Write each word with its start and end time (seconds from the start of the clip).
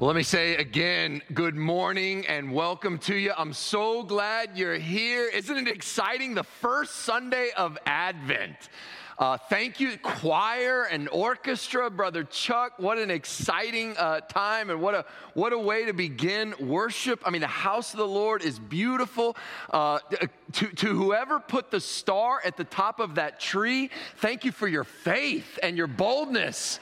Well, 0.00 0.06
let 0.06 0.16
me 0.16 0.22
say 0.22 0.56
again, 0.56 1.20
good 1.34 1.54
morning 1.54 2.26
and 2.26 2.54
welcome 2.54 2.96
to 3.00 3.14
you. 3.14 3.34
I'm 3.36 3.52
so 3.52 4.02
glad 4.02 4.56
you're 4.56 4.78
here. 4.78 5.28
Isn't 5.28 5.58
it 5.58 5.68
exciting? 5.68 6.32
The 6.32 6.42
first 6.42 7.00
Sunday 7.00 7.50
of 7.54 7.76
Advent. 7.84 8.70
Uh, 9.18 9.36
thank 9.36 9.78
you, 9.78 9.98
choir 9.98 10.84
and 10.84 11.06
orchestra, 11.10 11.90
Brother 11.90 12.24
Chuck. 12.24 12.78
What 12.78 12.96
an 12.96 13.10
exciting 13.10 13.94
uh, 13.98 14.20
time 14.20 14.70
and 14.70 14.80
what 14.80 14.94
a, 14.94 15.04
what 15.34 15.52
a 15.52 15.58
way 15.58 15.84
to 15.84 15.92
begin 15.92 16.54
worship. 16.58 17.20
I 17.26 17.30
mean, 17.30 17.42
the 17.42 17.46
house 17.46 17.92
of 17.92 17.98
the 17.98 18.08
Lord 18.08 18.42
is 18.42 18.58
beautiful. 18.58 19.36
Uh, 19.68 19.98
to, 20.52 20.66
to 20.76 20.86
whoever 20.94 21.38
put 21.38 21.70
the 21.70 21.78
star 21.78 22.40
at 22.42 22.56
the 22.56 22.64
top 22.64 23.00
of 23.00 23.16
that 23.16 23.38
tree, 23.38 23.90
thank 24.16 24.46
you 24.46 24.52
for 24.52 24.66
your 24.66 24.84
faith 24.84 25.58
and 25.62 25.76
your 25.76 25.88
boldness. 25.88 26.80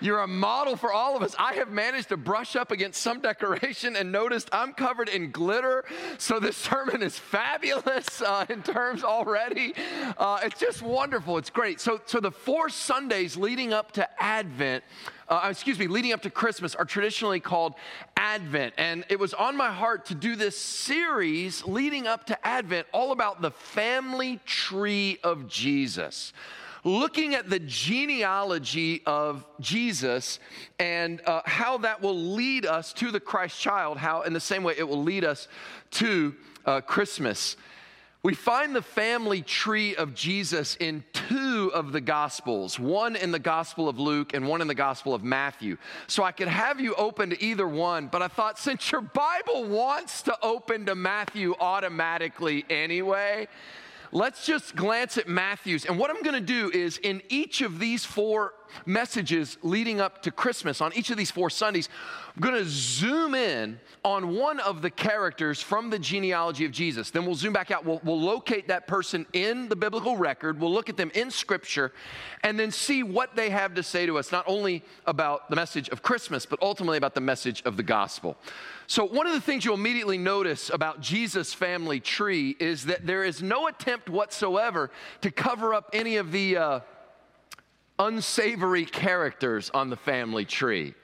You're 0.00 0.20
a 0.20 0.26
model 0.26 0.76
for 0.76 0.92
all 0.92 1.16
of 1.16 1.22
us. 1.22 1.34
I 1.38 1.54
have 1.54 1.70
managed 1.70 2.08
to 2.08 2.16
brush 2.16 2.56
up 2.56 2.70
against 2.70 3.02
some 3.02 3.20
decoration 3.20 3.96
and 3.96 4.10
noticed 4.10 4.48
I'm 4.50 4.72
covered 4.72 5.10
in 5.10 5.30
glitter. 5.30 5.84
So 6.16 6.40
this 6.40 6.56
sermon 6.56 7.02
is 7.02 7.18
fabulous 7.18 8.22
uh, 8.22 8.46
in 8.48 8.62
terms 8.62 9.04
already. 9.04 9.74
Uh, 10.16 10.40
it's 10.42 10.58
just 10.58 10.80
wonderful. 10.80 11.36
It's 11.36 11.50
great. 11.50 11.80
So, 11.80 12.00
so 12.06 12.18
the 12.18 12.30
four 12.30 12.70
Sundays 12.70 13.36
leading 13.36 13.74
up 13.74 13.92
to 13.92 14.22
Advent, 14.22 14.84
uh, 15.28 15.48
excuse 15.50 15.78
me, 15.78 15.86
leading 15.86 16.12
up 16.12 16.22
to 16.22 16.30
Christmas 16.30 16.74
are 16.74 16.86
traditionally 16.86 17.40
called 17.40 17.74
Advent. 18.16 18.74
And 18.78 19.04
it 19.10 19.18
was 19.18 19.34
on 19.34 19.54
my 19.56 19.70
heart 19.70 20.06
to 20.06 20.14
do 20.14 20.34
this 20.34 20.58
series 20.58 21.64
leading 21.66 22.06
up 22.06 22.24
to 22.26 22.46
Advent 22.46 22.86
all 22.92 23.12
about 23.12 23.42
the 23.42 23.50
family 23.50 24.40
tree 24.46 25.18
of 25.22 25.46
Jesus 25.46 26.32
looking 26.84 27.34
at 27.34 27.50
the 27.50 27.58
genealogy 27.60 29.02
of 29.06 29.46
Jesus 29.60 30.38
and 30.78 31.20
uh, 31.26 31.42
how 31.44 31.78
that 31.78 32.02
will 32.02 32.18
lead 32.18 32.66
us 32.66 32.92
to 32.94 33.10
the 33.10 33.20
Christ 33.20 33.60
child, 33.60 33.98
how, 33.98 34.22
in 34.22 34.32
the 34.32 34.40
same 34.40 34.62
way, 34.62 34.74
it 34.76 34.88
will 34.88 35.02
lead 35.02 35.24
us 35.24 35.48
to 35.92 36.34
uh, 36.66 36.80
Christmas. 36.80 37.56
We 38.22 38.34
find 38.34 38.76
the 38.76 38.82
family 38.82 39.40
tree 39.40 39.96
of 39.96 40.14
Jesus 40.14 40.76
in 40.76 41.04
two 41.12 41.70
of 41.72 41.92
the 41.92 42.02
Gospels, 42.02 42.78
one 42.78 43.16
in 43.16 43.32
the 43.32 43.38
Gospel 43.38 43.88
of 43.88 43.98
Luke 43.98 44.34
and 44.34 44.46
one 44.46 44.60
in 44.60 44.68
the 44.68 44.74
Gospel 44.74 45.14
of 45.14 45.24
Matthew. 45.24 45.78
So 46.06 46.22
I 46.22 46.30
could 46.30 46.48
have 46.48 46.80
you 46.80 46.94
open 46.96 47.30
to 47.30 47.42
either 47.42 47.66
one, 47.66 48.08
but 48.08 48.20
I 48.20 48.28
thought 48.28 48.58
since 48.58 48.92
your 48.92 49.00
Bible 49.00 49.64
wants 49.64 50.20
to 50.22 50.36
open 50.42 50.84
to 50.84 50.94
Matthew 50.94 51.54
automatically 51.58 52.66
anyway, 52.68 53.48
let's 54.12 54.46
just 54.46 54.76
glance 54.76 55.18
at 55.18 55.28
Matthew's. 55.28 55.84
And 55.84 55.98
what 55.98 56.10
I'm 56.10 56.22
going 56.22 56.34
to 56.34 56.40
do 56.40 56.70
is 56.70 56.98
in 56.98 57.22
each 57.28 57.60
of 57.60 57.78
these 57.78 58.04
four 58.04 58.54
messages 58.86 59.58
leading 59.62 60.00
up 60.00 60.22
to 60.22 60.30
Christmas, 60.30 60.80
on 60.80 60.92
each 60.94 61.10
of 61.10 61.16
these 61.16 61.30
four 61.30 61.50
Sundays, 61.50 61.88
I'm 62.34 62.42
going 62.42 62.54
to 62.54 62.68
zoom 62.68 63.34
in 63.34 63.80
on 64.04 64.34
one 64.36 64.60
of 64.60 64.82
the 64.82 64.90
characters 64.90 65.60
from 65.60 65.90
the 65.90 65.98
genealogy 65.98 66.64
of 66.64 66.72
Jesus. 66.72 67.10
Then 67.10 67.26
we'll 67.26 67.34
zoom 67.34 67.52
back 67.52 67.70
out. 67.70 67.84
We'll, 67.84 68.00
we'll 68.04 68.20
locate 68.20 68.68
that 68.68 68.86
person 68.86 69.26
in 69.32 69.68
the 69.68 69.76
biblical 69.76 70.16
record. 70.16 70.60
We'll 70.60 70.72
look 70.72 70.88
at 70.88 70.96
them 70.96 71.10
in 71.14 71.30
Scripture 71.30 71.92
and 72.42 72.58
then 72.58 72.70
see 72.70 73.02
what 73.02 73.36
they 73.36 73.50
have 73.50 73.74
to 73.74 73.82
say 73.82 74.06
to 74.06 74.18
us, 74.18 74.32
not 74.32 74.44
only 74.46 74.84
about 75.06 75.50
the 75.50 75.56
message 75.56 75.88
of 75.88 76.02
Christmas, 76.02 76.46
but 76.46 76.60
ultimately 76.62 76.98
about 76.98 77.14
the 77.14 77.20
message 77.20 77.62
of 77.64 77.76
the 77.76 77.82
gospel. 77.82 78.36
So, 78.90 79.04
one 79.04 79.28
of 79.28 79.34
the 79.34 79.40
things 79.40 79.64
you'll 79.64 79.76
immediately 79.76 80.18
notice 80.18 80.68
about 80.68 81.00
Jesus' 81.00 81.54
family 81.54 82.00
tree 82.00 82.56
is 82.58 82.86
that 82.86 83.06
there 83.06 83.22
is 83.22 83.40
no 83.40 83.68
attempt 83.68 84.10
whatsoever 84.10 84.90
to 85.20 85.30
cover 85.30 85.72
up 85.72 85.90
any 85.92 86.16
of 86.16 86.32
the 86.32 86.56
uh, 86.56 86.80
unsavory 88.00 88.84
characters 88.84 89.70
on 89.72 89.90
the 89.90 89.96
family 89.96 90.44
tree. 90.44 90.94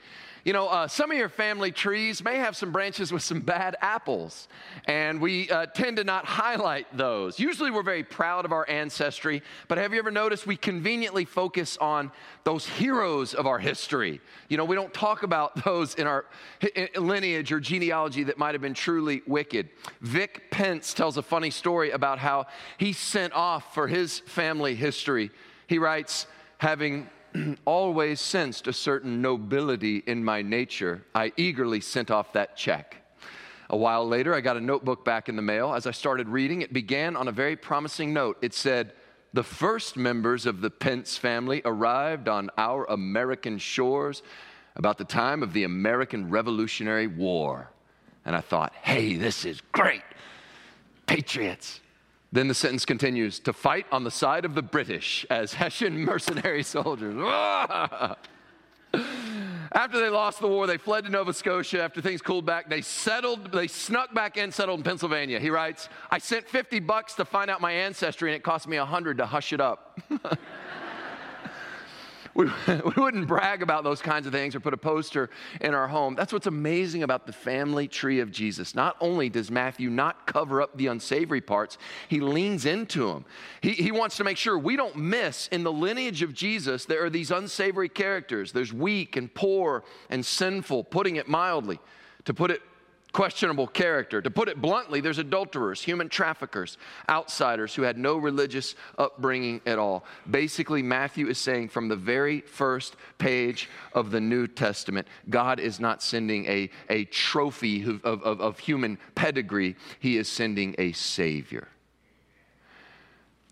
You 0.46 0.52
know, 0.52 0.68
uh, 0.68 0.86
some 0.86 1.10
of 1.10 1.18
your 1.18 1.28
family 1.28 1.72
trees 1.72 2.22
may 2.22 2.36
have 2.36 2.56
some 2.56 2.70
branches 2.70 3.12
with 3.12 3.24
some 3.24 3.40
bad 3.40 3.74
apples, 3.80 4.46
and 4.84 5.20
we 5.20 5.50
uh, 5.50 5.66
tend 5.66 5.96
to 5.96 6.04
not 6.04 6.24
highlight 6.24 6.86
those. 6.96 7.40
Usually, 7.40 7.72
we're 7.72 7.82
very 7.82 8.04
proud 8.04 8.44
of 8.44 8.52
our 8.52 8.64
ancestry, 8.70 9.42
but 9.66 9.76
have 9.76 9.92
you 9.92 9.98
ever 9.98 10.12
noticed 10.12 10.46
we 10.46 10.56
conveniently 10.56 11.24
focus 11.24 11.76
on 11.78 12.12
those 12.44 12.64
heroes 12.64 13.34
of 13.34 13.48
our 13.48 13.58
history? 13.58 14.20
You 14.48 14.56
know, 14.56 14.64
we 14.64 14.76
don't 14.76 14.94
talk 14.94 15.24
about 15.24 15.64
those 15.64 15.96
in 15.96 16.06
our 16.06 16.26
lineage 16.94 17.50
or 17.50 17.58
genealogy 17.58 18.22
that 18.22 18.38
might 18.38 18.54
have 18.54 18.62
been 18.62 18.72
truly 18.72 19.22
wicked. 19.26 19.68
Vic 20.00 20.52
Pence 20.52 20.94
tells 20.94 21.16
a 21.16 21.22
funny 21.22 21.50
story 21.50 21.90
about 21.90 22.20
how 22.20 22.46
he 22.78 22.92
sent 22.92 23.32
off 23.32 23.74
for 23.74 23.88
his 23.88 24.20
family 24.20 24.76
history. 24.76 25.32
He 25.66 25.80
writes, 25.80 26.28
having 26.58 27.08
always 27.64 28.20
sensed 28.20 28.66
a 28.66 28.72
certain 28.72 29.20
nobility 29.22 30.02
in 30.06 30.24
my 30.24 30.42
nature, 30.42 31.04
I 31.14 31.32
eagerly 31.36 31.80
sent 31.80 32.10
off 32.10 32.32
that 32.32 32.56
check. 32.56 32.96
A 33.68 33.76
while 33.76 34.06
later, 34.06 34.34
I 34.34 34.40
got 34.40 34.56
a 34.56 34.60
notebook 34.60 35.04
back 35.04 35.28
in 35.28 35.36
the 35.36 35.42
mail. 35.42 35.74
As 35.74 35.86
I 35.86 35.90
started 35.90 36.28
reading, 36.28 36.62
it 36.62 36.72
began 36.72 37.16
on 37.16 37.26
a 37.26 37.32
very 37.32 37.56
promising 37.56 38.12
note. 38.12 38.38
It 38.40 38.54
said, 38.54 38.92
The 39.32 39.42
first 39.42 39.96
members 39.96 40.46
of 40.46 40.60
the 40.60 40.70
Pence 40.70 41.16
family 41.16 41.62
arrived 41.64 42.28
on 42.28 42.50
our 42.56 42.84
American 42.84 43.58
shores 43.58 44.22
about 44.76 44.98
the 44.98 45.04
time 45.04 45.42
of 45.42 45.52
the 45.52 45.64
American 45.64 46.30
Revolutionary 46.30 47.06
War. 47.08 47.70
And 48.24 48.36
I 48.36 48.40
thought, 48.40 48.72
hey, 48.82 49.16
this 49.16 49.44
is 49.44 49.60
great. 49.72 50.02
Patriots. 51.06 51.80
Then 52.32 52.48
the 52.48 52.54
sentence 52.54 52.84
continues 52.84 53.38
to 53.40 53.52
fight 53.52 53.86
on 53.92 54.04
the 54.04 54.10
side 54.10 54.44
of 54.44 54.54
the 54.54 54.62
British 54.62 55.24
as 55.30 55.54
Hessian 55.54 55.98
mercenary 56.04 56.62
soldiers. 56.62 57.16
After 59.72 60.00
they 60.00 60.08
lost 60.08 60.40
the 60.40 60.48
war, 60.48 60.66
they 60.66 60.78
fled 60.78 61.04
to 61.04 61.10
Nova 61.10 61.32
Scotia. 61.32 61.82
After 61.82 62.00
things 62.00 62.22
cooled 62.22 62.46
back, 62.46 62.70
they 62.70 62.80
settled, 62.80 63.52
they 63.52 63.66
snuck 63.66 64.14
back 64.14 64.36
in, 64.36 64.50
settled 64.50 64.80
in 64.80 64.84
Pennsylvania. 64.84 65.38
He 65.38 65.50
writes, 65.50 65.88
I 66.10 66.18
sent 66.18 66.48
50 66.48 66.80
bucks 66.80 67.14
to 67.14 67.24
find 67.24 67.50
out 67.50 67.60
my 67.60 67.72
ancestry, 67.72 68.30
and 68.30 68.36
it 68.36 68.42
cost 68.42 68.68
me 68.68 68.78
100 68.78 69.18
to 69.18 69.26
hush 69.26 69.52
it 69.52 69.60
up. 69.60 70.00
we, 72.36 72.44
we 72.68 73.02
wouldn't 73.02 73.26
brag 73.26 73.62
about 73.62 73.82
those 73.82 74.02
kinds 74.02 74.26
of 74.26 74.32
things 74.32 74.54
or 74.54 74.60
put 74.60 74.74
a 74.74 74.78
poster 74.78 75.30
in 75.60 75.74
our 75.74 75.88
home. 75.88 76.14
That's 76.14 76.32
what's 76.32 76.46
amazing 76.46 77.02
about 77.02 77.26
the 77.26 77.32
family 77.32 77.88
tree 77.88 78.20
of 78.20 78.30
Jesus. 78.30 78.74
Not 78.74 78.96
only 79.00 79.28
does 79.28 79.50
Matthew 79.50 79.90
not 79.90 80.26
cover 80.26 80.60
up 80.60 80.76
the 80.76 80.88
unsavory 80.88 81.40
parts, 81.40 81.78
he 82.08 82.20
leans 82.20 82.66
into 82.66 83.06
them. 83.06 83.24
He, 83.62 83.70
he 83.70 83.90
wants 83.90 84.18
to 84.18 84.24
make 84.24 84.36
sure 84.36 84.58
we 84.58 84.76
don't 84.76 84.96
miss 84.96 85.48
in 85.48 85.62
the 85.62 85.72
lineage 85.72 86.22
of 86.22 86.34
Jesus, 86.34 86.84
there 86.84 87.04
are 87.04 87.10
these 87.10 87.30
unsavory 87.30 87.88
characters. 87.88 88.52
There's 88.52 88.72
weak 88.72 89.16
and 89.16 89.32
poor 89.32 89.84
and 90.10 90.24
sinful, 90.24 90.84
putting 90.84 91.16
it 91.16 91.28
mildly. 91.28 91.80
To 92.26 92.34
put 92.34 92.50
it 92.50 92.60
questionable 93.16 93.66
character. 93.66 94.20
To 94.20 94.30
put 94.30 94.46
it 94.46 94.60
bluntly, 94.60 95.00
there's 95.00 95.16
adulterers, 95.16 95.80
human 95.80 96.10
traffickers, 96.10 96.76
outsiders 97.08 97.74
who 97.74 97.80
had 97.80 97.96
no 97.96 98.18
religious 98.18 98.74
upbringing 98.98 99.62
at 99.64 99.78
all. 99.78 100.04
Basically, 100.30 100.82
Matthew 100.82 101.26
is 101.26 101.38
saying 101.38 101.70
from 101.70 101.88
the 101.88 101.96
very 101.96 102.42
first 102.42 102.94
page 103.16 103.70
of 103.94 104.10
the 104.10 104.20
New 104.20 104.46
Testament, 104.46 105.08
God 105.30 105.60
is 105.60 105.80
not 105.80 106.02
sending 106.02 106.44
a, 106.44 106.68
a 106.90 107.06
trophy 107.06 107.84
of, 107.84 108.04
of, 108.04 108.38
of 108.38 108.58
human 108.58 108.98
pedigree, 109.14 109.76
He 109.98 110.18
is 110.18 110.28
sending 110.28 110.74
a 110.76 110.92
Savior. 110.92 111.68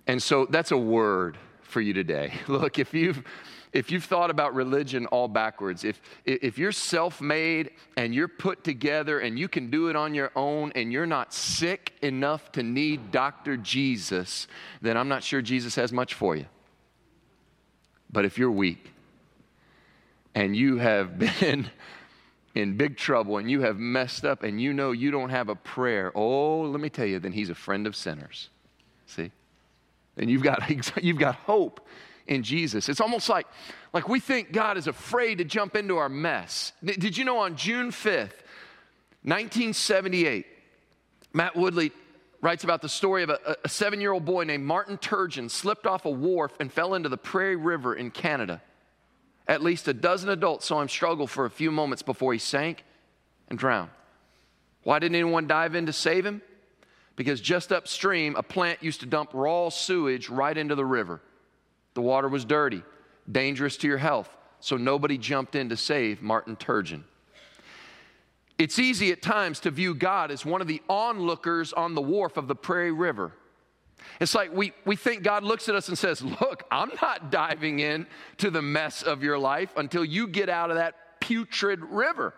And 0.06 0.22
so 0.22 0.44
that's 0.44 0.72
a 0.72 0.76
word 0.76 1.38
for 1.62 1.80
you 1.80 1.94
today. 1.94 2.34
Look, 2.48 2.78
if 2.78 2.92
you've 2.92 3.24
if 3.74 3.90
you've 3.90 4.04
thought 4.04 4.30
about 4.30 4.54
religion 4.54 5.06
all 5.06 5.26
backwards, 5.26 5.82
if, 5.82 6.00
if 6.24 6.56
you're 6.58 6.72
self 6.72 7.20
made 7.20 7.70
and 7.96 8.14
you're 8.14 8.28
put 8.28 8.62
together 8.62 9.18
and 9.18 9.36
you 9.36 9.48
can 9.48 9.68
do 9.68 9.88
it 9.88 9.96
on 9.96 10.14
your 10.14 10.30
own 10.36 10.70
and 10.76 10.92
you're 10.92 11.06
not 11.06 11.34
sick 11.34 11.92
enough 12.00 12.52
to 12.52 12.62
need 12.62 13.10
Dr. 13.10 13.56
Jesus, 13.56 14.46
then 14.80 14.96
I'm 14.96 15.08
not 15.08 15.24
sure 15.24 15.42
Jesus 15.42 15.74
has 15.74 15.92
much 15.92 16.14
for 16.14 16.36
you. 16.36 16.46
But 18.10 18.24
if 18.24 18.38
you're 18.38 18.50
weak 18.50 18.92
and 20.36 20.56
you 20.56 20.78
have 20.78 21.18
been 21.40 21.68
in 22.54 22.76
big 22.76 22.96
trouble 22.96 23.38
and 23.38 23.50
you 23.50 23.62
have 23.62 23.76
messed 23.76 24.24
up 24.24 24.44
and 24.44 24.62
you 24.62 24.72
know 24.72 24.92
you 24.92 25.10
don't 25.10 25.30
have 25.30 25.48
a 25.48 25.56
prayer, 25.56 26.12
oh, 26.14 26.60
let 26.60 26.80
me 26.80 26.88
tell 26.88 27.06
you, 27.06 27.18
then 27.18 27.32
he's 27.32 27.50
a 27.50 27.56
friend 27.56 27.88
of 27.88 27.96
sinners. 27.96 28.50
See? 29.06 29.32
And 30.16 30.30
you've 30.30 30.44
got, 30.44 30.62
you've 31.02 31.18
got 31.18 31.34
hope 31.34 31.84
in 32.26 32.42
Jesus. 32.42 32.88
It's 32.88 33.00
almost 33.00 33.28
like, 33.28 33.46
like 33.92 34.08
we 34.08 34.20
think 34.20 34.52
God 34.52 34.76
is 34.76 34.86
afraid 34.86 35.38
to 35.38 35.44
jump 35.44 35.76
into 35.76 35.96
our 35.96 36.08
mess. 36.08 36.72
Did 36.82 37.16
you 37.16 37.24
know 37.24 37.38
on 37.38 37.56
June 37.56 37.90
5th, 37.90 38.40
1978, 39.22 40.46
Matt 41.32 41.56
Woodley 41.56 41.92
writes 42.40 42.62
about 42.62 42.82
the 42.82 42.88
story 42.88 43.22
of 43.22 43.30
a, 43.30 43.56
a 43.64 43.68
seven 43.68 44.00
year 44.00 44.12
old 44.12 44.24
boy 44.24 44.44
named 44.44 44.64
Martin 44.64 44.98
Turgeon 44.98 45.50
slipped 45.50 45.86
off 45.86 46.04
a 46.04 46.10
wharf 46.10 46.52
and 46.60 46.72
fell 46.72 46.94
into 46.94 47.08
the 47.08 47.16
Prairie 47.16 47.56
River 47.56 47.94
in 47.94 48.10
Canada. 48.10 48.62
At 49.46 49.62
least 49.62 49.88
a 49.88 49.94
dozen 49.94 50.30
adults 50.30 50.66
saw 50.66 50.80
him 50.80 50.88
struggle 50.88 51.26
for 51.26 51.44
a 51.44 51.50
few 51.50 51.70
moments 51.70 52.02
before 52.02 52.32
he 52.32 52.38
sank 52.38 52.84
and 53.48 53.58
drowned. 53.58 53.90
Why 54.82 54.98
didn't 54.98 55.16
anyone 55.16 55.46
dive 55.46 55.74
in 55.74 55.86
to 55.86 55.92
save 55.92 56.24
him? 56.24 56.42
Because 57.16 57.40
just 57.40 57.72
upstream, 57.72 58.36
a 58.36 58.42
plant 58.42 58.82
used 58.82 59.00
to 59.00 59.06
dump 59.06 59.30
raw 59.32 59.68
sewage 59.68 60.28
right 60.28 60.56
into 60.56 60.74
the 60.74 60.84
river. 60.84 61.20
The 61.94 62.02
water 62.02 62.28
was 62.28 62.44
dirty, 62.44 62.82
dangerous 63.30 63.76
to 63.78 63.88
your 63.88 63.98
health, 63.98 64.28
so 64.60 64.76
nobody 64.76 65.16
jumped 65.16 65.54
in 65.54 65.68
to 65.68 65.76
save 65.76 66.22
Martin 66.22 66.56
Turgeon. 66.56 67.04
It's 68.58 68.78
easy 68.78 69.10
at 69.10 69.22
times 69.22 69.60
to 69.60 69.70
view 69.70 69.94
God 69.94 70.30
as 70.30 70.44
one 70.44 70.60
of 70.60 70.68
the 70.68 70.82
onlookers 70.88 71.72
on 71.72 71.94
the 71.94 72.02
wharf 72.02 72.36
of 72.36 72.46
the 72.46 72.54
Prairie 72.54 72.92
River. 72.92 73.32
It's 74.20 74.34
like 74.34 74.52
we, 74.52 74.72
we 74.84 74.96
think 74.96 75.22
God 75.22 75.42
looks 75.42 75.68
at 75.68 75.74
us 75.74 75.88
and 75.88 75.98
says, 75.98 76.22
Look, 76.22 76.64
I'm 76.70 76.90
not 77.02 77.30
diving 77.30 77.80
in 77.80 78.06
to 78.38 78.50
the 78.50 78.62
mess 78.62 79.02
of 79.02 79.22
your 79.22 79.38
life 79.38 79.72
until 79.76 80.04
you 80.04 80.28
get 80.28 80.48
out 80.48 80.70
of 80.70 80.76
that 80.76 81.20
putrid 81.20 81.80
river. 81.80 82.34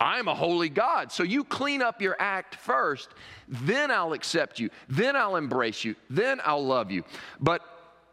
I'm 0.00 0.26
a 0.26 0.34
holy 0.34 0.68
God. 0.68 1.12
So 1.12 1.22
you 1.22 1.44
clean 1.44 1.82
up 1.82 2.00
your 2.00 2.16
act 2.18 2.56
first, 2.56 3.10
then 3.46 3.90
I'll 3.90 4.14
accept 4.14 4.58
you, 4.58 4.70
then 4.88 5.16
I'll 5.16 5.36
embrace 5.36 5.84
you, 5.84 5.94
then 6.08 6.40
I'll 6.44 6.64
love 6.64 6.90
you. 6.90 7.04
But 7.40 7.62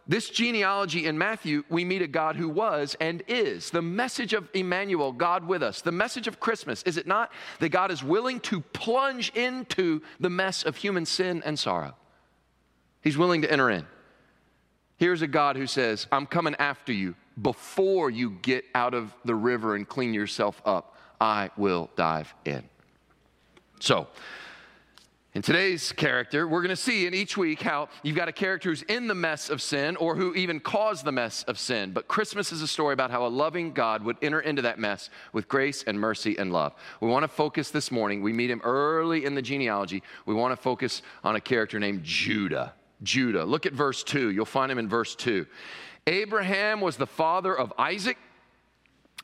this 0.10 0.32
genealogy 0.32 1.06
in 1.06 1.20
Matthew, 1.20 1.64
we 1.70 1.86
meet 1.86 2.02
a 2.02 2.08
God 2.08 2.36
who 2.36 2.50
was 2.50 2.98
and 3.00 3.22
is. 3.28 3.70
The 3.70 3.84
message 3.84 4.34
of 4.34 4.50
Emmanuel, 4.56 5.12
God 5.12 5.48
with 5.48 5.62
us, 5.62 5.82
the 5.82 5.92
message 5.92 6.26
of 6.26 6.40
Christmas, 6.40 6.82
is 6.82 6.98
it 6.98 7.06
not 7.06 7.32
that 7.60 7.70
God 7.70 7.92
is 7.92 8.04
willing 8.04 8.40
to 8.42 8.62
plunge 8.62 9.30
into 9.36 10.02
the 10.20 10.32
mess 10.32 10.64
of 10.64 10.76
human 10.76 11.06
sin 11.06 11.44
and 11.46 11.60
sorrow? 11.60 11.94
He's 13.02 13.20
willing 13.20 13.44
to 13.44 13.52
enter 13.52 13.70
in. 13.70 13.86
Here's 14.98 15.22
a 15.22 15.28
God 15.28 15.56
who 15.56 15.68
says, 15.68 16.08
I'm 16.12 16.26
coming 16.26 16.56
after 16.56 16.92
you 16.92 17.14
before 17.40 18.10
you 18.10 18.32
get 18.42 18.66
out 18.74 18.96
of 18.96 19.14
the 19.26 19.36
river 19.36 19.76
and 19.76 19.88
clean 19.88 20.16
yourself 20.16 20.60
up. 20.66 20.98
I 21.22 21.52
will 21.56 21.92
dive 21.96 22.34
in. 22.46 22.64
So, 23.80 24.08
in 25.36 25.44
today's 25.44 25.92
character, 25.92 26.48
we're 26.48 26.62
going 26.62 26.70
to 26.70 26.76
see 26.76 27.06
in 27.06 27.14
each 27.14 27.38
week 27.38 27.62
how 27.62 27.88
you've 28.02 28.16
got 28.16 28.28
a 28.28 28.32
character 28.32 28.70
who's 28.70 28.82
in 28.84 29.06
the 29.06 29.14
mess 29.14 29.52
of 29.52 29.62
sin 29.62 29.96
or 29.98 30.16
who 30.16 30.34
even 30.34 30.60
caused 30.60 31.06
the 31.06 31.12
mess 31.12 31.44
of 31.44 31.60
sin. 31.60 31.92
But 31.92 32.08
Christmas 32.08 32.52
is 32.52 32.64
a 32.64 32.68
story 32.68 32.94
about 32.94 33.12
how 33.12 33.28
a 33.28 33.30
loving 33.30 33.72
God 33.72 34.04
would 34.04 34.18
enter 34.24 34.40
into 34.40 34.64
that 34.64 34.80
mess 34.80 35.12
with 35.32 35.48
grace 35.48 35.84
and 35.84 36.00
mercy 36.00 36.36
and 36.40 36.52
love. 36.52 36.74
We 37.00 37.10
want 37.10 37.24
to 37.26 37.28
focus 37.28 37.70
this 37.70 37.92
morning. 37.92 38.24
We 38.24 38.34
meet 38.34 38.50
him 38.50 38.62
early 38.64 39.24
in 39.24 39.36
the 39.36 39.42
genealogy. 39.44 40.02
We 40.26 40.34
want 40.34 40.52
to 40.52 40.58
focus 40.58 41.04
on 41.24 41.36
a 41.36 41.42
character 41.42 41.80
named 41.80 42.04
Judah. 42.04 42.74
Judah. 43.04 43.46
Look 43.46 43.68
at 43.68 43.74
verse 43.74 44.04
2. 44.04 44.32
You'll 44.32 44.46
find 44.46 44.72
him 44.72 44.80
in 44.80 44.90
verse 44.90 45.14
2. 45.16 45.46
Abraham 46.08 46.82
was 46.82 46.98
the 46.98 47.06
father 47.06 47.56
of 47.56 47.72
Isaac. 47.78 48.18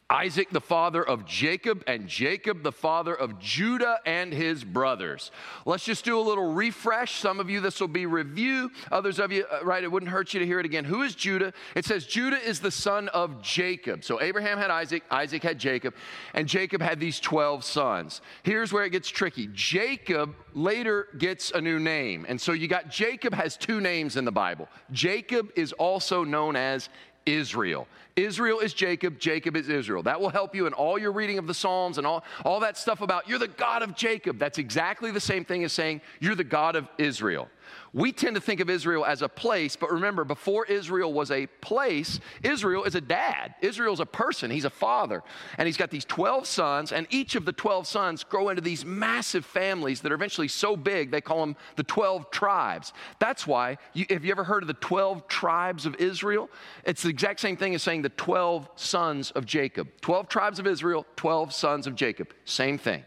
Isaac, 0.10 0.52
the 0.52 0.62
father 0.62 1.04
of 1.04 1.26
Jacob, 1.26 1.84
and 1.88 2.08
Jacob, 2.08 2.62
the 2.62 2.72
father 2.72 3.16
of 3.16 3.40
Judah 3.40 4.00
and 4.06 4.32
his 4.32 4.64
brothers. 4.64 5.32
Let's 5.66 5.84
just 5.84 6.06
do 6.06 6.20
a 6.20 6.22
little 6.22 6.54
refresh. 6.54 7.16
Some 7.16 7.40
of 7.40 7.50
you, 7.50 7.60
this 7.60 7.82
will 7.82 7.88
be 7.88 8.06
review. 8.06 8.70
Others 8.92 9.18
of 9.18 9.32
you, 9.32 9.46
uh, 9.52 9.66
right, 9.66 9.84
it 9.84 9.92
wouldn't 9.92 10.12
hurt 10.12 10.32
you 10.32 10.40
to 10.40 10.46
hear 10.46 10.60
it 10.60 10.66
again. 10.66 10.86
Who 10.86 11.02
is 11.02 11.16
Judah? 11.16 11.54
It 11.74 11.86
says 11.86 12.06
Judah 12.06 12.38
is 12.38 12.60
the 12.60 12.70
son 12.70 13.08
of 13.10 13.42
Jacob. 13.42 14.04
So 14.04 14.22
Abraham 14.22 14.60
had 14.60 14.70
Isaac, 14.70 15.02
Isaac 15.10 15.42
had 15.42 15.58
Jacob, 15.58 15.96
and 16.36 16.48
Jacob 16.48 16.84
had 16.84 17.00
these 17.00 17.20
12 17.20 17.64
sons. 17.64 18.22
Here's 18.44 18.72
where 18.72 18.86
it 18.86 18.92
gets 18.92 19.10
tricky 19.10 19.50
Jacob 19.54 20.36
later 20.54 21.08
gets 21.18 21.50
a 21.50 21.60
new 21.60 21.80
name. 21.80 22.28
And 22.30 22.40
so 22.40 22.52
you 22.52 22.68
got 22.68 22.90
Jacob 22.92 23.34
has 23.34 23.58
two 23.58 23.82
names 23.82 24.18
in 24.18 24.26
the 24.26 24.32
Bible. 24.32 24.70
Jacob 24.92 25.50
is 25.56 25.74
also 25.74 26.24
known 26.24 26.56
as 26.56 26.90
Israel. 27.26 27.88
Israel 28.16 28.60
is 28.60 28.74
Jacob, 28.74 29.20
Jacob 29.20 29.58
is 29.58 29.68
Israel. 29.68 30.04
That 30.04 30.22
will 30.22 30.30
help 30.30 30.56
you 30.56 30.68
in 30.68 30.74
all 30.74 30.98
your 30.98 31.12
reading 31.12 31.38
of 31.38 31.48
the 31.48 31.54
Psalms 31.54 31.98
and 31.98 32.08
all, 32.08 32.24
all 32.46 32.62
that 32.62 32.78
stuff 32.78 33.02
about 33.02 33.28
you're 33.28 33.40
the 33.40 33.48
God 33.48 33.82
of 33.82 33.96
Jacob. 33.96 34.38
That's 34.38 34.58
exactly 34.58 35.12
the 35.12 35.20
same 35.20 35.44
thing 35.44 35.64
as 35.64 35.74
saying 35.74 36.02
you're 36.20 36.36
the 36.36 36.44
God 36.44 36.76
of 36.76 36.88
Israel. 36.98 37.50
We 37.94 38.12
tend 38.12 38.36
to 38.36 38.42
think 38.42 38.60
of 38.60 38.70
Israel 38.70 39.06
as 39.06 39.22
a 39.22 39.30
place, 39.30 39.76
but 39.76 39.92
remember, 39.92 40.26
before 40.26 40.66
Israel 40.66 41.14
was 41.14 41.32
a 41.32 41.48
place, 41.48 42.20
Israel 42.44 42.84
is 42.84 42.96
a 42.96 43.02
dad. 43.02 43.56
Israel's 43.62 44.00
a 44.00 44.06
person, 44.06 44.52
he's 44.52 44.66
a 44.66 44.70
father. 44.70 45.24
And 45.58 45.66
he's 45.66 45.78
got 45.78 45.92
these 45.92 46.06
12 46.06 46.46
sons, 46.46 46.92
and 46.92 47.08
each 47.10 47.36
of 47.36 47.46
the 47.46 47.54
12 47.54 47.88
sons 47.88 48.24
grow 48.24 48.50
into 48.50 48.62
these 48.62 48.84
massive 48.84 49.46
families 49.46 50.02
that 50.02 50.12
are 50.12 50.16
eventually 50.16 50.48
so 50.48 50.76
big 50.76 51.12
they 51.12 51.22
call 51.22 51.40
them 51.40 51.56
the 51.76 51.84
12 51.84 52.32
tribes. 52.32 52.92
That's 53.20 53.48
why, 53.48 53.78
you, 53.94 54.06
have 54.10 54.26
you 54.26 54.32
ever 54.32 54.44
heard 54.44 54.64
of 54.64 54.68
the 54.68 54.74
12 54.74 55.28
tribes 55.28 55.86
of 55.86 55.96
Israel? 55.96 56.50
It's 56.84 57.04
the 57.04 57.10
exact 57.10 57.40
same 57.40 57.56
thing 57.56 57.76
as 57.76 57.84
saying 57.84 58.02
the 58.02 58.10
12 58.10 58.70
sons 58.76 59.32
of 59.32 59.46
Jacob. 59.46 59.88
12 60.02 60.28
tribes 60.28 60.60
of 60.60 60.68
Israel, 60.68 61.06
12 61.16 61.54
sons 61.54 61.88
of 61.88 61.96
Jacob. 61.96 62.34
Same 62.46 62.78
thing. 62.78 63.06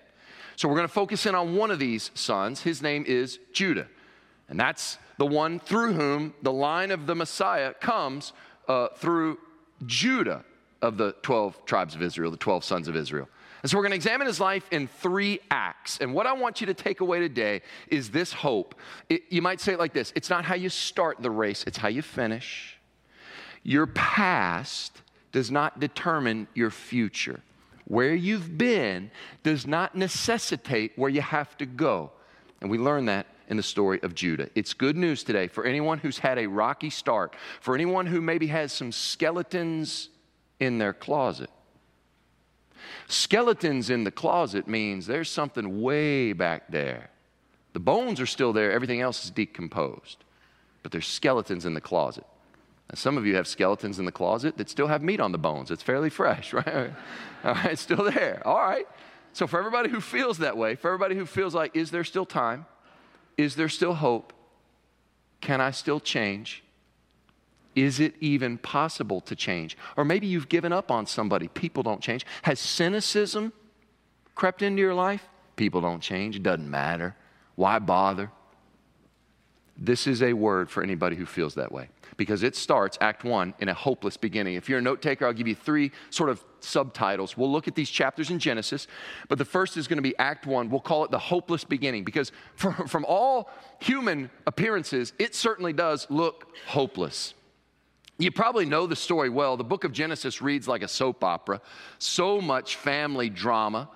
So 0.56 0.66
we're 0.66 0.74
going 0.74 0.88
to 0.88 0.92
focus 0.92 1.24
in 1.24 1.36
on 1.36 1.54
one 1.54 1.70
of 1.70 1.78
these 1.78 2.10
sons. 2.14 2.62
His 2.62 2.82
name 2.82 3.04
is 3.06 3.38
Judah. 3.52 3.86
And 4.48 4.58
that's 4.58 4.98
the 5.18 5.26
one 5.26 5.58
through 5.58 5.92
whom 5.92 6.34
the 6.42 6.52
line 6.52 6.90
of 6.90 7.06
the 7.06 7.14
Messiah 7.14 7.74
comes 7.74 8.32
uh, 8.66 8.88
through 8.96 9.38
Judah 9.86 10.44
of 10.80 10.96
the 10.96 11.12
12 11.22 11.64
tribes 11.66 11.94
of 11.94 12.02
Israel, 12.02 12.30
the 12.30 12.36
12 12.36 12.64
sons 12.64 12.88
of 12.88 12.96
Israel. 12.96 13.28
And 13.62 13.70
so 13.70 13.76
we're 13.76 13.82
going 13.82 13.90
to 13.90 13.96
examine 13.96 14.26
his 14.26 14.38
life 14.38 14.66
in 14.70 14.86
three 14.86 15.40
acts. 15.50 15.98
And 16.00 16.14
what 16.14 16.26
I 16.26 16.32
want 16.32 16.60
you 16.60 16.68
to 16.68 16.74
take 16.74 17.00
away 17.00 17.18
today 17.18 17.62
is 17.88 18.10
this 18.10 18.32
hope. 18.32 18.76
It, 19.08 19.22
you 19.30 19.42
might 19.42 19.60
say 19.60 19.72
it 19.72 19.78
like 19.78 19.92
this 19.92 20.12
it's 20.14 20.30
not 20.30 20.44
how 20.44 20.54
you 20.54 20.68
start 20.68 21.20
the 21.20 21.30
race, 21.30 21.64
it's 21.66 21.78
how 21.78 21.88
you 21.88 22.02
finish. 22.02 22.78
Your 23.64 23.86
past 23.86 25.02
does 25.32 25.50
not 25.50 25.80
determine 25.80 26.46
your 26.54 26.70
future. 26.70 27.40
Where 27.86 28.14
you've 28.14 28.56
been 28.56 29.10
does 29.42 29.66
not 29.66 29.94
necessitate 29.94 30.92
where 30.96 31.10
you 31.10 31.22
have 31.22 31.56
to 31.58 31.66
go. 31.66 32.12
And 32.60 32.70
we 32.70 32.78
learn 32.78 33.06
that 33.06 33.26
in 33.48 33.56
the 33.56 33.62
story 33.62 33.98
of 34.02 34.14
Judah. 34.14 34.48
It's 34.54 34.74
good 34.74 34.96
news 34.96 35.24
today 35.24 35.48
for 35.48 35.64
anyone 35.64 35.98
who's 35.98 36.18
had 36.18 36.38
a 36.38 36.46
rocky 36.46 36.90
start, 36.90 37.34
for 37.60 37.74
anyone 37.74 38.06
who 38.06 38.20
maybe 38.20 38.46
has 38.48 38.72
some 38.72 38.92
skeletons 38.92 40.10
in 40.60 40.78
their 40.78 40.92
closet. 40.92 41.50
Skeletons 43.08 43.90
in 43.90 44.04
the 44.04 44.10
closet 44.10 44.68
means 44.68 45.06
there's 45.06 45.30
something 45.30 45.80
way 45.80 46.32
back 46.32 46.68
there. 46.68 47.10
The 47.72 47.80
bones 47.80 48.20
are 48.20 48.26
still 48.26 48.52
there, 48.52 48.72
everything 48.72 49.00
else 49.00 49.24
is 49.24 49.30
decomposed, 49.30 50.24
but 50.82 50.92
there's 50.92 51.06
skeletons 51.06 51.64
in 51.64 51.74
the 51.74 51.80
closet. 51.80 52.24
Now, 52.90 52.96
some 52.96 53.18
of 53.18 53.26
you 53.26 53.36
have 53.36 53.46
skeletons 53.46 53.98
in 53.98 54.04
the 54.04 54.12
closet 54.12 54.56
that 54.56 54.70
still 54.70 54.86
have 54.86 55.02
meat 55.02 55.20
on 55.20 55.32
the 55.32 55.38
bones. 55.38 55.70
It's 55.70 55.82
fairly 55.82 56.10
fresh, 56.10 56.52
right? 56.52 56.92
All 57.44 57.54
right, 57.54 57.72
it's 57.72 57.82
still 57.82 58.04
there. 58.04 58.42
All 58.46 58.60
right. 58.60 58.86
So, 59.34 59.46
for 59.46 59.58
everybody 59.58 59.90
who 59.90 60.00
feels 60.00 60.38
that 60.38 60.56
way, 60.56 60.74
for 60.74 60.88
everybody 60.88 61.14
who 61.14 61.26
feels 61.26 61.54
like, 61.54 61.76
is 61.76 61.90
there 61.90 62.04
still 62.04 62.26
time? 62.26 62.66
Is 63.38 63.54
there 63.54 63.68
still 63.68 63.94
hope? 63.94 64.34
Can 65.40 65.60
I 65.60 65.70
still 65.70 66.00
change? 66.00 66.64
Is 67.76 68.00
it 68.00 68.14
even 68.20 68.58
possible 68.58 69.20
to 69.22 69.36
change? 69.36 69.78
Or 69.96 70.04
maybe 70.04 70.26
you've 70.26 70.48
given 70.48 70.72
up 70.72 70.90
on 70.90 71.06
somebody. 71.06 71.46
People 71.46 71.84
don't 71.84 72.00
change. 72.02 72.26
Has 72.42 72.58
cynicism 72.58 73.52
crept 74.34 74.62
into 74.62 74.82
your 74.82 74.94
life? 74.94 75.28
People 75.54 75.80
don't 75.80 76.00
change. 76.00 76.34
It 76.36 76.42
doesn't 76.42 76.68
matter. 76.68 77.14
Why 77.54 77.78
bother? 77.78 78.32
This 79.80 80.08
is 80.08 80.22
a 80.22 80.32
word 80.32 80.70
for 80.70 80.82
anybody 80.82 81.14
who 81.14 81.24
feels 81.24 81.54
that 81.54 81.70
way 81.70 81.88
because 82.16 82.42
it 82.42 82.56
starts, 82.56 82.98
Act 83.00 83.22
One, 83.22 83.54
in 83.60 83.68
a 83.68 83.74
hopeless 83.74 84.16
beginning. 84.16 84.56
If 84.56 84.68
you're 84.68 84.80
a 84.80 84.82
note 84.82 85.00
taker, 85.00 85.24
I'll 85.24 85.32
give 85.32 85.46
you 85.46 85.54
three 85.54 85.92
sort 86.10 86.30
of 86.30 86.44
subtitles. 86.58 87.36
We'll 87.36 87.52
look 87.52 87.68
at 87.68 87.76
these 87.76 87.88
chapters 87.88 88.30
in 88.30 88.40
Genesis, 88.40 88.88
but 89.28 89.38
the 89.38 89.44
first 89.44 89.76
is 89.76 89.86
going 89.86 89.98
to 89.98 90.02
be 90.02 90.18
Act 90.18 90.46
One. 90.46 90.68
We'll 90.68 90.80
call 90.80 91.04
it 91.04 91.12
the 91.12 91.18
hopeless 91.18 91.62
beginning 91.62 92.02
because 92.02 92.32
from, 92.56 92.88
from 92.88 93.04
all 93.06 93.50
human 93.78 94.30
appearances, 94.48 95.12
it 95.18 95.36
certainly 95.36 95.72
does 95.72 96.08
look 96.10 96.56
hopeless. 96.66 97.34
You 98.18 98.32
probably 98.32 98.66
know 98.66 98.88
the 98.88 98.96
story 98.96 99.28
well. 99.28 99.56
The 99.56 99.62
book 99.62 99.84
of 99.84 99.92
Genesis 99.92 100.42
reads 100.42 100.66
like 100.66 100.82
a 100.82 100.88
soap 100.88 101.22
opera, 101.22 101.60
so 102.00 102.40
much 102.40 102.74
family 102.74 103.30
drama. 103.30 103.88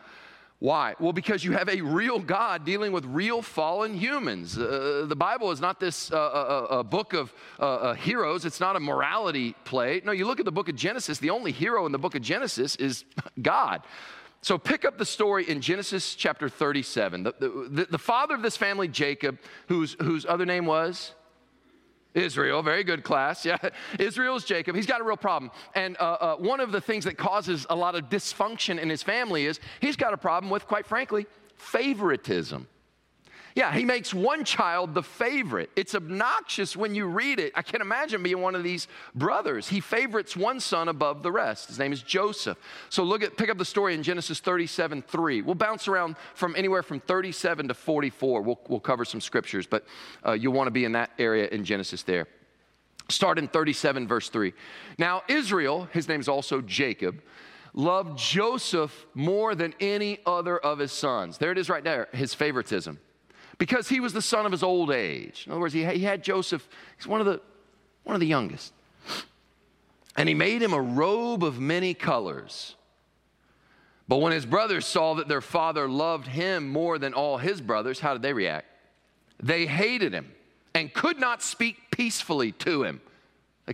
Why? 0.63 0.95
Well, 1.01 1.13
because 1.13 1.43
you 1.43 1.51
have 1.51 1.69
a 1.69 1.81
real 1.81 2.21
God 2.21 2.65
dealing 2.65 2.93
with 2.93 3.05
real 3.05 3.43
fallen 3.43 3.95
humans. 3.95 4.57
Uh, 4.57 5.07
the 5.09 5.17
Bible 5.17 5.51
is 5.51 5.61
not 5.61 5.81
this 5.81 6.13
uh, 6.13 6.17
uh, 6.17 6.67
uh 6.71 6.83
book 6.85 7.15
of 7.15 7.35
uh, 7.59 7.63
uh, 7.65 7.95
heroes, 7.95 8.45
it's 8.45 8.61
not 8.61 8.77
a 8.77 8.81
morality 8.81 9.57
play. 9.65 10.03
No, 10.05 10.13
you 10.13 10.25
look 10.25 10.39
at 10.39 10.45
the 10.45 10.53
book 10.53 10.69
of 10.69 10.77
Genesis, 10.77 11.19
the 11.19 11.31
only 11.31 11.51
hero 11.51 11.85
in 11.85 11.91
the 11.91 11.99
book 11.99 12.15
of 12.15 12.23
Genesis 12.23 12.77
is 12.77 13.05
God. 13.43 13.83
So 14.41 14.57
pick 14.57 14.85
up 14.85 14.99
the 14.99 15.05
story 15.05 15.51
in 15.51 15.61
Genesis 15.61 16.15
chapter 16.15 16.49
37. 16.49 17.25
The, 17.25 17.33
the, 17.41 17.87
the 17.91 17.99
father 17.99 18.37
of 18.37 18.43
this 18.43 18.57
family, 18.57 18.87
Jacob, 18.87 19.41
whose, 19.67 19.97
whose 20.01 20.25
other 20.25 20.47
name 20.47 20.67
was? 20.67 21.13
Israel, 22.15 22.63
very 22.63 22.85
good 22.85 23.03
class. 23.03 23.47
Yeah, 23.53 23.59
Israel's 23.99 24.45
Jacob. 24.45 24.77
He's 24.77 24.87
got 24.87 25.01
a 25.01 25.05
real 25.05 25.17
problem. 25.17 25.51
And 25.75 25.97
uh, 25.99 26.17
uh, 26.21 26.37
one 26.37 26.61
of 26.61 26.71
the 26.71 26.81
things 26.81 27.05
that 27.05 27.19
causes 27.19 27.67
a 27.69 27.77
lot 27.77 27.95
of 27.95 28.09
dysfunction 28.09 28.79
in 28.79 28.89
his 28.89 29.03
family 29.03 29.47
is 29.47 29.59
he's 29.81 29.97
got 29.97 30.15
a 30.15 30.17
problem 30.17 30.49
with, 30.51 30.67
quite 30.67 30.87
frankly, 30.87 31.27
favoritism. 31.57 32.69
Yeah, 33.55 33.73
he 33.73 33.85
makes 33.85 34.15
one 34.15 34.45
child 34.45 34.95
the 34.95 35.03
favorite. 35.03 35.71
It's 35.77 35.95
obnoxious 35.95 36.77
when 36.77 36.95
you 36.95 37.07
read 37.07 37.39
it. 37.39 37.53
I 37.55 37.63
can't 37.63 37.83
imagine 37.83 38.23
being 38.23 38.41
one 38.41 38.55
of 38.55 38.63
these 38.63 38.89
brothers. 39.15 39.69
He 39.69 39.81
favorites 39.81 40.37
one 40.37 40.59
son 40.59 40.89
above 40.89 41.23
the 41.23 41.31
rest. 41.31 41.69
His 41.69 41.79
name 41.79 41.93
is 41.93 42.03
Joseph. 42.03 42.59
So 42.89 43.03
look 43.03 43.23
at 43.23 43.37
pick 43.37 43.51
up 43.51 43.59
the 43.59 43.65
story 43.65 43.95
in 43.95 44.03
Genesis 44.03 44.41
37, 44.41 45.03
3. 45.03 45.43
We'll 45.43 45.55
bounce 45.55 45.87
around 45.87 46.17
from 46.35 46.57
anywhere 46.57 46.83
from 46.83 47.01
37 47.01 47.69
to 47.69 47.75
44. 47.75 48.43
We'll, 48.43 48.61
we'll 48.69 48.81
cover 48.81 49.05
some 49.05 49.21
scriptures, 49.21 49.67
but 49.67 49.85
uh, 50.27 50.33
you'll 50.33 50.55
want 50.55 50.69
to 50.69 50.73
be 50.73 50.85
in 50.85 50.93
that 50.93 51.11
area 51.19 51.49
in 51.49 51.65
Genesis 51.65 52.03
there. 52.03 52.27
Start 53.09 53.39
in 53.39 53.49
37, 53.49 54.09
verse 54.09 54.31
3. 54.31 54.55
Now, 54.97 55.23
Israel, 55.29 55.89
his 55.93 56.09
name 56.09 56.21
is 56.21 56.29
also 56.29 56.63
Jacob 56.63 57.21
loved 57.75 58.19
Joseph 58.19 59.07
more 59.15 59.55
than 59.55 59.75
any 59.81 60.19
other 60.27 60.59
of 60.59 60.79
his 60.79 60.93
sons. 60.93 61.39
There 61.39 61.51
it 61.51 61.59
is 61.59 61.71
right 61.71 61.83
there, 61.83 62.09
his 62.13 62.35
favoritism. 62.35 62.99
Because 63.63 63.89
he 63.89 64.01
was 64.01 64.13
the 64.13 64.21
son 64.21 64.45
of 64.45 64.51
his 64.51 64.65
old 64.65 64.91
age. 64.91 65.45
In 65.47 65.53
other 65.53 65.61
words, 65.61 65.73
he 65.73 65.83
had 65.85 66.25
Joseph, 66.25 66.69
he's 66.97 67.07
one 67.07 67.21
of 67.21 67.27
the, 67.27 67.41
one 68.03 68.13
of 68.13 68.19
the 68.19 68.27
youngest. 68.27 68.73
And 70.17 70.29
he 70.29 70.35
made 70.35 70.61
him 70.61 70.73
a 70.73 70.83
robe 70.83 71.45
of 71.45 71.61
many 71.61 71.95
colors. 71.95 72.75
But 74.09 74.17
when 74.17 74.33
his 74.33 74.45
brothers 74.45 74.85
saw 74.85 75.15
that 75.15 75.29
their 75.29 75.41
father 75.41 75.89
loved 75.89 76.27
him 76.27 76.71
more 76.71 76.99
than 76.99 77.15
all 77.15 77.39
his 77.39 77.61
brothers, 77.61 78.01
how 78.01 78.15
did 78.15 78.23
they 78.23 78.33
react? 78.33 78.67
They 79.41 79.67
hated 79.67 80.13
him 80.13 80.33
and 80.75 80.93
could 80.93 81.21
not 81.21 81.41
speak 81.41 81.77
peacefully 81.93 82.51
to 82.51 82.83
him. 82.83 83.01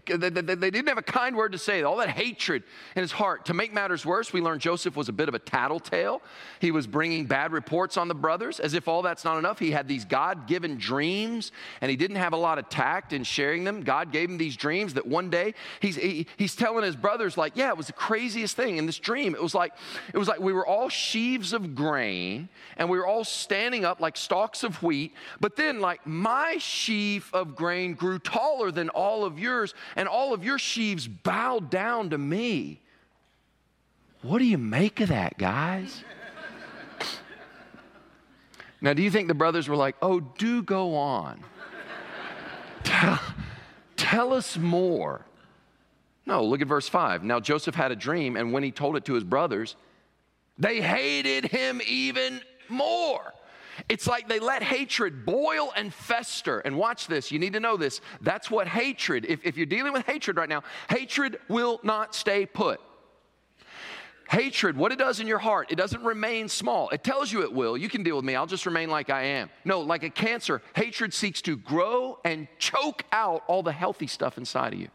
They, 0.07 0.31
didn't 0.71 0.89
have 0.89 0.99
a 0.99 1.03
kind 1.03 1.37
word 1.37 1.53
to 1.53 1.59
say. 1.59 1.83
All 1.83 1.97
that 1.97 2.09
hatred 2.09 2.63
in 2.97 3.03
his 3.03 3.13
heart. 3.13 3.47
To 3.47 3.55
make 3.55 3.73
matters 3.73 4.05
worse, 4.05 4.33
we 4.33 4.41
learned 4.41 4.61
Joseph 4.61 4.97
was 4.97 5.09
a 5.09 5.13
bit 5.13 5.29
of 5.29 5.35
a 5.35 5.39
tattletale. 5.39 6.23
He 6.61 6.71
was 6.71 6.87
bringing 6.87 7.27
bad 7.27 7.53
reports 7.53 7.97
on 7.97 8.09
the 8.09 8.15
brothers. 8.15 8.61
As 8.61 8.75
if 8.75 8.89
all 8.89 9.03
that's 9.03 9.25
not 9.25 9.39
enough, 9.39 9.59
he 9.59 9.71
had 9.71 9.89
these 9.89 10.05
God 10.05 10.47
given 10.47 10.77
dreams 10.79 11.53
and 11.81 11.91
he 11.91 11.97
didn't 11.97 12.17
have 12.17 12.33
a 12.33 12.37
lot 12.37 12.59
of 12.59 12.69
tact 12.69 13.13
in 13.13 13.25
sharing 13.25 13.65
them. 13.65 13.83
God 13.83 14.13
gave 14.13 14.29
him 14.29 14.39
these 14.39 14.57
dreams 14.57 14.95
that 14.95 15.07
one 15.07 15.31
day 15.31 15.55
he's, 15.81 15.97
he, 15.97 16.27
he's 16.37 16.55
telling 16.55 16.85
his 16.85 16.97
brothers, 16.97 17.37
like, 17.37 17.53
yeah, 17.57 17.69
it 17.69 17.77
was 17.77 17.87
the 17.87 17.93
craziest 17.93 18.57
thing 18.57 18.79
in 18.79 18.87
this 18.87 18.99
dream. 18.99 19.35
It 19.35 19.43
was 19.43 19.55
like, 19.55 19.73
it 20.13 20.19
was 20.19 20.29
like 20.29 20.41
we 20.41 20.53
were 20.53 20.67
all 20.67 20.89
sheaves 20.89 21.53
of 21.53 21.75
grain 21.75 22.49
and 22.77 22.89
we 22.89 22.99
were 22.99 23.07
all 23.07 23.25
standing 23.25 23.85
up 23.85 24.01
like 24.01 24.17
stalks 24.17 24.65
of 24.65 24.83
wheat. 24.83 25.15
But 25.41 25.57
then, 25.57 25.81
like, 25.81 26.07
my 26.07 26.57
sheaf 26.59 27.33
of 27.35 27.57
grain 27.57 27.95
grew 27.95 28.19
taller 28.19 28.71
than 28.71 28.89
all 28.91 29.25
of 29.25 29.39
yours 29.39 29.75
and 29.97 30.09
all 30.09 30.33
of 30.33 30.45
your 30.45 30.59
sheaves 30.59 31.07
bowed 31.07 31.71
down 31.71 32.11
to 32.11 32.19
me. 32.19 32.81
What 34.23 34.39
do 34.39 34.45
you 34.45 34.59
make 34.59 35.01
of 35.01 35.09
that, 35.11 35.39
guys? 35.39 36.03
now, 38.81 38.93
do 38.93 39.03
you 39.03 39.11
think 39.11 39.29
the 39.29 39.35
brothers 39.35 39.69
were 39.69 39.77
like, 39.77 39.97
oh, 40.03 40.21
do 40.21 40.63
go 40.63 40.97
on? 40.97 41.45
tell, 42.83 43.21
tell 43.97 44.33
us 44.33 44.57
more. 44.57 45.25
No, 46.27 46.45
look 46.45 46.61
at 46.61 46.69
verse 46.69 46.89
5. 46.89 47.25
Now, 47.25 47.41
Joseph 47.41 47.75
had 47.75 47.91
a 47.91 47.97
dream, 47.97 48.37
and 48.37 48.53
when 48.53 48.63
he 48.63 48.71
told 48.71 48.97
it 48.97 49.05
to 49.07 49.15
his 49.15 49.25
brothers, 49.25 49.77
they 50.59 50.81
hated 50.81 51.47
him 51.47 51.81
even 51.87 52.41
more. 52.69 53.33
It's 53.89 54.07
like 54.07 54.29
they 54.29 54.41
let 54.41 54.63
hatred 54.63 55.25
boil 55.25 55.73
and 55.77 55.93
fester. 55.93 56.61
And 56.61 56.77
watch 56.77 57.07
this, 57.07 57.31
you 57.31 57.39
need 57.39 57.53
to 57.53 57.61
know 57.61 57.77
this. 57.77 58.01
That's 58.21 58.51
what 58.51 58.69
hatred, 58.69 59.27
if, 59.29 59.45
if 59.45 59.57
you're 59.57 59.67
dealing 59.67 59.93
with 59.93 60.07
hatred 60.07 60.37
right 60.37 60.49
now, 60.49 60.63
hatred 60.89 61.39
will 61.49 61.81
not 61.83 62.15
stay 62.15 62.47
put. 62.47 62.81
Hatred, 64.29 64.77
what 64.77 64.93
it 64.93 64.99
does 64.99 65.21
in 65.21 65.27
your 65.27 65.39
heart, 65.39 65.69
it 65.71 65.77
doesn't 65.77 66.05
remain 66.05 66.49
small. 66.49 66.91
It 66.91 67.03
tells 67.03 67.33
you 67.33 67.43
it 67.43 67.53
will. 67.53 67.79
You 67.79 67.89
can 67.89 68.03
deal 68.03 68.17
with 68.17 68.27
me. 68.27 68.37
I'll 68.37 68.47
just 68.47 68.67
remain 68.67 68.91
like 68.91 69.09
I 69.09 69.23
am. 69.23 69.49
No, 69.65 69.81
like 69.81 70.03
a 70.03 70.11
cancer, 70.11 70.61
hatred 70.75 71.15
seeks 71.15 71.41
to 71.43 71.57
grow 71.57 72.19
and 72.27 72.47
choke 72.59 73.05
out 73.11 73.43
all 73.47 73.63
the 73.63 73.73
healthy 73.73 74.07
stuff 74.07 74.37
inside 74.37 74.75
of 74.75 74.81
you. 74.81 74.89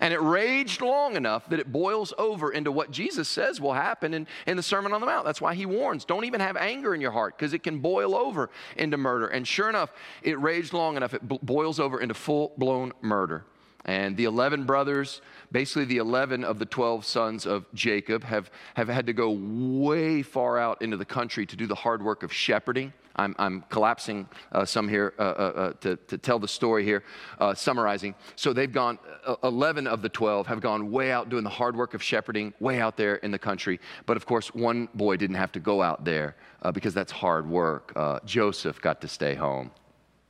And 0.00 0.12
it 0.12 0.20
raged 0.20 0.80
long 0.80 1.16
enough 1.16 1.48
that 1.48 1.60
it 1.60 1.70
boils 1.70 2.12
over 2.18 2.52
into 2.52 2.72
what 2.72 2.90
Jesus 2.90 3.28
says 3.28 3.60
will 3.60 3.74
happen 3.74 4.14
in, 4.14 4.26
in 4.46 4.56
the 4.56 4.62
Sermon 4.62 4.92
on 4.92 5.00
the 5.00 5.06
Mount. 5.06 5.24
That's 5.24 5.40
why 5.40 5.54
he 5.54 5.66
warns 5.66 6.04
don't 6.04 6.24
even 6.24 6.40
have 6.40 6.56
anger 6.56 6.94
in 6.94 7.00
your 7.00 7.10
heart 7.10 7.36
because 7.36 7.52
it 7.52 7.62
can 7.62 7.78
boil 7.80 8.14
over 8.14 8.50
into 8.76 8.96
murder. 8.96 9.28
And 9.28 9.46
sure 9.46 9.68
enough, 9.68 9.92
it 10.22 10.38
raged 10.40 10.72
long 10.72 10.96
enough, 10.96 11.14
it 11.14 11.22
boils 11.22 11.78
over 11.80 12.00
into 12.00 12.14
full 12.14 12.52
blown 12.56 12.92
murder. 13.00 13.44
And 13.84 14.16
the 14.16 14.24
11 14.24 14.64
brothers, 14.64 15.20
basically 15.50 15.84
the 15.84 15.98
11 15.98 16.44
of 16.44 16.58
the 16.58 16.66
12 16.66 17.04
sons 17.04 17.46
of 17.46 17.64
Jacob, 17.74 18.22
have, 18.24 18.50
have 18.74 18.88
had 18.88 19.06
to 19.06 19.12
go 19.12 19.30
way 19.30 20.22
far 20.22 20.58
out 20.58 20.82
into 20.82 20.96
the 20.96 21.04
country 21.04 21.46
to 21.46 21.56
do 21.56 21.66
the 21.66 21.74
hard 21.74 22.02
work 22.02 22.22
of 22.22 22.32
shepherding. 22.32 22.92
I'm, 23.16 23.34
I'm 23.38 23.64
collapsing 23.68 24.26
uh, 24.52 24.64
some 24.64 24.88
here 24.88 25.12
uh, 25.18 25.22
uh, 25.22 25.24
uh 25.24 25.72
to, 25.80 25.96
to 25.96 26.16
tell 26.16 26.38
the 26.38 26.48
story 26.48 26.84
here, 26.84 27.02
uh, 27.38 27.52
summarizing. 27.52 28.14
So 28.36 28.52
they've 28.52 28.72
gone, 28.72 28.98
uh, 29.26 29.36
11 29.44 29.86
of 29.86 30.00
the 30.00 30.08
12 30.08 30.46
have 30.46 30.60
gone 30.60 30.90
way 30.90 31.12
out 31.12 31.28
doing 31.28 31.44
the 31.44 31.50
hard 31.50 31.76
work 31.76 31.92
of 31.92 32.02
shepherding, 32.02 32.54
way 32.60 32.80
out 32.80 32.96
there 32.96 33.16
in 33.16 33.30
the 33.30 33.38
country. 33.38 33.80
But 34.06 34.16
of 34.16 34.24
course, 34.24 34.54
one 34.54 34.88
boy 34.94 35.16
didn't 35.16 35.36
have 35.36 35.52
to 35.52 35.60
go 35.60 35.82
out 35.82 36.04
there 36.04 36.36
because 36.72 36.94
that's 36.94 37.12
hard 37.12 37.48
work. 37.48 37.92
Joseph 38.24 38.80
got 38.80 39.00
to 39.00 39.08
stay 39.08 39.34
home. 39.34 39.70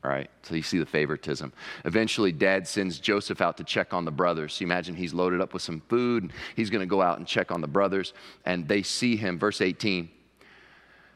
Right, 0.05 0.29
so 0.43 0.57
you 0.57 0.63
see 0.63 0.79
the 0.79 0.87
favoritism. 0.87 1.53
Eventually, 1.85 2.33
dad 2.33 2.67
sends 2.67 2.99
Joseph 2.99 3.41
out 3.41 3.57
to 3.59 3.65
check 3.65 3.95
on 3.95 4.05
the 4.05 4.11
brothers. 4.11 4.55
So 4.55 4.63
you 4.63 4.67
imagine 4.67 4.97
he's 4.97 5.15
loaded 5.15 5.41
up 5.41 5.55
with 5.55 5.63
some 5.63 5.81
food, 5.89 6.25
and 6.25 6.33
he's 6.57 6.71
going 6.71 6.81
to 6.81 6.87
go 6.87 7.01
out 7.01 7.19
and 7.19 7.27
check 7.27 7.53
on 7.53 7.61
the 7.61 7.69
brothers, 7.69 8.13
and 8.45 8.67
they 8.67 8.83
see 8.83 9.15
him. 9.17 9.39
Verse 9.39 9.61
18 9.61 10.11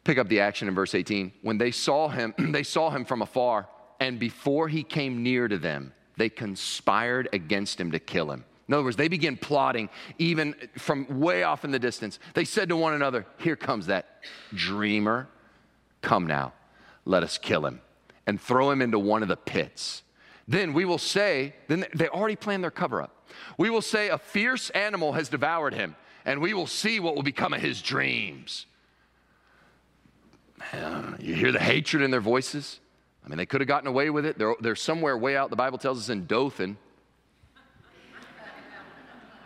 Pick 0.04 0.18
up 0.18 0.28
the 0.28 0.38
action 0.38 0.68
in 0.68 0.74
verse 0.74 0.94
18. 0.94 1.32
When 1.42 1.58
they 1.58 1.72
saw 1.72 2.08
him, 2.08 2.32
they 2.52 2.62
saw 2.62 2.90
him 2.90 3.04
from 3.04 3.22
afar, 3.22 3.66
and 3.98 4.20
before 4.20 4.68
he 4.68 4.84
came 4.84 5.20
near 5.24 5.48
to 5.48 5.58
them, 5.58 5.92
they 6.16 6.28
conspired 6.28 7.28
against 7.32 7.80
him 7.80 7.90
to 7.90 7.98
kill 7.98 8.30
him. 8.30 8.44
In 8.68 8.74
other 8.74 8.84
words, 8.84 8.96
they 8.96 9.08
begin 9.08 9.36
plotting 9.36 9.88
even 10.18 10.54
from 10.78 11.20
way 11.20 11.42
off 11.42 11.64
in 11.64 11.72
the 11.72 11.78
distance. 11.80 12.20
They 12.34 12.44
said 12.44 12.68
to 12.68 12.76
one 12.76 12.94
another, 12.94 13.26
Here 13.38 13.56
comes 13.56 13.86
that 13.86 14.22
dreamer. 14.54 15.26
Come 16.02 16.28
now, 16.28 16.52
let 17.04 17.24
us 17.24 17.36
kill 17.36 17.66
him 17.66 17.80
and 18.26 18.40
throw 18.40 18.70
him 18.70 18.82
into 18.82 18.98
one 18.98 19.22
of 19.22 19.28
the 19.28 19.36
pits. 19.36 20.02
Then 20.48 20.72
we 20.72 20.84
will 20.84 20.98
say, 20.98 21.54
then 21.68 21.86
they 21.94 22.08
already 22.08 22.36
planned 22.36 22.62
their 22.62 22.70
cover 22.70 23.02
up. 23.02 23.28
We 23.58 23.70
will 23.70 23.82
say, 23.82 24.08
A 24.08 24.18
fierce 24.18 24.70
animal 24.70 25.12
has 25.12 25.28
devoured 25.28 25.74
him, 25.74 25.96
and 26.24 26.40
we 26.40 26.54
will 26.54 26.66
see 26.66 27.00
what 27.00 27.14
will 27.14 27.22
become 27.22 27.52
of 27.52 27.60
his 27.60 27.82
dreams. 27.82 28.66
You 31.20 31.34
hear 31.34 31.52
the 31.52 31.60
hatred 31.60 32.02
in 32.02 32.10
their 32.10 32.20
voices? 32.20 32.80
I 33.24 33.28
mean, 33.28 33.38
they 33.38 33.46
could 33.46 33.60
have 33.60 33.68
gotten 33.68 33.88
away 33.88 34.10
with 34.10 34.24
it. 34.24 34.38
They're, 34.38 34.54
they're 34.60 34.76
somewhere 34.76 35.16
way 35.18 35.36
out, 35.36 35.50
the 35.50 35.56
Bible 35.56 35.78
tells 35.78 35.98
us 35.98 36.08
in 36.08 36.26
Dothan. 36.26 36.76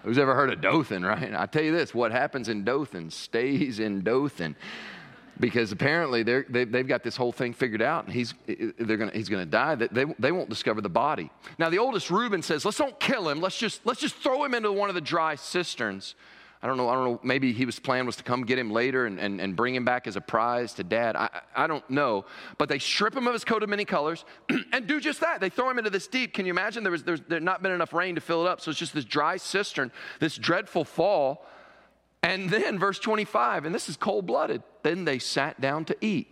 Who's 0.03 0.19
ever 0.19 0.35
heard 0.35 0.51
of 0.51 0.63
Dothan, 0.63 1.05
right? 1.05 1.35
I 1.35 1.45
tell 1.47 1.63
you 1.63 1.73
this 1.73 1.95
what 1.95 2.11
happens 2.11 2.49
in 2.49 2.65
Dothan 2.65 3.11
stays 3.11 3.81
in 3.81 4.03
Dothan 4.03 4.57
because 5.41 5.73
apparently 5.73 6.23
they 6.23 6.79
have 6.79 6.87
got 6.87 7.03
this 7.03 7.17
whole 7.17 7.33
thing 7.33 7.53
figured 7.53 7.83
out 7.83 8.05
and 8.05 8.13
he's, 8.13 8.35
they're 8.47 8.97
gonna, 8.97 9.13
he's 9.13 9.29
going 9.29 9.45
to 9.45 9.51
die. 9.51 9.75
They, 9.75 10.05
they 10.19 10.33
won't 10.33 10.49
discover 10.49 10.81
the 10.81 10.89
body. 10.89 11.31
Now, 11.59 11.71
the 11.71 11.79
oldest 11.79 12.11
Reuben 12.11 12.43
says, 12.43 12.65
let's 12.65 12.77
don't 12.77 12.99
kill 13.01 13.29
him. 13.29 13.41
Let's 13.41 13.59
just, 13.59 13.85
let's 13.85 14.01
just 14.01 14.17
throw 14.17 14.45
him 14.45 14.55
into 14.55 14.71
one 14.71 14.89
of 14.89 14.95
the 14.95 15.01
dry 15.01 15.35
cisterns 15.35 16.15
I 16.63 16.67
don't 16.67 16.77
know, 16.77 16.91
I 16.91 16.95
don't 16.95 17.05
know, 17.05 17.21
maybe 17.23 17.55
he 17.55 17.65
was 17.65 17.79
plan 17.79 18.05
was 18.05 18.17
to 18.17 18.23
come 18.23 18.45
get 18.45 18.59
him 18.59 18.71
later 18.71 19.07
and, 19.07 19.19
and, 19.19 19.41
and 19.41 19.57
bring 19.57 19.75
him 19.75 19.87
back 19.87 20.07
as 20.07 20.17
a 20.17 20.21
prize 20.21 20.75
to 20.75 20.85
dad. 20.85 21.17
I, 21.17 21.31
I 21.57 21.67
don't 21.67 21.89
know. 21.89 22.27
But 22.59 22.69
they 22.69 22.79
strip 22.79 23.17
him 23.17 23.27
of 23.27 23.33
his 23.33 23.45
coat 23.45 23.63
of 23.63 23.71
many 23.71 23.87
colors 23.87 24.27
and 24.73 24.87
do 24.87 25.01
just 25.01 25.21
that. 25.21 25.41
They 25.41 25.49
throw 25.49 25.71
him 25.71 25.79
into 25.79 25.89
this 25.89 26.07
deep. 26.07 26.35
Can 26.35 26.45
you 26.45 26.53
imagine? 26.53 26.83
There 26.83 26.93
was 26.93 27.03
there's 27.03 27.23
there 27.29 27.41
not 27.41 27.63
been 27.63 27.73
enough 27.73 27.95
rain 27.95 28.15
to 28.17 28.21
fill 28.21 28.47
it 28.47 28.51
up. 28.51 28.61
So 28.61 28.71
it's 28.71 28.79
just 28.79 28.93
this 28.93 29.07
dry 29.07 29.39
cistern, 29.39 29.91
this 30.19 30.37
dreadful 30.37 30.85
fall. 30.85 31.47
And 32.23 32.51
then 32.51 32.79
verse 32.79 32.99
25, 32.99 33.65
and 33.65 33.75
this 33.75 33.89
is 33.89 33.97
cold 33.97 34.27
blooded. 34.27 34.63
Then 34.83 35.05
they 35.05 35.19
sat 35.19 35.61
down 35.61 35.87
to 35.87 35.97
eat. 36.01 36.29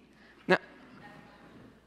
Now, 0.46 0.58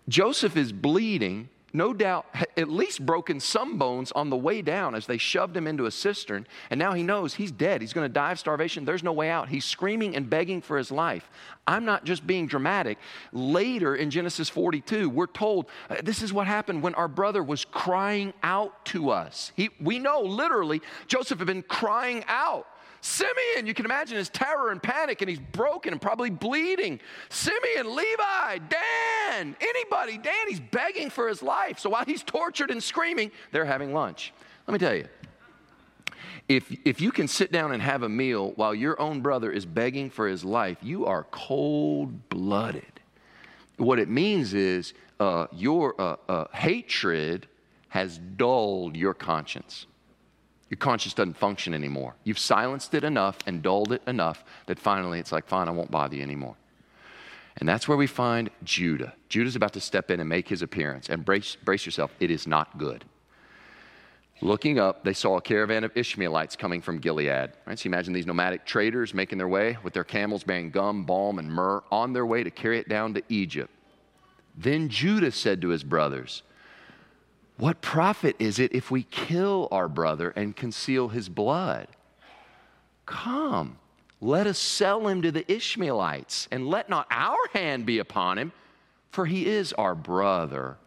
Joseph 0.08 0.58
is 0.58 0.72
bleeding 0.72 1.50
no 1.74 1.94
doubt, 1.94 2.26
at 2.58 2.70
least 2.70 3.06
broken 3.06 3.40
some 3.40 3.78
bones 3.78 4.12
on 4.12 4.30
the 4.30 4.38
way 4.38 4.62
down 4.62 4.96
as 4.96 5.06
they 5.06 5.18
shoved 5.18 5.56
him 5.56 5.68
into 5.68 5.86
a 5.86 5.92
cistern. 5.92 6.46
And 6.70 6.78
now 6.78 6.94
he 6.94 7.04
knows 7.04 7.36
he's 7.36 7.52
dead. 7.52 7.82
He's 7.82 7.94
going 7.94 8.06
to 8.06 8.14
die 8.14 8.34
of 8.34 8.40
starvation. 8.40 8.86
There's 8.86 9.04
no 9.04 9.14
way 9.14 9.30
out. 9.30 9.50
He's 9.50 9.66
screaming 9.66 10.16
and 10.16 10.30
begging 10.30 10.62
for 10.62 10.78
his 10.78 10.92
life. 10.92 11.30
I'm 11.66 11.86
not 11.86 12.04
just 12.04 12.28
being 12.28 12.48
dramatic. 12.48 12.98
Later 13.32 13.96
in 13.96 14.10
Genesis 14.10 14.50
42, 14.50 15.10
we're 15.10 15.28
told 15.28 15.68
uh, 15.90 15.98
this 16.04 16.22
is 16.22 16.34
what 16.34 16.48
happened 16.48 16.82
when 16.84 16.96
our 16.96 17.08
brother 17.08 17.44
was 17.44 17.64
crying 17.66 18.34
out 18.44 18.86
to 18.86 19.10
us. 19.10 19.52
He, 19.56 19.70
we 19.80 20.00
know 20.00 20.22
literally 20.22 20.82
Joseph 21.08 21.40
had 21.40 21.48
been 21.48 21.64
crying 21.64 22.24
out. 22.28 22.68
Simeon, 23.02 23.66
you 23.66 23.74
can 23.74 23.86
imagine 23.86 24.18
his 24.18 24.30
terror 24.30 24.70
and 24.70 24.82
panic, 24.82 25.22
and 25.22 25.30
he's 25.30 25.40
broken 25.40 25.92
and 25.92 26.02
probably 26.02 26.30
bleeding. 26.30 27.00
Simeon, 27.30 27.96
Levi, 27.96 28.60
Dan, 28.70 29.56
anybody, 29.60 30.20
Dan, 30.20 30.48
he's 30.48 30.60
begging 30.60 31.10
for 31.10 31.28
his 31.28 31.42
life. 31.42 31.80
So 31.80 31.90
while 31.90 32.06
he's 32.06 32.24
tortured 32.24 32.70
and 32.70 32.82
screaming, 32.82 33.32
they're 33.52 33.66
having 33.66 33.92
lunch. 33.92 34.34
Let 34.68 34.74
me 34.74 34.80
tell 34.80 34.94
you, 34.94 35.08
if, 36.48 36.72
if 36.86 37.02
you 37.02 37.12
can 37.12 37.28
sit 37.28 37.52
down 37.52 37.72
and 37.72 37.82
have 37.82 38.04
a 38.04 38.10
meal 38.10 38.52
while 38.52 38.76
your 38.76 39.00
own 39.02 39.22
brother 39.22 39.52
is 39.52 39.66
begging 39.66 40.12
for 40.12 40.28
his 40.28 40.46
life, 40.46 40.78
you 40.82 41.08
are 41.08 41.24
cold 41.32 42.30
blooded. 42.30 42.84
What 43.78 43.98
it 43.98 44.10
means 44.10 44.54
is 44.54 44.94
uh, 45.20 45.48
your 45.52 46.00
uh, 46.00 46.18
uh, 46.30 46.46
hatred 46.54 47.48
has 47.90 48.20
dulled 48.20 48.96
your 48.96 49.16
conscience 49.16 49.88
your 50.72 50.78
conscience 50.78 51.14
doesn't 51.14 51.36
function 51.36 51.74
anymore. 51.74 52.16
You've 52.24 52.40
silenced 52.40 52.94
it 52.94 53.04
enough 53.04 53.38
and 53.46 53.62
dulled 53.62 53.92
it 53.92 54.02
enough 54.08 54.46
that 54.68 54.80
finally 54.80 55.20
it's 55.20 55.34
like, 55.34 55.46
fine, 55.46 55.68
I 55.68 55.72
won't 55.72 55.92
bother 55.92 56.16
you 56.16 56.24
anymore. 56.24 56.56
And 57.58 57.68
that's 57.68 57.90
where 57.90 57.98
we 57.98 58.08
find 58.08 58.50
Judah. 58.64 59.14
Judah's 59.28 59.58
about 59.58 59.74
to 59.74 59.82
step 59.82 60.10
in 60.10 60.22
and 60.22 60.30
make 60.30 60.48
his 60.48 60.62
appearance. 60.62 61.10
And 61.10 61.26
brace, 61.26 61.58
brace 61.58 61.86
yourself, 61.86 62.12
it 62.22 62.32
is 62.32 62.48
not 62.48 62.78
good. 62.78 63.04
Looking 64.42 64.80
up, 64.80 65.04
they 65.04 65.12
saw 65.12 65.36
a 65.36 65.42
caravan 65.42 65.84
of 65.84 65.92
Ishmaelites 65.94 66.56
coming 66.56 66.82
from 66.82 67.00
Gilead. 67.00 67.52
Right? 67.66 67.78
So 67.78 67.88
imagine 67.88 68.14
these 68.14 68.26
nomadic 68.26 68.66
traders 68.66 69.14
making 69.14 69.40
their 69.40 69.50
way 69.50 69.78
with 69.84 69.94
their 69.94 70.06
camels 70.06 70.46
bearing 70.46 70.72
gum, 70.72 71.04
balm, 71.04 71.38
and 71.38 71.52
myrrh 71.52 71.84
on 71.92 72.14
their 72.14 72.26
way 72.26 72.44
to 72.46 72.50
carry 72.50 72.80
it 72.80 72.88
down 72.88 73.14
to 73.16 73.24
Egypt. 73.28 73.72
Then 74.56 74.88
Judah 74.88 75.32
said 75.32 75.62
to 75.64 75.68
his 75.68 75.84
brothers, 75.84 76.44
What 77.62 77.80
profit 77.80 78.38
is 78.40 78.58
it 78.58 78.74
if 78.74 78.90
we 78.90 79.04
kill 79.04 79.68
our 79.72 79.88
brother 79.88 80.32
and 80.32 80.56
conceal 80.56 81.10
his 81.10 81.30
blood? 81.30 81.88
Come, 83.06 83.78
let 84.20 84.48
us 84.48 84.58
sell 84.58 85.08
him 85.08 85.22
to 85.22 85.32
the 85.32 85.50
Ishmaelites, 85.50 86.48
and 86.50 86.68
let 86.68 86.90
not 86.90 87.06
our 87.12 87.38
hand 87.54 87.86
be 87.86 88.00
upon 88.00 88.40
him, 88.40 88.52
for 89.12 89.28
he 89.28 89.46
is 89.46 89.74
our 89.74 89.94
brother 89.94 90.78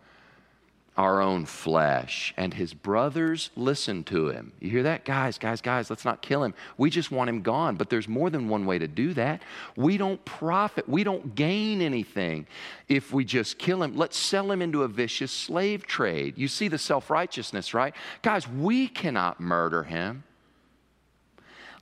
our 0.97 1.21
own 1.21 1.45
flesh. 1.45 2.33
And 2.37 2.55
his 2.55 2.73
brothers 2.73 3.51
listened 3.57 4.07
to 4.07 4.29
him. 4.29 4.53
You 4.61 4.71
hear 4.71 4.83
that? 4.85 5.05
Guys, 5.05 5.39
guys, 5.39 5.61
guys, 5.61 5.91
let's 5.91 6.05
not 6.05 6.23
kill 6.23 6.45
him. 6.45 6.55
We 6.77 6.89
just 6.89 7.11
want 7.11 7.29
him 7.29 7.43
gone. 7.43 7.77
But 7.77 7.91
there's 7.91 8.07
more 8.07 8.31
than 8.31 8.49
one 8.49 8.65
way 8.65 8.79
to 8.79 8.87
do 8.87 9.13
that. 9.15 9.43
We 9.77 9.97
don't 9.97 10.25
profit, 10.25 10.89
we 10.89 11.03
don't 11.03 11.35
gain 11.35 11.83
anything 11.83 12.47
if 12.89 13.13
we 13.13 13.25
just 13.25 13.59
kill 13.59 13.83
him. 13.83 13.97
Let's 13.97 14.17
sell 14.17 14.53
him 14.53 14.63
into 14.63 14.85
a 14.85 14.89
vicious 14.89 15.33
slave 15.33 15.87
trade. 15.87 16.39
You 16.39 16.47
see 16.49 16.69
the 16.69 16.79
self 16.79 17.11
righteousness, 17.11 17.75
right? 17.75 17.95
Guys, 18.23 18.49
we 18.49 18.87
cannot 18.87 19.41
murder 19.41 19.83
him. 19.83 20.23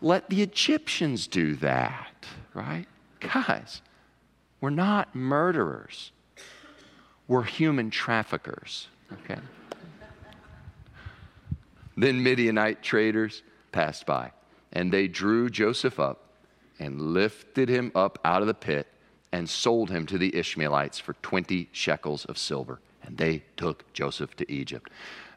Let 0.01 0.31
the 0.31 0.43
Egyptians 0.43 1.27
do 1.27 1.55
that, 1.57 2.27
right? 2.55 2.87
Guys, 3.21 3.83
we're 4.61 4.71
not 4.71 5.15
murderers. 5.15 6.11
We're 7.29 7.45
human 7.45 7.91
traffickers. 7.91 8.89
Okay. 9.13 9.41
then 11.97 12.23
Midianite 12.23 12.83
traders 12.83 13.43
passed 13.71 14.07
by, 14.07 14.33
and 14.73 14.93
they 14.93 15.09
drew 15.09 15.51
Joseph 15.51 16.01
up 16.01 16.23
and 16.79 17.01
lifted 17.01 17.69
him 17.69 17.93
up 17.95 18.19
out 18.25 18.43
of 18.43 18.49
the 18.49 18.55
pit 18.55 18.87
and 19.33 19.49
sold 19.49 19.91
him 19.91 20.07
to 20.07 20.19
the 20.19 20.35
Ishmaelites 20.37 20.99
for 20.99 21.15
20 21.15 21.69
shekels 21.73 22.25
of 22.27 22.37
silver. 22.37 22.81
And 23.03 23.17
they 23.17 23.43
took 23.57 23.91
Joseph 23.93 24.37
to 24.37 24.53
Egypt. 24.53 24.91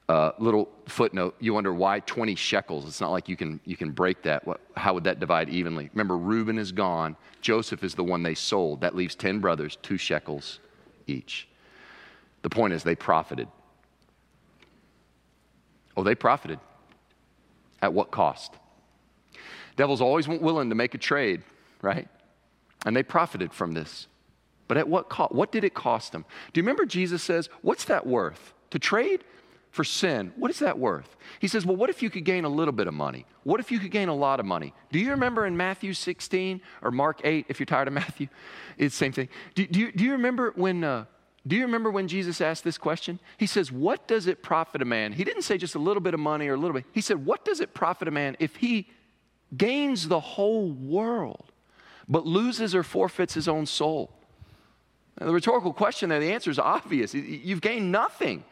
Uh, 0.07 0.31
little 0.37 0.69
footnote 0.87 1.35
you 1.39 1.51
wonder 1.53 1.73
why 1.73 1.99
20 2.01 2.35
shekels? 2.35 2.85
It's 2.85 3.01
not 3.01 3.09
like 3.11 3.27
you 3.27 3.35
can 3.35 3.59
you 3.65 3.75
can 3.75 3.89
break 3.91 4.21
that. 4.21 4.45
What, 4.45 4.61
how 4.77 4.93
would 4.93 5.05
that 5.05 5.19
divide 5.19 5.49
evenly? 5.49 5.89
Remember 5.93 6.15
reuben 6.15 6.59
is 6.59 6.71
gone. 6.71 7.15
Joseph 7.41 7.83
is 7.83 7.95
the 7.95 8.03
one 8.03 8.21
they 8.21 8.35
sold. 8.35 8.81
That 8.81 8.95
leaves 8.95 9.15
10 9.15 9.39
brothers 9.39 9.77
two 9.81 9.97
shekels 9.97 10.59
each. 11.07 11.47
The 12.43 12.49
point 12.49 12.73
is 12.73 12.83
they 12.83 12.95
profited 12.95 13.47
Oh, 15.95 16.03
they 16.03 16.15
profited. 16.15 16.59
At 17.81 17.93
what 17.93 18.11
cost? 18.11 18.53
Devil's 19.75 20.01
always 20.01 20.27
willing 20.27 20.69
to 20.69 20.75
make 20.75 20.93
a 20.93 20.97
trade, 20.97 21.43
right? 21.81 22.07
And 22.85 22.95
they 22.95 23.03
profited 23.03 23.53
from 23.53 23.73
this. 23.73 24.07
But 24.67 24.77
at 24.77 24.87
what 24.87 25.09
cost? 25.09 25.33
What 25.33 25.51
did 25.51 25.63
it 25.63 25.73
cost 25.73 26.11
them? 26.11 26.25
Do 26.53 26.59
you 26.59 26.63
remember 26.63 26.85
Jesus 26.85 27.21
says, 27.21 27.49
What's 27.61 27.85
that 27.85 28.05
worth? 28.07 28.53
To 28.71 28.79
trade 28.79 29.23
for 29.71 29.83
sin, 29.83 30.31
what 30.37 30.49
is 30.49 30.59
that 30.59 30.79
worth? 30.79 31.17
He 31.39 31.49
says, 31.49 31.65
Well, 31.65 31.75
what 31.75 31.89
if 31.89 32.01
you 32.01 32.09
could 32.09 32.23
gain 32.23 32.45
a 32.45 32.49
little 32.49 32.71
bit 32.71 32.87
of 32.87 32.93
money? 32.93 33.25
What 33.43 33.59
if 33.59 33.71
you 33.71 33.79
could 33.79 33.91
gain 33.91 34.07
a 34.07 34.15
lot 34.15 34.39
of 34.39 34.45
money? 34.45 34.73
Do 34.91 34.99
you 34.99 35.11
remember 35.11 35.45
in 35.45 35.57
Matthew 35.57 35.93
16 35.93 36.61
or 36.81 36.91
Mark 36.91 37.21
8, 37.23 37.45
if 37.49 37.59
you're 37.59 37.65
tired 37.65 37.87
of 37.87 37.93
Matthew? 37.93 38.27
It's 38.77 38.95
the 38.95 39.05
same 39.05 39.11
thing. 39.11 39.29
Do, 39.53 39.67
do, 39.67 39.79
you, 39.79 39.91
do 39.91 40.03
you 40.03 40.13
remember 40.13 40.53
when 40.55 40.83
uh, 40.83 41.05
do 41.47 41.55
you 41.55 41.63
remember 41.63 41.91
when 41.91 42.07
Jesus 42.07 42.41
asked 42.41 42.63
this 42.63 42.77
question? 42.77 43.19
He 43.37 43.45
says, 43.45 43.71
What 43.71 44.07
does 44.07 44.27
it 44.27 44.41
profit 44.41 44.81
a 44.81 44.85
man? 44.85 45.13
He 45.13 45.23
didn't 45.23 45.43
say 45.43 45.57
just 45.57 45.75
a 45.75 45.79
little 45.79 46.01
bit 46.01 46.13
of 46.13 46.19
money 46.19 46.47
or 46.47 46.55
a 46.55 46.57
little 46.57 46.73
bit. 46.73 46.85
He 46.91 47.01
said, 47.01 47.25
What 47.25 47.45
does 47.45 47.59
it 47.59 47.73
profit 47.73 48.07
a 48.07 48.11
man 48.11 48.35
if 48.39 48.55
he 48.55 48.89
gains 49.55 50.07
the 50.07 50.19
whole 50.19 50.69
world 50.69 51.51
but 52.07 52.25
loses 52.25 52.73
or 52.73 52.83
forfeits 52.83 53.33
his 53.33 53.47
own 53.47 53.65
soul? 53.65 54.11
Now, 55.19 55.27
the 55.27 55.33
rhetorical 55.33 55.71
question 55.71 56.09
there, 56.09 56.19
the 56.19 56.33
answer 56.33 56.49
is 56.49 56.59
obvious. 56.59 57.13
You've 57.13 57.61
gained 57.61 57.91
nothing. 57.91 58.43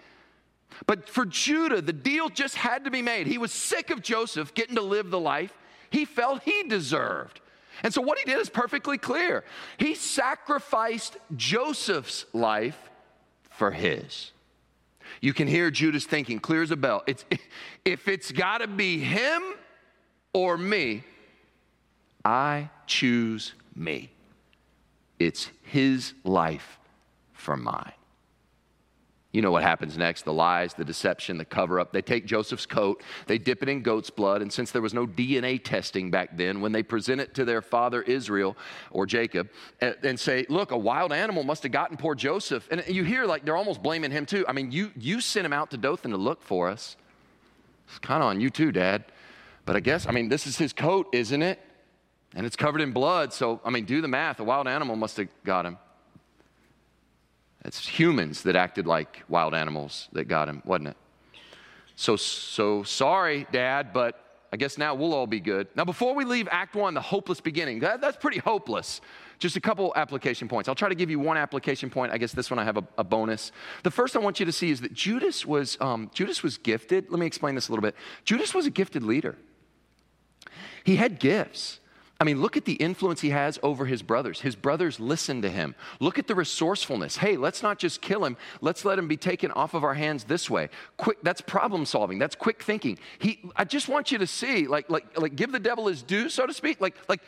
But 0.86 1.10
for 1.10 1.25
Judah, 1.25 1.82
the 1.82 1.93
deal 1.93 2.29
just 2.29 2.56
had 2.56 2.86
to 2.86 2.91
be 2.91 3.01
made. 3.01 3.27
He 3.27 3.38
was 3.38 3.51
sick 3.51 3.89
of 3.89 4.01
Joseph 4.01 4.53
getting 4.53 4.75
to 4.75 4.82
live 4.82 5.10
the 5.10 5.19
life 5.19 5.53
he 5.93 6.06
felt 6.06 6.41
he 6.43 6.63
deserved. 6.63 7.39
And 7.81 7.93
so, 7.93 8.01
what 8.01 8.19
he 8.19 8.25
did 8.25 8.39
is 8.39 8.49
perfectly 8.49 8.97
clear. 8.97 9.43
He 9.77 9.95
sacrificed 9.95 11.17
Joseph's 11.36 12.25
life 12.33 12.77
for 13.49 13.71
his. 13.71 14.31
You 15.21 15.33
can 15.33 15.47
hear 15.47 15.71
Judah's 15.71 16.05
thinking, 16.05 16.39
clear 16.39 16.62
as 16.62 16.71
a 16.71 16.75
bell. 16.75 17.03
It's, 17.07 17.25
if 17.86 18.07
it's 18.07 18.31
got 18.31 18.59
to 18.59 18.67
be 18.67 18.99
him 18.99 19.41
or 20.33 20.57
me, 20.57 21.03
I 22.23 22.69
choose 22.88 23.53
me. 23.75 24.09
It's 25.19 25.49
his 25.63 26.13
life 26.23 26.79
for 27.33 27.55
mine. 27.55 27.93
You 29.33 29.41
know 29.41 29.51
what 29.51 29.63
happens 29.63 29.97
next 29.97 30.25
the 30.25 30.31
lies, 30.31 30.75
the 30.75 30.85
deception, 30.85 31.39
the 31.39 31.45
cover 31.45 31.79
up. 31.79 31.91
They 31.91 32.03
take 32.03 32.27
Joseph's 32.27 32.67
coat, 32.67 33.01
they 33.25 33.39
dip 33.39 33.63
it 33.63 33.67
in 33.67 33.81
goat's 33.81 34.11
blood, 34.11 34.43
and 34.43 34.53
since 34.53 34.69
there 34.69 34.81
was 34.81 34.93
no 34.93 35.07
DNA 35.07 35.61
testing 35.61 36.11
back 36.11 36.37
then, 36.37 36.61
when 36.61 36.71
they 36.71 36.83
present 36.83 37.19
it 37.19 37.33
to 37.33 37.43
their 37.43 37.63
father 37.63 38.03
Israel 38.03 38.55
or 38.91 39.07
Jacob 39.07 39.49
and 39.81 40.19
say, 40.19 40.45
Look, 40.49 40.69
a 40.69 40.77
wild 40.77 41.11
animal 41.11 41.43
must 41.43 41.63
have 41.63 41.71
gotten 41.71 41.97
poor 41.97 42.13
Joseph. 42.13 42.67
And 42.69 42.83
you 42.87 43.03
hear 43.03 43.25
like 43.25 43.43
they're 43.43 43.57
almost 43.57 43.81
blaming 43.81 44.11
him 44.11 44.27
too. 44.27 44.45
I 44.47 44.53
mean, 44.53 44.71
you, 44.71 44.91
you 44.95 45.19
sent 45.19 45.45
him 45.47 45.53
out 45.53 45.71
to 45.71 45.77
Dothan 45.77 46.11
to 46.11 46.17
look 46.17 46.43
for 46.43 46.69
us. 46.69 46.95
It's 47.87 47.97
kind 47.99 48.21
of 48.21 48.29
on 48.29 48.39
you 48.39 48.51
too, 48.51 48.71
Dad. 48.71 49.03
But 49.65 49.75
I 49.75 49.79
guess, 49.79 50.05
I 50.05 50.11
mean, 50.11 50.29
this 50.29 50.45
is 50.45 50.57
his 50.57 50.73
coat, 50.73 51.07
isn't 51.11 51.41
it? 51.41 51.59
And 52.35 52.45
it's 52.45 52.55
covered 52.55 52.81
in 52.81 52.91
blood. 52.91 53.33
So, 53.33 53.61
I 53.65 53.71
mean, 53.71 53.85
do 53.85 53.99
the 54.01 54.07
math. 54.07 54.39
A 54.39 54.43
wild 54.43 54.67
animal 54.67 54.95
must 54.95 55.17
have 55.17 55.27
got 55.43 55.65
him. 55.65 55.77
It's 57.65 57.88
humans 57.88 58.43
that 58.43 58.56
acted 58.56 58.88
like 58.88 59.23
wild 59.30 59.54
animals 59.54 60.10
that 60.12 60.26
got 60.26 60.49
him, 60.49 60.62
wasn't 60.65 60.89
it? 60.89 60.97
So, 61.95 62.15
so 62.15 62.84
sorry, 62.84 63.47
Dad, 63.52 63.93
but 63.93 64.19
I 64.52 64.58
guess 64.58 64.78
now 64.78 64.93
we'll 64.93 65.13
all 65.13 65.28
be 65.28 65.39
good. 65.39 65.67
Now, 65.76 65.86
before 65.86 66.13
we 66.13 66.26
leave 66.26 66.47
Act 66.52 66.76
One, 66.76 66.93
the 66.93 67.02
hopeless 67.02 67.41
beginning, 67.41 67.80
that, 67.80 68.02
that's 68.02 68.17
pretty 68.17 68.39
hopeless. 68.39 69.02
Just 69.39 69.56
a 69.56 69.62
couple 69.62 69.91
application 69.95 70.47
points. 70.47 70.69
I'll 70.69 70.76
try 70.76 70.89
to 70.89 70.95
give 70.95 71.10
you 71.10 71.19
one 71.19 71.38
application 71.38 71.89
point. 71.89 72.12
I 72.12 72.17
guess 72.17 72.34
this 72.34 72.52
one 72.52 72.60
I 72.60 72.63
have 72.63 72.78
a, 72.78 72.84
a 72.97 73.04
bonus. 73.04 73.52
The 73.84 73.91
first 73.91 74.15
I 74.15 74.19
want 74.19 74.39
you 74.39 74.45
to 74.45 74.52
see 74.52 74.69
is 74.69 74.82
that 74.82 74.93
Judas 74.93 75.45
was 75.45 75.78
um, 75.82 76.12
Judas 76.13 76.43
was 76.43 76.58
gifted. 76.58 77.10
Let 77.10 77.19
me 77.19 77.26
explain 77.26 77.56
this 77.56 77.67
a 77.67 77.71
little 77.71 77.82
bit. 77.82 77.95
Judas 78.26 78.54
was 78.54 78.65
a 78.65 78.69
gifted 78.69 79.04
leader. 79.04 79.36
He 80.84 80.97
had 80.97 81.19
gifts. 81.19 81.80
I 82.19 82.26
mean, 82.26 82.41
look 82.41 82.56
at 82.56 82.65
the 82.65 82.73
influence 82.73 83.21
he 83.21 83.32
has 83.32 83.60
over 83.63 83.86
his 83.86 84.02
brothers. 84.02 84.39
His 84.39 84.56
brothers 84.56 84.99
listen 84.99 85.41
to 85.41 85.49
him. 85.49 85.76
Look 85.99 86.19
at 86.19 86.28
the 86.28 86.36
resourcefulness. 86.36 87.17
Hey, 87.17 87.36
let's 87.38 87.62
not 87.63 87.80
just 87.80 88.02
kill 88.02 88.23
him. 88.23 88.38
Let's 88.62 88.86
let 88.86 88.97
him 88.97 89.08
be 89.08 89.17
taken 89.17 89.52
off 89.52 89.73
of 89.73 89.84
our 89.84 89.95
hands 89.95 90.23
this 90.23 90.49
way. 90.49 90.69
Quick, 90.95 91.17
that's 91.23 91.41
problem 91.41 91.86
solving. 91.86 92.19
That's 92.19 92.36
quick 92.36 92.63
thinking. 92.63 92.97
He, 93.19 93.52
I 93.56 93.65
just 93.65 93.89
want 93.89 94.12
you 94.12 94.19
to 94.19 94.28
see, 94.28 94.67
like, 94.67 94.89
like, 94.89 95.19
like, 95.19 95.36
give 95.36 95.52
the 95.52 95.60
devil 95.60 95.88
his 95.88 96.02
due, 96.02 96.30
so 96.30 96.45
to 96.45 96.54
speak. 96.54 96.80
Like, 96.80 96.95
like, 97.10 97.21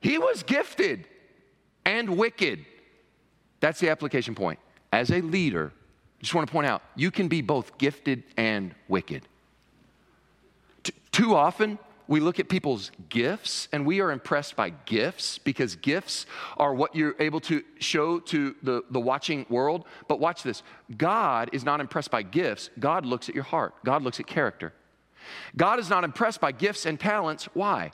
he 0.00 0.18
was 0.18 0.42
gifted 0.42 1.06
and 1.84 2.16
wicked. 2.16 2.64
That's 3.60 3.78
the 3.78 3.90
application 3.90 4.34
point. 4.34 4.58
As 4.92 5.10
a 5.10 5.20
leader, 5.20 5.72
I 6.18 6.22
just 6.22 6.34
want 6.34 6.48
to 6.48 6.52
point 6.52 6.66
out, 6.66 6.82
you 6.96 7.10
can 7.10 7.28
be 7.28 7.42
both 7.42 7.78
gifted 7.78 8.24
and 8.36 8.74
wicked. 8.88 9.22
T- 10.82 10.94
too 11.12 11.34
often, 11.34 11.78
we 12.12 12.20
look 12.20 12.38
at 12.38 12.50
people's 12.50 12.90
gifts 13.08 13.68
and 13.72 13.86
we 13.86 14.02
are 14.02 14.12
impressed 14.12 14.54
by 14.54 14.68
gifts 14.68 15.38
because 15.38 15.76
gifts 15.76 16.26
are 16.58 16.74
what 16.74 16.94
you're 16.94 17.16
able 17.18 17.40
to 17.40 17.62
show 17.78 18.20
to 18.20 18.54
the, 18.62 18.82
the 18.90 19.00
watching 19.00 19.46
world. 19.48 19.86
But 20.08 20.20
watch 20.20 20.42
this 20.42 20.62
God 20.94 21.48
is 21.54 21.64
not 21.64 21.80
impressed 21.80 22.10
by 22.10 22.20
gifts, 22.20 22.68
God 22.78 23.06
looks 23.06 23.30
at 23.30 23.34
your 23.34 23.44
heart, 23.44 23.72
God 23.82 24.02
looks 24.02 24.20
at 24.20 24.26
character. 24.26 24.74
God 25.56 25.78
is 25.78 25.88
not 25.88 26.04
impressed 26.04 26.38
by 26.38 26.52
gifts 26.52 26.84
and 26.84 27.00
talents. 27.00 27.46
Why? 27.54 27.92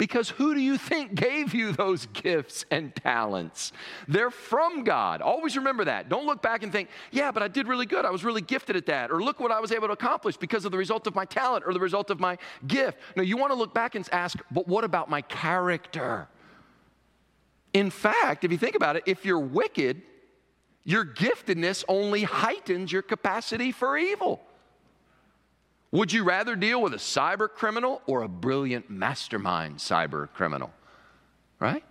Because 0.00 0.30
who 0.30 0.54
do 0.54 0.60
you 0.60 0.78
think 0.78 1.14
gave 1.28 1.52
you 1.52 1.72
those 1.72 2.06
gifts 2.06 2.64
and 2.70 2.96
talents? 2.96 3.70
They're 4.08 4.30
from 4.30 4.82
God. 4.82 5.20
Always 5.20 5.58
remember 5.58 5.84
that. 5.84 6.08
Don't 6.08 6.24
look 6.24 6.40
back 6.40 6.62
and 6.62 6.72
think, 6.72 6.88
yeah, 7.10 7.30
but 7.30 7.42
I 7.42 7.48
did 7.48 7.68
really 7.68 7.84
good. 7.84 8.06
I 8.06 8.10
was 8.10 8.24
really 8.24 8.40
gifted 8.40 8.76
at 8.76 8.86
that. 8.86 9.10
Or 9.10 9.22
look 9.22 9.40
what 9.40 9.52
I 9.52 9.60
was 9.60 9.72
able 9.72 9.88
to 9.88 9.92
accomplish 9.92 10.38
because 10.38 10.64
of 10.64 10.72
the 10.72 10.78
result 10.78 11.06
of 11.06 11.14
my 11.14 11.26
talent 11.26 11.64
or 11.66 11.74
the 11.74 11.80
result 11.80 12.08
of 12.08 12.18
my 12.18 12.38
gift. 12.66 12.96
No, 13.14 13.22
you 13.22 13.36
want 13.36 13.52
to 13.52 13.54
look 13.54 13.74
back 13.74 13.94
and 13.94 14.08
ask, 14.10 14.38
but 14.50 14.66
what 14.66 14.84
about 14.84 15.10
my 15.10 15.20
character? 15.20 16.28
In 17.74 17.90
fact, 17.90 18.42
if 18.42 18.50
you 18.50 18.56
think 18.56 18.76
about 18.76 18.96
it, 18.96 19.02
if 19.04 19.26
you're 19.26 19.38
wicked, 19.38 20.00
your 20.82 21.04
giftedness 21.04 21.84
only 21.88 22.22
heightens 22.22 22.90
your 22.90 23.02
capacity 23.02 23.70
for 23.70 23.98
evil. 23.98 24.40
Would 25.92 26.12
you 26.12 26.22
rather 26.22 26.54
deal 26.54 26.80
with 26.80 26.94
a 26.94 26.98
cyber 26.98 27.48
criminal 27.48 28.00
or 28.06 28.22
a 28.22 28.28
brilliant 28.28 28.90
mastermind 28.90 29.78
cyber 29.78 30.28
criminal? 30.32 30.72
Right? 31.58 31.84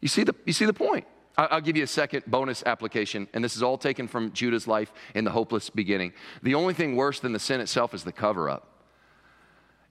You 0.00 0.08
see 0.08 0.22
the, 0.24 0.34
you 0.46 0.52
see 0.52 0.64
the 0.64 0.72
point. 0.72 1.06
I'll 1.36 1.60
give 1.60 1.76
you 1.76 1.84
a 1.84 1.86
second 1.86 2.24
bonus 2.26 2.62
application, 2.66 3.26
and 3.32 3.42
this 3.42 3.56
is 3.56 3.62
all 3.62 3.78
taken 3.78 4.08
from 4.08 4.32
Judah's 4.32 4.66
life 4.66 4.92
in 5.14 5.24
the 5.24 5.30
hopeless 5.30 5.70
beginning. 5.70 6.12
The 6.42 6.54
only 6.54 6.74
thing 6.74 6.96
worse 6.96 7.20
than 7.20 7.32
the 7.32 7.38
sin 7.38 7.60
itself 7.60 7.94
is 7.94 8.04
the 8.04 8.12
cover 8.12 8.50
up. 8.50 8.66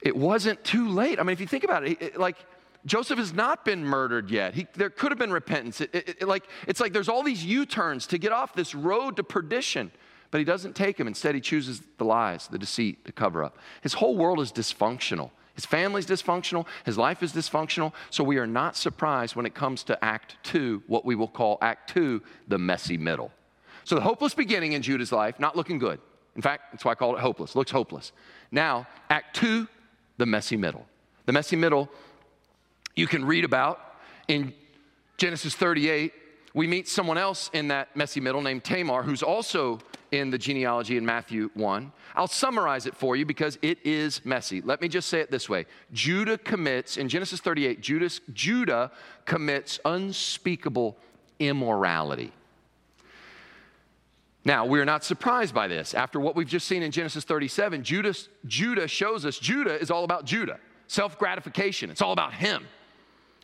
it 0.01 0.15
wasn't 0.15 0.63
too 0.63 0.89
late. 0.89 1.19
I 1.19 1.23
mean, 1.23 1.33
if 1.33 1.41
you 1.41 1.47
think 1.47 1.63
about 1.63 1.85
it, 1.87 2.01
it 2.01 2.17
like 2.19 2.37
Joseph 2.85 3.19
has 3.19 3.33
not 3.33 3.65
been 3.65 3.83
murdered 3.83 4.29
yet. 4.29 4.53
He, 4.53 4.67
there 4.75 4.89
could 4.89 5.11
have 5.11 5.19
been 5.19 5.31
repentance. 5.31 5.81
It, 5.81 5.89
it, 5.93 6.27
like, 6.27 6.43
it's 6.67 6.79
like 6.79 6.93
there's 6.93 7.09
all 7.09 7.23
these 7.23 7.43
U 7.43 7.65
turns 7.65 8.07
to 8.07 8.17
get 8.17 8.31
off 8.31 8.53
this 8.53 8.73
road 8.73 9.17
to 9.17 9.23
perdition, 9.23 9.91
but 10.31 10.39
he 10.39 10.45
doesn't 10.45 10.75
take 10.75 10.97
them. 10.97 11.07
Instead, 11.07 11.35
he 11.35 11.41
chooses 11.41 11.81
the 11.97 12.05
lies, 12.05 12.47
the 12.47 12.57
deceit, 12.57 13.05
the 13.05 13.11
cover 13.11 13.43
up. 13.43 13.57
His 13.81 13.93
whole 13.93 14.15
world 14.15 14.39
is 14.39 14.51
dysfunctional. 14.51 15.31
His 15.55 15.65
family's 15.65 16.05
dysfunctional, 16.05 16.65
his 16.85 16.97
life 16.97 17.21
is 17.21 17.33
dysfunctional, 17.33 17.91
so 18.11 18.23
we 18.23 18.37
are 18.37 18.47
not 18.47 18.77
surprised 18.77 19.35
when 19.35 19.45
it 19.45 19.53
comes 19.53 19.83
to 19.83 20.05
Act 20.05 20.37
Two, 20.41 20.81
what 20.87 21.03
we 21.03 21.15
will 21.15 21.27
call 21.27 21.57
Act 21.61 21.89
Two, 21.89 22.21
the 22.47 22.57
messy 22.57 22.97
middle. 22.97 23.31
So 23.83 23.95
the 23.95 24.01
hopeless 24.01 24.33
beginning 24.33 24.71
in 24.71 24.81
Judah's 24.81 25.11
life, 25.11 25.37
not 25.37 25.57
looking 25.57 25.77
good. 25.77 25.99
In 26.37 26.41
fact, 26.41 26.71
that's 26.71 26.85
why 26.85 26.93
I 26.93 26.95
call 26.95 27.15
it 27.17 27.19
hopeless, 27.19 27.57
looks 27.57 27.71
hopeless. 27.71 28.13
Now, 28.51 28.87
Act 29.09 29.35
Two, 29.35 29.67
the 30.17 30.25
messy 30.25 30.55
middle. 30.55 30.85
The 31.25 31.33
messy 31.33 31.57
middle 31.57 31.89
you 32.95 33.07
can 33.07 33.25
read 33.25 33.43
about 33.43 33.81
in 34.29 34.53
Genesis 35.17 35.55
38. 35.55 36.13
We 36.53 36.67
meet 36.67 36.87
someone 36.87 37.17
else 37.17 37.49
in 37.53 37.67
that 37.67 37.95
messy 37.95 38.19
middle 38.19 38.41
named 38.41 38.63
Tamar, 38.63 39.03
who's 39.03 39.21
also 39.21 39.79
in 40.11 40.31
the 40.31 40.37
genealogy 40.37 40.97
in 40.97 41.05
Matthew 41.05 41.51
1. 41.53 41.91
I'll 42.15 42.27
summarize 42.27 42.85
it 42.85 42.95
for 42.95 43.15
you 43.15 43.25
because 43.25 43.59
it 43.61 43.77
is 43.85 44.25
messy. 44.25 44.61
Let 44.61 44.81
me 44.81 44.87
just 44.87 45.09
say 45.09 45.19
it 45.19 45.29
this 45.31 45.47
way 45.47 45.65
Judah 45.93 46.37
commits, 46.37 46.97
in 46.97 47.09
Genesis 47.09 47.39
38, 47.39 47.81
Judas, 47.81 48.21
Judah 48.33 48.91
commits 49.25 49.79
unspeakable 49.85 50.97
immorality. 51.39 52.31
Now, 54.45 54.65
we're 54.65 54.85
not 54.85 55.03
surprised 55.03 55.53
by 55.53 55.67
this. 55.67 55.93
After 55.93 56.19
what 56.19 56.35
we've 56.35 56.47
just 56.47 56.67
seen 56.67 56.81
in 56.81 56.91
Genesis 56.91 57.23
37, 57.23 57.83
Judas, 57.83 58.29
Judah 58.47 58.87
shows 58.87 59.25
us 59.25 59.37
Judah 59.37 59.79
is 59.79 59.91
all 59.91 60.03
about 60.05 60.25
Judah, 60.25 60.59
self 60.87 61.19
gratification. 61.19 61.91
It's 61.91 62.01
all 62.01 62.13
about 62.13 62.33
him. 62.33 62.65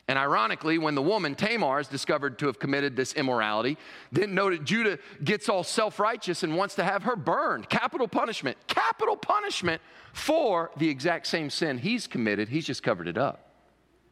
And 0.08 0.20
ironically, 0.20 0.78
when 0.78 0.94
the 0.94 1.02
woman 1.02 1.34
Tamar 1.34 1.80
is 1.80 1.88
discovered 1.88 2.38
to 2.40 2.46
have 2.46 2.60
committed 2.60 2.96
this 2.96 3.14
immorality, 3.14 3.78
then 4.12 4.36
note 4.36 4.52
that 4.52 4.64
Judah 4.64 5.00
gets 5.24 5.50
all 5.50 5.64
self 5.64 6.00
righteous 6.00 6.44
and 6.44 6.56
wants 6.56 6.76
to 6.76 6.84
have 6.84 7.04
her 7.04 7.16
burned. 7.16 7.70
Capital 7.70 8.08
punishment, 8.08 8.56
capital 8.68 9.16
punishment 9.16 9.82
for 10.14 10.70
the 10.78 10.88
exact 10.88 11.26
same 11.26 11.50
sin 11.50 11.80
he's 11.80 12.06
committed. 12.06 12.50
He's 12.50 12.66
just 12.66 12.84
covered 12.84 13.08
it 13.08 13.18
up. 13.18 13.46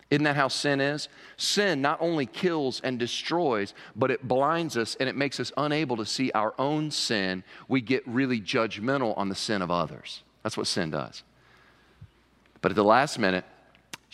Isn't 0.10 0.24
that 0.24 0.36
how 0.36 0.48
sin 0.48 0.82
is? 0.82 1.10
Sin 1.38 1.82
not 1.82 2.00
only 2.02 2.26
kills 2.26 2.82
and 2.82 3.00
destroys, 3.00 3.74
but 3.96 4.12
it 4.12 4.28
blinds 4.28 4.78
us 4.78 4.96
and 5.00 5.08
it 5.08 5.16
makes 5.16 5.40
us 5.40 5.52
unable 5.58 5.98
to 5.98 6.06
see 6.06 6.32
our 6.34 6.54
own 6.60 6.92
sin. 6.92 7.44
We 7.68 7.82
get 7.82 8.08
really 8.08 8.40
judgmental 8.40 9.18
on 9.18 9.30
the 9.30 9.36
sin 9.36 9.62
of 9.62 9.72
others. 9.72 10.24
That's 10.44 10.58
what 10.58 10.68
sin 10.68 10.92
does. 10.92 11.24
But 12.62 12.72
at 12.72 12.76
the 12.76 12.84
last 12.84 13.18
minute, 13.18 13.46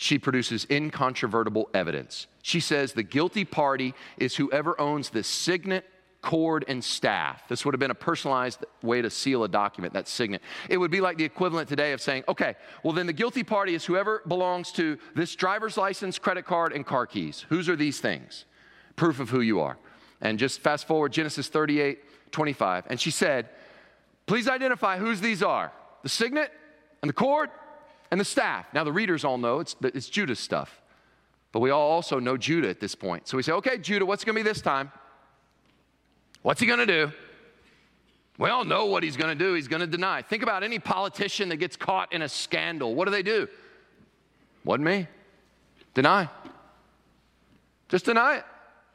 she 0.00 0.18
produces 0.18 0.66
incontrovertible 0.70 1.68
evidence. 1.74 2.26
She 2.40 2.58
says 2.58 2.94
the 2.94 3.02
guilty 3.02 3.44
party 3.44 3.92
is 4.16 4.34
whoever 4.34 4.80
owns 4.80 5.10
the 5.10 5.22
signet, 5.22 5.84
cord, 6.22 6.64
and 6.68 6.82
staff. 6.82 7.46
This 7.48 7.66
would 7.66 7.74
have 7.74 7.80
been 7.80 7.90
a 7.90 7.94
personalized 7.94 8.64
way 8.82 9.02
to 9.02 9.10
seal 9.10 9.44
a 9.44 9.48
document, 9.48 9.92
that 9.92 10.08
signet. 10.08 10.40
It 10.70 10.78
would 10.78 10.90
be 10.90 11.02
like 11.02 11.18
the 11.18 11.24
equivalent 11.24 11.68
today 11.68 11.92
of 11.92 12.00
saying, 12.00 12.24
okay, 12.28 12.54
well, 12.82 12.94
then 12.94 13.06
the 13.06 13.12
guilty 13.12 13.42
party 13.44 13.74
is 13.74 13.84
whoever 13.84 14.22
belongs 14.26 14.72
to 14.72 14.96
this 15.14 15.36
driver's 15.36 15.76
license, 15.76 16.18
credit 16.18 16.46
card, 16.46 16.72
and 16.72 16.86
car 16.86 17.06
keys. 17.06 17.44
Whose 17.50 17.68
are 17.68 17.76
these 17.76 18.00
things? 18.00 18.46
Proof 18.96 19.20
of 19.20 19.28
who 19.28 19.42
you 19.42 19.60
are. 19.60 19.76
And 20.22 20.38
just 20.38 20.60
fast 20.60 20.86
forward 20.86 21.12
Genesis 21.12 21.48
38 21.48 22.32
25. 22.32 22.84
And 22.88 22.98
she 22.98 23.10
said, 23.10 23.50
please 24.24 24.48
identify 24.48 24.96
whose 24.96 25.20
these 25.20 25.42
are 25.42 25.72
the 26.02 26.08
signet 26.08 26.50
and 27.02 27.08
the 27.10 27.12
cord 27.14 27.50
and 28.10 28.20
the 28.20 28.24
staff. 28.24 28.66
Now, 28.72 28.84
the 28.84 28.92
readers 28.92 29.24
all 29.24 29.38
know 29.38 29.60
it's, 29.60 29.76
it's 29.82 30.08
Judah's 30.08 30.40
stuff, 30.40 30.80
but 31.52 31.60
we 31.60 31.70
all 31.70 31.90
also 31.90 32.18
know 32.18 32.36
Judah 32.36 32.68
at 32.68 32.80
this 32.80 32.94
point. 32.94 33.28
So 33.28 33.36
we 33.36 33.42
say, 33.42 33.52
okay, 33.52 33.78
Judah, 33.78 34.06
what's 34.06 34.24
going 34.24 34.36
to 34.36 34.42
be 34.42 34.48
this 34.48 34.60
time? 34.60 34.90
What's 36.42 36.60
he 36.60 36.66
going 36.66 36.78
to 36.78 36.86
do? 36.86 37.12
We 38.38 38.48
all 38.48 38.64
know 38.64 38.86
what 38.86 39.02
he's 39.02 39.16
going 39.16 39.36
to 39.36 39.44
do. 39.44 39.52
He's 39.52 39.68
going 39.68 39.80
to 39.80 39.86
deny. 39.86 40.22
Think 40.22 40.42
about 40.42 40.62
any 40.62 40.78
politician 40.78 41.50
that 41.50 41.56
gets 41.56 41.76
caught 41.76 42.12
in 42.12 42.22
a 42.22 42.28
scandal. 42.28 42.94
What 42.94 43.04
do 43.04 43.10
they 43.10 43.22
do? 43.22 43.48
Wasn't 44.64 44.84
me. 44.84 45.06
Deny. 45.92 46.28
Just 47.90 48.06
deny 48.06 48.36
it. 48.36 48.44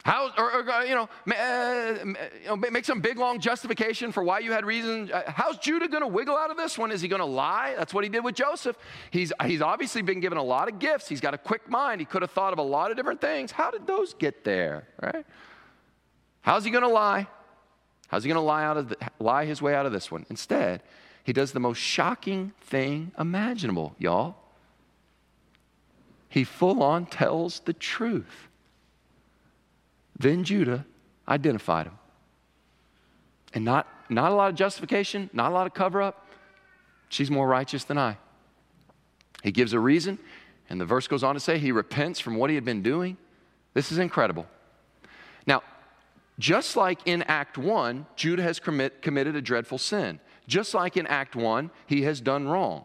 How, 0.06 0.30
or, 0.38 0.60
or 0.60 0.70
uh, 0.70 0.84
you, 0.84 0.94
know, 0.94 1.08
uh, 1.34 1.94
you 2.40 2.46
know, 2.46 2.54
make 2.54 2.84
some 2.84 3.00
big 3.00 3.18
long 3.18 3.40
justification 3.40 4.12
for 4.12 4.22
why 4.22 4.38
you 4.38 4.52
had 4.52 4.64
reason. 4.64 5.10
Uh, 5.10 5.24
how's 5.26 5.58
Judah 5.58 5.88
going 5.88 6.02
to 6.02 6.06
wiggle 6.06 6.36
out 6.36 6.48
of 6.48 6.56
this 6.56 6.78
one? 6.78 6.92
Is 6.92 7.00
he 7.00 7.08
going 7.08 7.18
to 7.18 7.26
lie? 7.26 7.74
That's 7.76 7.92
what 7.92 8.04
he 8.04 8.08
did 8.08 8.22
with 8.22 8.36
Joseph. 8.36 8.78
He's, 9.10 9.32
he's 9.44 9.60
obviously 9.60 10.02
been 10.02 10.20
given 10.20 10.38
a 10.38 10.44
lot 10.44 10.68
of 10.68 10.78
gifts. 10.78 11.08
He's 11.08 11.20
got 11.20 11.34
a 11.34 11.38
quick 11.38 11.68
mind. 11.68 12.00
He 12.00 12.04
could 12.04 12.22
have 12.22 12.30
thought 12.30 12.52
of 12.52 12.60
a 12.60 12.62
lot 12.62 12.92
of 12.92 12.96
different 12.96 13.20
things. 13.20 13.50
How 13.50 13.72
did 13.72 13.84
those 13.88 14.14
get 14.14 14.44
there, 14.44 14.86
right? 15.02 15.26
How's 16.42 16.64
he 16.64 16.70
going 16.70 16.84
to 16.84 16.88
lie? 16.88 17.26
How's 18.06 18.22
he 18.22 18.28
going 18.28 18.40
to 18.40 18.46
lie, 18.46 18.62
out 18.62 18.76
of 18.76 18.90
the, 18.90 18.96
lie 19.18 19.44
his 19.44 19.60
way 19.60 19.74
out 19.74 19.86
of 19.86 19.92
this 19.92 20.08
one? 20.08 20.24
Instead, 20.30 20.82
he 21.24 21.32
does 21.32 21.50
the 21.50 21.58
most 21.58 21.78
shocking 21.78 22.52
thing 22.60 23.10
imaginable, 23.18 23.96
y'all. 23.98 24.36
He 26.28 26.44
full 26.44 26.80
on 26.80 27.06
tells 27.06 27.58
the 27.58 27.72
truth. 27.72 28.45
Then 30.18 30.44
Judah 30.44 30.86
identified 31.28 31.86
him. 31.86 31.98
And 33.52 33.64
not, 33.64 33.86
not 34.08 34.32
a 34.32 34.34
lot 34.34 34.50
of 34.50 34.54
justification, 34.56 35.30
not 35.32 35.50
a 35.50 35.54
lot 35.54 35.66
of 35.66 35.74
cover 35.74 36.02
up. 36.02 36.26
She's 37.08 37.30
more 37.30 37.46
righteous 37.46 37.84
than 37.84 37.98
I. 37.98 38.16
He 39.42 39.52
gives 39.52 39.72
a 39.72 39.80
reason, 39.80 40.18
and 40.68 40.80
the 40.80 40.84
verse 40.84 41.06
goes 41.06 41.22
on 41.22 41.34
to 41.34 41.40
say 41.40 41.58
he 41.58 41.72
repents 41.72 42.18
from 42.20 42.36
what 42.36 42.50
he 42.50 42.56
had 42.56 42.64
been 42.64 42.82
doing. 42.82 43.16
This 43.74 43.92
is 43.92 43.98
incredible. 43.98 44.46
Now, 45.46 45.62
just 46.38 46.76
like 46.76 47.00
in 47.06 47.22
Act 47.22 47.56
1, 47.56 48.06
Judah 48.16 48.42
has 48.42 48.58
commit, 48.58 49.02
committed 49.02 49.36
a 49.36 49.42
dreadful 49.42 49.78
sin. 49.78 50.20
Just 50.46 50.74
like 50.74 50.96
in 50.96 51.06
Act 51.06 51.36
1, 51.36 51.70
he 51.86 52.02
has 52.02 52.20
done 52.20 52.48
wrong. 52.48 52.84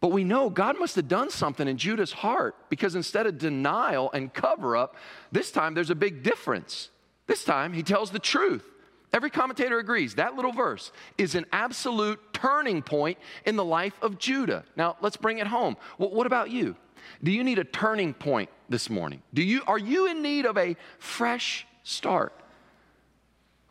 But 0.00 0.12
we 0.12 0.22
know 0.22 0.48
God 0.48 0.78
must 0.78 0.96
have 0.96 1.08
done 1.08 1.30
something 1.30 1.66
in 1.66 1.76
Judah's 1.76 2.12
heart 2.12 2.54
because 2.68 2.94
instead 2.94 3.26
of 3.26 3.38
denial 3.38 4.10
and 4.12 4.32
cover 4.32 4.76
up, 4.76 4.94
this 5.32 5.50
time 5.50 5.74
there's 5.74 5.90
a 5.90 5.96
big 5.96 6.22
difference. 6.22 6.90
This 7.26 7.44
time 7.44 7.72
he 7.72 7.82
tells 7.82 8.10
the 8.10 8.20
truth. 8.20 8.64
Every 9.12 9.30
commentator 9.30 9.78
agrees 9.78 10.14
that 10.14 10.36
little 10.36 10.52
verse 10.52 10.92
is 11.16 11.34
an 11.34 11.46
absolute 11.52 12.20
turning 12.32 12.82
point 12.82 13.18
in 13.44 13.56
the 13.56 13.64
life 13.64 13.94
of 14.02 14.18
Judah. 14.18 14.64
Now, 14.76 14.96
let's 15.00 15.16
bring 15.16 15.38
it 15.38 15.46
home. 15.46 15.76
Well, 15.96 16.10
what 16.10 16.26
about 16.26 16.50
you? 16.50 16.76
Do 17.22 17.30
you 17.32 17.42
need 17.42 17.58
a 17.58 17.64
turning 17.64 18.12
point 18.12 18.50
this 18.68 18.90
morning? 18.90 19.22
Do 19.32 19.42
you, 19.42 19.62
are 19.66 19.78
you 19.78 20.06
in 20.06 20.22
need 20.22 20.44
of 20.44 20.58
a 20.58 20.76
fresh 20.98 21.66
start? 21.82 22.34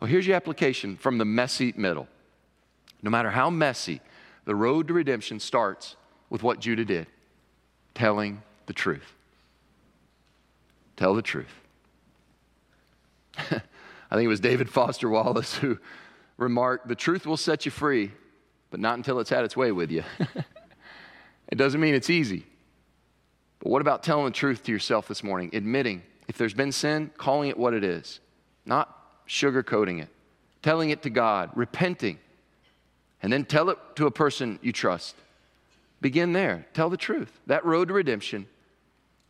Well, 0.00 0.10
here's 0.10 0.26
your 0.26 0.36
application 0.36 0.96
from 0.96 1.18
the 1.18 1.24
messy 1.24 1.72
middle. 1.76 2.08
No 3.00 3.10
matter 3.10 3.30
how 3.30 3.48
messy, 3.48 4.00
the 4.44 4.56
road 4.56 4.88
to 4.88 4.94
redemption 4.94 5.38
starts 5.38 5.96
with 6.30 6.42
what 6.42 6.60
Judah 6.60 6.84
did 6.84 7.06
telling 7.94 8.42
the 8.66 8.72
truth. 8.72 9.14
Tell 10.96 11.14
the 11.14 11.22
truth. 11.22 11.54
I 13.36 14.14
think 14.14 14.24
it 14.24 14.28
was 14.28 14.40
David 14.40 14.68
Foster 14.70 15.08
Wallace 15.08 15.54
who 15.54 15.78
remarked, 16.36 16.88
The 16.88 16.94
truth 16.94 17.26
will 17.26 17.36
set 17.36 17.64
you 17.64 17.70
free, 17.70 18.12
but 18.70 18.80
not 18.80 18.96
until 18.96 19.20
it's 19.20 19.30
had 19.30 19.44
its 19.44 19.56
way 19.56 19.72
with 19.72 19.90
you. 19.90 20.02
it 21.48 21.56
doesn't 21.56 21.80
mean 21.80 21.94
it's 21.94 22.10
easy. 22.10 22.46
But 23.60 23.70
what 23.70 23.82
about 23.82 24.02
telling 24.02 24.24
the 24.26 24.30
truth 24.30 24.62
to 24.64 24.72
yourself 24.72 25.08
this 25.08 25.22
morning? 25.22 25.50
Admitting 25.52 26.02
if 26.28 26.36
there's 26.36 26.54
been 26.54 26.72
sin, 26.72 27.10
calling 27.16 27.48
it 27.48 27.58
what 27.58 27.74
it 27.74 27.82
is, 27.82 28.20
not 28.64 28.94
sugarcoating 29.26 30.00
it, 30.02 30.08
telling 30.62 30.90
it 30.90 31.02
to 31.02 31.10
God, 31.10 31.50
repenting, 31.54 32.18
and 33.22 33.32
then 33.32 33.44
tell 33.44 33.70
it 33.70 33.78
to 33.96 34.06
a 34.06 34.10
person 34.10 34.58
you 34.62 34.72
trust. 34.72 35.16
Begin 36.00 36.32
there. 36.32 36.66
Tell 36.74 36.90
the 36.90 36.96
truth. 36.96 37.40
That 37.46 37.64
road 37.64 37.88
to 37.88 37.94
redemption 37.94 38.46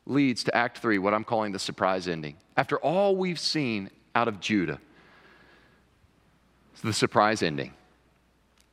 leads 0.07 0.45
to 0.45 0.57
Act 0.57 0.79
3, 0.79 0.99
what 0.99 1.15
I'm 1.15 1.25
calling 1.25 1.53
the 1.53 1.59
surprise 1.59 2.09
ending. 2.09 2.37
After 2.57 2.79
all 2.79 3.17
we've 3.17 3.39
seen 3.39 3.91
out 4.15 4.29
of 4.29 4.41
Judah, 4.41 4.81
It's 6.73 6.83
the 6.83 6.93
surprise 6.93 7.43
ending. 7.43 7.75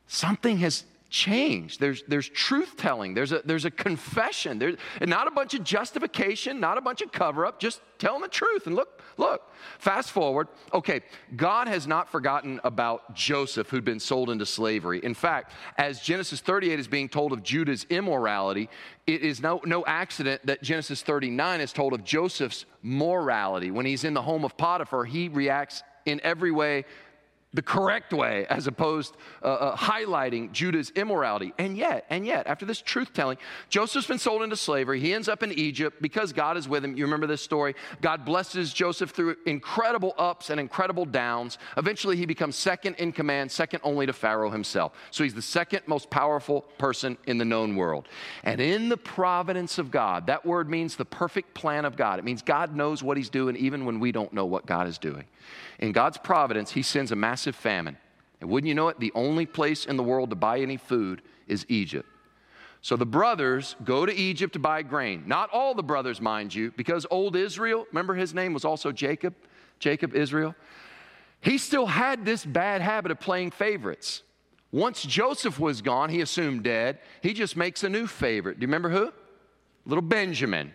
Something 0.06 0.58
has 0.58 0.84
changed. 1.16 1.80
There's, 1.80 2.02
there's 2.06 2.28
truth 2.28 2.76
telling, 2.76 3.14
there's 3.14 3.32
a, 3.32 3.40
there's 3.42 3.64
a 3.64 3.70
confession, 3.70 4.58
there's 4.58 4.76
not 5.00 5.26
a 5.26 5.30
bunch 5.30 5.54
of 5.54 5.64
justification, 5.64 6.60
not 6.60 6.76
a 6.76 6.82
bunch 6.82 7.00
of 7.00 7.10
cover 7.10 7.46
up, 7.46 7.58
just 7.58 7.80
telling 7.98 8.20
the 8.20 8.28
truth. 8.28 8.66
And 8.66 8.76
look, 8.76 9.00
look, 9.16 9.50
fast 9.78 10.10
forward. 10.10 10.48
Okay, 10.74 11.00
God 11.34 11.68
has 11.68 11.86
not 11.86 12.10
forgotten 12.10 12.60
about 12.64 13.14
Joseph 13.14 13.70
who'd 13.70 13.82
been 13.82 13.98
sold 13.98 14.28
into 14.28 14.44
slavery. 14.44 15.00
In 15.02 15.14
fact, 15.14 15.52
as 15.78 16.00
Genesis 16.00 16.40
38 16.40 16.78
is 16.78 16.86
being 16.86 17.08
told 17.08 17.32
of 17.32 17.42
Judah's 17.42 17.86
immorality, 17.88 18.68
it 19.06 19.22
is 19.22 19.40
no, 19.40 19.62
no 19.64 19.86
accident 19.86 20.44
that 20.44 20.62
Genesis 20.62 21.00
39 21.00 21.62
is 21.62 21.72
told 21.72 21.94
of 21.94 22.04
Joseph's 22.04 22.66
morality. 22.82 23.70
When 23.70 23.86
he's 23.86 24.04
in 24.04 24.12
the 24.12 24.22
home 24.22 24.44
of 24.44 24.54
Potiphar, 24.58 25.06
he 25.06 25.28
reacts 25.28 25.82
in 26.04 26.20
every 26.22 26.50
way 26.50 26.84
the 27.54 27.62
correct 27.62 28.12
way 28.12 28.46
as 28.50 28.66
opposed 28.66 29.16
uh, 29.42 29.46
uh, 29.46 29.76
highlighting 29.76 30.52
Judah's 30.52 30.90
immorality. 30.90 31.54
And 31.58 31.76
yet, 31.76 32.04
and 32.10 32.26
yet, 32.26 32.46
after 32.46 32.66
this 32.66 32.80
truth 32.82 33.14
telling, 33.14 33.38
Joseph's 33.70 34.06
been 34.06 34.18
sold 34.18 34.42
into 34.42 34.56
slavery. 34.56 35.00
He 35.00 35.14
ends 35.14 35.28
up 35.28 35.42
in 35.42 35.52
Egypt 35.52 36.02
because 36.02 36.32
God 36.32 36.56
is 36.56 36.68
with 36.68 36.84
him. 36.84 36.96
You 36.96 37.04
remember 37.04 37.26
this 37.26 37.42
story? 37.42 37.74
God 38.02 38.24
blesses 38.24 38.72
Joseph 38.74 39.10
through 39.10 39.36
incredible 39.46 40.14
ups 40.18 40.50
and 40.50 40.60
incredible 40.60 41.06
downs. 41.06 41.58
Eventually, 41.76 42.16
he 42.16 42.26
becomes 42.26 42.56
second 42.56 42.96
in 42.96 43.12
command, 43.12 43.50
second 43.50 43.80
only 43.82 44.06
to 44.06 44.12
Pharaoh 44.12 44.50
himself. 44.50 44.92
So 45.10 45.24
he's 45.24 45.34
the 45.34 45.42
second 45.42 45.82
most 45.86 46.10
powerful 46.10 46.62
person 46.78 47.16
in 47.26 47.38
the 47.38 47.44
known 47.44 47.76
world. 47.76 48.08
And 48.42 48.60
in 48.60 48.88
the 48.88 48.96
providence 48.98 49.78
of 49.78 49.90
God, 49.90 50.26
that 50.26 50.44
word 50.44 50.68
means 50.68 50.96
the 50.96 51.04
perfect 51.04 51.54
plan 51.54 51.84
of 51.84 51.96
God. 51.96 52.18
It 52.18 52.24
means 52.24 52.42
God 52.42 52.76
knows 52.76 53.02
what 53.02 53.16
he's 53.16 53.30
doing 53.30 53.56
even 53.56 53.86
when 53.86 53.98
we 53.98 54.12
don't 54.12 54.32
know 54.32 54.44
what 54.44 54.66
God 54.66 54.88
is 54.88 54.98
doing. 54.98 55.24
In 55.78 55.92
God's 55.92 56.16
providence, 56.18 56.70
He 56.72 56.82
sends 56.82 57.12
a 57.12 57.16
massive 57.16 57.45
famine. 57.54 57.96
And 58.40 58.50
wouldn't 58.50 58.68
you 58.68 58.74
know 58.74 58.88
it, 58.88 59.00
the 59.00 59.12
only 59.14 59.46
place 59.46 59.86
in 59.86 59.96
the 59.96 60.02
world 60.02 60.30
to 60.30 60.36
buy 60.36 60.60
any 60.60 60.76
food 60.76 61.22
is 61.46 61.64
Egypt. 61.68 62.08
So 62.82 62.96
the 62.96 63.06
brothers 63.06 63.74
go 63.84 64.06
to 64.06 64.14
Egypt 64.14 64.52
to 64.52 64.58
buy 64.58 64.82
grain. 64.82 65.24
Not 65.26 65.50
all 65.50 65.74
the 65.74 65.82
brothers, 65.82 66.20
mind 66.20 66.54
you, 66.54 66.72
because 66.76 67.06
old 67.10 67.34
Israel, 67.34 67.86
remember 67.90 68.14
his 68.14 68.34
name 68.34 68.52
was 68.52 68.64
also 68.64 68.92
Jacob, 68.92 69.34
Jacob 69.78 70.14
Israel. 70.14 70.54
He 71.40 71.58
still 71.58 71.86
had 71.86 72.24
this 72.24 72.44
bad 72.44 72.82
habit 72.82 73.10
of 73.10 73.20
playing 73.20 73.50
favorites. 73.50 74.22
Once 74.70 75.02
Joseph 75.02 75.58
was 75.58 75.80
gone, 75.80 76.10
he 76.10 76.20
assumed 76.20 76.64
dead, 76.64 76.98
he 77.22 77.32
just 77.32 77.56
makes 77.56 77.82
a 77.82 77.88
new 77.88 78.06
favorite. 78.06 78.58
Do 78.58 78.62
you 78.62 78.68
remember 78.68 78.90
who? 78.90 79.12
Little 79.84 80.02
Benjamin. 80.02 80.72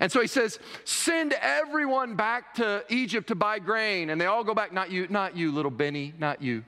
And 0.00 0.10
so 0.10 0.20
he 0.20 0.26
says, 0.26 0.58
Send 0.84 1.34
everyone 1.34 2.16
back 2.16 2.54
to 2.54 2.84
Egypt 2.88 3.28
to 3.28 3.34
buy 3.34 3.58
grain. 3.58 4.10
And 4.10 4.20
they 4.20 4.26
all 4.26 4.44
go 4.44 4.54
back, 4.54 4.72
Not 4.72 4.90
you, 4.90 5.06
not 5.08 5.36
you, 5.36 5.52
little 5.52 5.70
Benny, 5.70 6.14
not 6.18 6.42
you. 6.42 6.64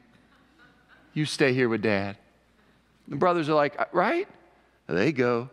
You 1.13 1.25
stay 1.25 1.53
here 1.53 1.69
with 1.69 1.83
dad. 1.83 2.17
The 3.09 3.17
brothers 3.17 3.49
are 3.49 3.55
like, 3.55 3.79
uh, 3.81 3.87
Right? 3.93 4.29
They 4.87 5.13
go. 5.13 5.49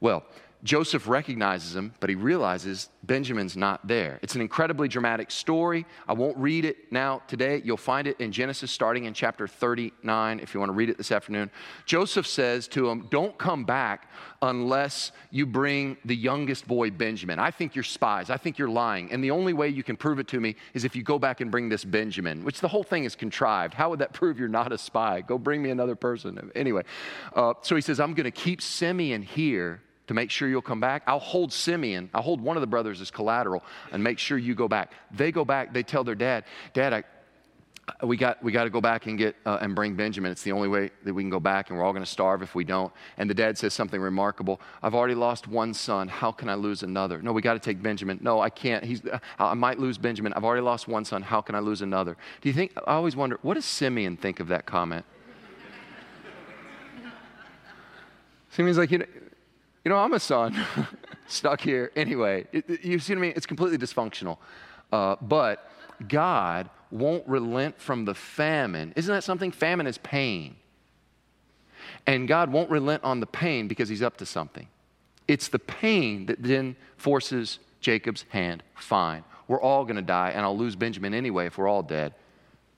Well, 0.00 0.24
Joseph 0.64 1.06
recognizes 1.06 1.76
him, 1.76 1.94
but 2.00 2.10
he 2.10 2.16
realizes 2.16 2.88
Benjamin's 3.04 3.56
not 3.56 3.86
there. 3.86 4.18
It's 4.22 4.34
an 4.34 4.40
incredibly 4.40 4.88
dramatic 4.88 5.30
story. 5.30 5.86
I 6.08 6.14
won't 6.14 6.36
read 6.36 6.64
it 6.64 6.90
now 6.90 7.22
today. 7.28 7.62
You'll 7.64 7.76
find 7.76 8.08
it 8.08 8.20
in 8.20 8.32
Genesis 8.32 8.72
starting 8.72 9.04
in 9.04 9.14
chapter 9.14 9.46
39 9.46 10.40
if 10.40 10.52
you 10.52 10.60
want 10.60 10.70
to 10.70 10.74
read 10.74 10.90
it 10.90 10.98
this 10.98 11.12
afternoon. 11.12 11.50
Joseph 11.86 12.26
says 12.26 12.66
to 12.68 12.88
him, 12.88 13.06
Don't 13.08 13.38
come 13.38 13.64
back 13.64 14.10
unless 14.42 15.12
you 15.30 15.46
bring 15.46 15.96
the 16.04 16.16
youngest 16.16 16.66
boy, 16.66 16.90
Benjamin. 16.90 17.38
I 17.38 17.52
think 17.52 17.76
you're 17.76 17.84
spies. 17.84 18.28
I 18.28 18.36
think 18.36 18.58
you're 18.58 18.68
lying. 18.68 19.12
And 19.12 19.22
the 19.22 19.30
only 19.30 19.52
way 19.52 19.68
you 19.68 19.84
can 19.84 19.96
prove 19.96 20.18
it 20.18 20.26
to 20.28 20.40
me 20.40 20.56
is 20.74 20.84
if 20.84 20.96
you 20.96 21.04
go 21.04 21.20
back 21.20 21.40
and 21.40 21.52
bring 21.52 21.68
this 21.68 21.84
Benjamin, 21.84 22.42
which 22.44 22.60
the 22.60 22.68
whole 22.68 22.84
thing 22.84 23.04
is 23.04 23.14
contrived. 23.14 23.74
How 23.74 23.90
would 23.90 24.00
that 24.00 24.12
prove 24.12 24.40
you're 24.40 24.48
not 24.48 24.72
a 24.72 24.78
spy? 24.78 25.20
Go 25.20 25.38
bring 25.38 25.62
me 25.62 25.70
another 25.70 25.94
person. 25.94 26.50
Anyway, 26.56 26.82
uh, 27.34 27.54
so 27.62 27.76
he 27.76 27.80
says, 27.80 28.00
I'm 28.00 28.14
going 28.14 28.24
to 28.24 28.30
keep 28.32 28.60
Simeon 28.60 29.22
here 29.22 29.82
to 30.08 30.14
make 30.14 30.30
sure 30.30 30.48
you'll 30.48 30.60
come 30.60 30.80
back. 30.80 31.02
I'll 31.06 31.18
hold 31.18 31.52
Simeon, 31.52 32.10
I'll 32.12 32.22
hold 32.22 32.40
one 32.40 32.56
of 32.56 32.60
the 32.60 32.66
brothers 32.66 33.00
as 33.00 33.10
collateral 33.10 33.62
and 33.92 34.02
make 34.02 34.18
sure 34.18 34.36
you 34.36 34.54
go 34.54 34.66
back. 34.68 34.92
They 35.12 35.30
go 35.30 35.44
back, 35.44 35.72
they 35.72 35.82
tell 35.82 36.02
their 36.02 36.14
dad, 36.14 36.44
Dad, 36.72 36.92
I, 36.92 37.04
we 38.02 38.16
got, 38.16 38.42
we 38.42 38.52
got 38.52 38.64
to 38.64 38.70
go 38.70 38.80
back 38.80 39.06
and 39.06 39.16
get 39.16 39.36
uh, 39.46 39.58
and 39.60 39.74
bring 39.74 39.94
Benjamin. 39.94 40.30
It's 40.30 40.42
the 40.42 40.52
only 40.52 40.68
way 40.68 40.90
that 41.04 41.14
we 41.14 41.22
can 41.22 41.30
go 41.30 41.40
back, 41.40 41.70
and 41.70 41.78
we're 41.78 41.84
all 41.84 41.92
going 41.92 42.04
to 42.04 42.10
starve 42.10 42.42
if 42.42 42.54
we 42.54 42.64
don't. 42.64 42.92
And 43.16 43.28
the 43.30 43.34
dad 43.34 43.56
says 43.56 43.72
something 43.74 44.00
remarkable. 44.00 44.60
I've 44.82 44.94
already 44.94 45.14
lost 45.14 45.48
one 45.48 45.72
son. 45.72 46.08
How 46.08 46.30
can 46.30 46.48
I 46.48 46.54
lose 46.54 46.82
another? 46.82 47.22
No, 47.22 47.32
we 47.32 47.40
got 47.40 47.54
to 47.54 47.58
take 47.58 47.82
Benjamin. 47.82 48.18
No, 48.22 48.40
I 48.40 48.50
can't. 48.50 48.84
He's, 48.84 49.02
I 49.38 49.54
might 49.54 49.78
lose 49.78 49.96
Benjamin. 49.98 50.32
I've 50.34 50.44
already 50.44 50.62
lost 50.62 50.86
one 50.86 51.04
son. 51.04 51.22
How 51.22 51.40
can 51.40 51.54
I 51.54 51.60
lose 51.60 51.80
another? 51.82 52.16
Do 52.40 52.48
you 52.48 52.54
think? 52.54 52.72
I 52.86 52.94
always 52.94 53.16
wonder. 53.16 53.38
What 53.42 53.54
does 53.54 53.64
Simeon 53.64 54.16
think 54.16 54.40
of 54.40 54.48
that 54.48 54.66
comment? 54.66 55.06
Simeon's 58.50 58.78
like, 58.78 58.90
you 58.90 58.98
know, 58.98 59.06
you 59.88 59.94
know, 59.94 60.00
I'm 60.00 60.12
a 60.12 60.20
son 60.20 60.54
stuck 61.28 61.62
here. 61.62 61.90
Anyway, 61.96 62.46
it, 62.52 62.84
you 62.84 62.98
see 62.98 63.14
what 63.14 63.20
I 63.20 63.22
mean? 63.22 63.32
It's 63.34 63.46
completely 63.46 63.78
dysfunctional. 63.78 64.36
Uh, 64.92 65.16
but 65.22 65.70
God 66.06 66.68
won't 66.90 67.26
relent 67.26 67.80
from 67.80 68.04
the 68.04 68.12
famine. 68.12 68.92
Isn't 68.96 69.14
that 69.14 69.24
something? 69.24 69.50
Famine 69.50 69.86
is 69.86 69.96
pain. 69.96 70.56
And 72.06 72.28
God 72.28 72.52
won't 72.52 72.68
relent 72.68 73.02
on 73.02 73.20
the 73.20 73.26
pain 73.26 73.66
because 73.66 73.88
he's 73.88 74.02
up 74.02 74.18
to 74.18 74.26
something. 74.26 74.68
It's 75.26 75.48
the 75.48 75.58
pain 75.58 76.26
that 76.26 76.42
then 76.42 76.76
forces 76.98 77.58
Jacob's 77.80 78.26
hand. 78.28 78.62
Fine. 78.74 79.24
We're 79.46 79.62
all 79.62 79.84
going 79.84 79.96
to 79.96 80.02
die, 80.02 80.32
and 80.34 80.42
I'll 80.42 80.58
lose 80.58 80.76
Benjamin 80.76 81.14
anyway 81.14 81.46
if 81.46 81.56
we're 81.56 81.66
all 81.66 81.82
dead. 81.82 82.12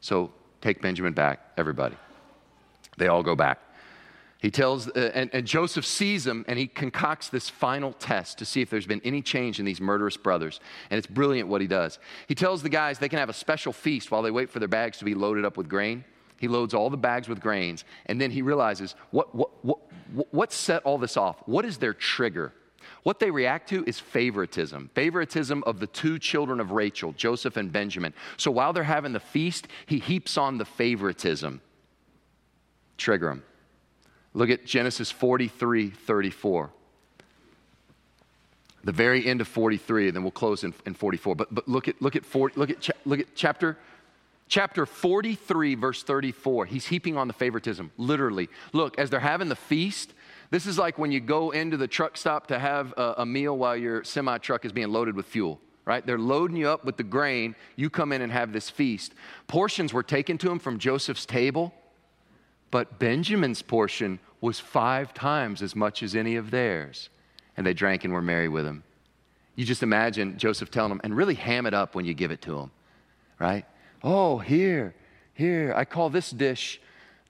So 0.01 0.31
take 0.61 0.81
Benjamin 0.81 1.12
back, 1.12 1.40
everybody. 1.57 1.96
They 2.99 3.09
all 3.09 3.25
go 3.25 3.35
back. 3.35 3.59
He 4.40 4.50
tells, 4.50 4.88
uh, 4.88 5.11
and, 5.14 5.29
and, 5.35 5.46
Joseph 5.46 5.85
sees 5.85 6.26
him 6.26 6.46
and 6.48 6.59
he 6.59 6.66
concocts 6.66 7.29
this 7.29 7.50
final 7.50 7.92
test 7.92 8.38
to 8.38 8.46
see 8.46 8.62
if 8.62 8.70
there's 8.70 8.87
been 8.87 9.03
any 9.05 9.20
change 9.20 9.59
in 9.59 9.66
these 9.66 9.83
murderous 9.83 10.16
brothers. 10.16 10.61
And 10.88 10.96
it's 10.96 11.07
brilliant 11.07 11.48
what 11.48 11.61
he 11.61 11.66
does. 11.66 11.98
He 12.26 12.35
tells 12.35 12.62
the 12.62 12.70
guys 12.70 12.98
they 12.98 13.11
can 13.11 13.18
have 13.18 13.29
a 13.29 13.35
special 13.35 13.72
feast 13.72 14.11
while 14.11 14.22
they 14.22 14.31
wait 14.31 14.48
for 14.48 14.59
their 14.59 14.68
bags 14.68 14.96
to 14.98 15.05
be 15.05 15.14
loaded 15.14 15.44
up 15.44 15.59
with 15.59 15.68
grain. 15.68 16.05
He 16.38 16.48
loads 16.48 16.72
all 16.72 16.88
the 16.88 16.96
bags 16.96 17.29
with 17.29 17.38
grains. 17.38 17.85
And 18.07 18.18
then 18.18 18.31
he 18.31 18.40
realizes 18.40 18.94
what, 19.11 19.35
what, 19.35 19.50
what, 19.62 19.79
what 20.31 20.53
set 20.55 20.83
all 20.85 20.96
this 20.96 21.18
off? 21.18 21.37
What 21.44 21.66
is 21.66 21.76
their 21.76 21.92
trigger? 21.92 22.55
What 23.03 23.18
they 23.18 23.31
react 23.31 23.68
to 23.70 23.85
is 23.85 24.00
favoritism, 24.00 24.90
favoritism 24.94 25.62
of 25.64 25.81
the 25.81 25.87
two 25.87 26.18
children 26.18 26.61
of 26.61 26.70
Rachel, 26.70 27.12
Joseph 27.12 27.59
and 27.59 27.70
Benjamin. 27.70 28.14
So 28.38 28.50
while 28.50 28.72
they're 28.72 28.85
having 28.85 29.12
the 29.12 29.20
feast, 29.20 29.68
he 29.85 29.98
heaps 29.98 30.38
on 30.38 30.57
the 30.57 30.64
favoritism. 30.64 31.61
Trigger 32.96 33.29
them. 33.29 33.42
Look 34.34 34.50
at 34.50 34.64
Genesis 34.64 35.10
43 35.10 35.90
34. 35.90 36.70
The 38.82 38.92
very 38.92 39.26
end 39.26 39.42
of 39.42 39.48
43, 39.48 40.06
and 40.06 40.16
then 40.16 40.22
we'll 40.22 40.30
close 40.30 40.64
in, 40.64 40.72
in 40.86 40.94
44. 40.94 41.34
But, 41.34 41.54
but 41.54 41.68
look 41.68 41.86
at, 41.86 42.00
look 42.00 42.16
at, 42.16 42.24
40, 42.24 42.58
look 42.58 42.70
at, 42.70 42.80
cha- 42.80 42.94
look 43.04 43.20
at 43.20 43.34
chapter, 43.34 43.76
chapter 44.48 44.86
43, 44.86 45.74
verse 45.74 46.02
34. 46.02 46.64
He's 46.64 46.86
heaping 46.86 47.18
on 47.18 47.28
the 47.28 47.34
favoritism, 47.34 47.92
literally. 47.98 48.48
Look, 48.72 48.98
as 48.98 49.10
they're 49.10 49.20
having 49.20 49.50
the 49.50 49.56
feast, 49.56 50.14
this 50.48 50.64
is 50.64 50.78
like 50.78 50.96
when 50.96 51.12
you 51.12 51.20
go 51.20 51.50
into 51.50 51.76
the 51.76 51.86
truck 51.86 52.16
stop 52.16 52.46
to 52.46 52.58
have 52.58 52.94
a, 52.96 53.16
a 53.18 53.26
meal 53.26 53.58
while 53.58 53.76
your 53.76 54.02
semi 54.02 54.38
truck 54.38 54.64
is 54.64 54.72
being 54.72 54.88
loaded 54.88 55.14
with 55.14 55.26
fuel 55.26 55.60
right? 55.86 56.06
They're 56.06 56.18
loading 56.18 56.56
you 56.56 56.68
up 56.68 56.84
with 56.84 56.96
the 56.96 57.02
grain. 57.02 57.56
You 57.74 57.90
come 57.90 58.12
in 58.12 58.22
and 58.22 58.30
have 58.30 58.52
this 58.52 58.70
feast. 58.70 59.12
Portions 59.48 59.92
were 59.92 60.04
taken 60.04 60.38
to 60.38 60.48
him 60.48 60.60
from 60.60 60.78
Joseph's 60.78 61.26
table. 61.26 61.74
But 62.70 62.98
Benjamin's 62.98 63.62
portion 63.62 64.20
was 64.40 64.61
five 64.61 65.12
times 65.12 65.62
as 65.62 65.74
much 65.74 66.02
as 66.02 66.14
any 66.14 66.37
of 66.37 66.50
theirs. 66.50 67.11
And 67.56 67.66
they 67.66 67.74
drank 67.74 68.04
and 68.04 68.12
were 68.12 68.22
merry 68.22 68.48
with 68.48 68.64
him. 68.64 68.85
You 69.56 69.64
just 69.64 69.83
imagine 69.83 70.38
Joseph 70.38 70.70
telling 70.70 70.90
them, 70.90 71.00
and 71.04 71.16
really 71.16 71.35
ham 71.35 71.66
it 71.66 71.74
up 71.74 71.94
when 71.94 72.04
you 72.04 72.14
give 72.14 72.30
it 72.30 72.40
to 72.42 72.52
them, 72.52 72.70
right? 73.38 73.66
Oh, 74.02 74.38
here, 74.38 74.94
here, 75.35 75.74
I 75.76 75.85
call 75.85 76.09
this 76.09 76.30
dish 76.30 76.80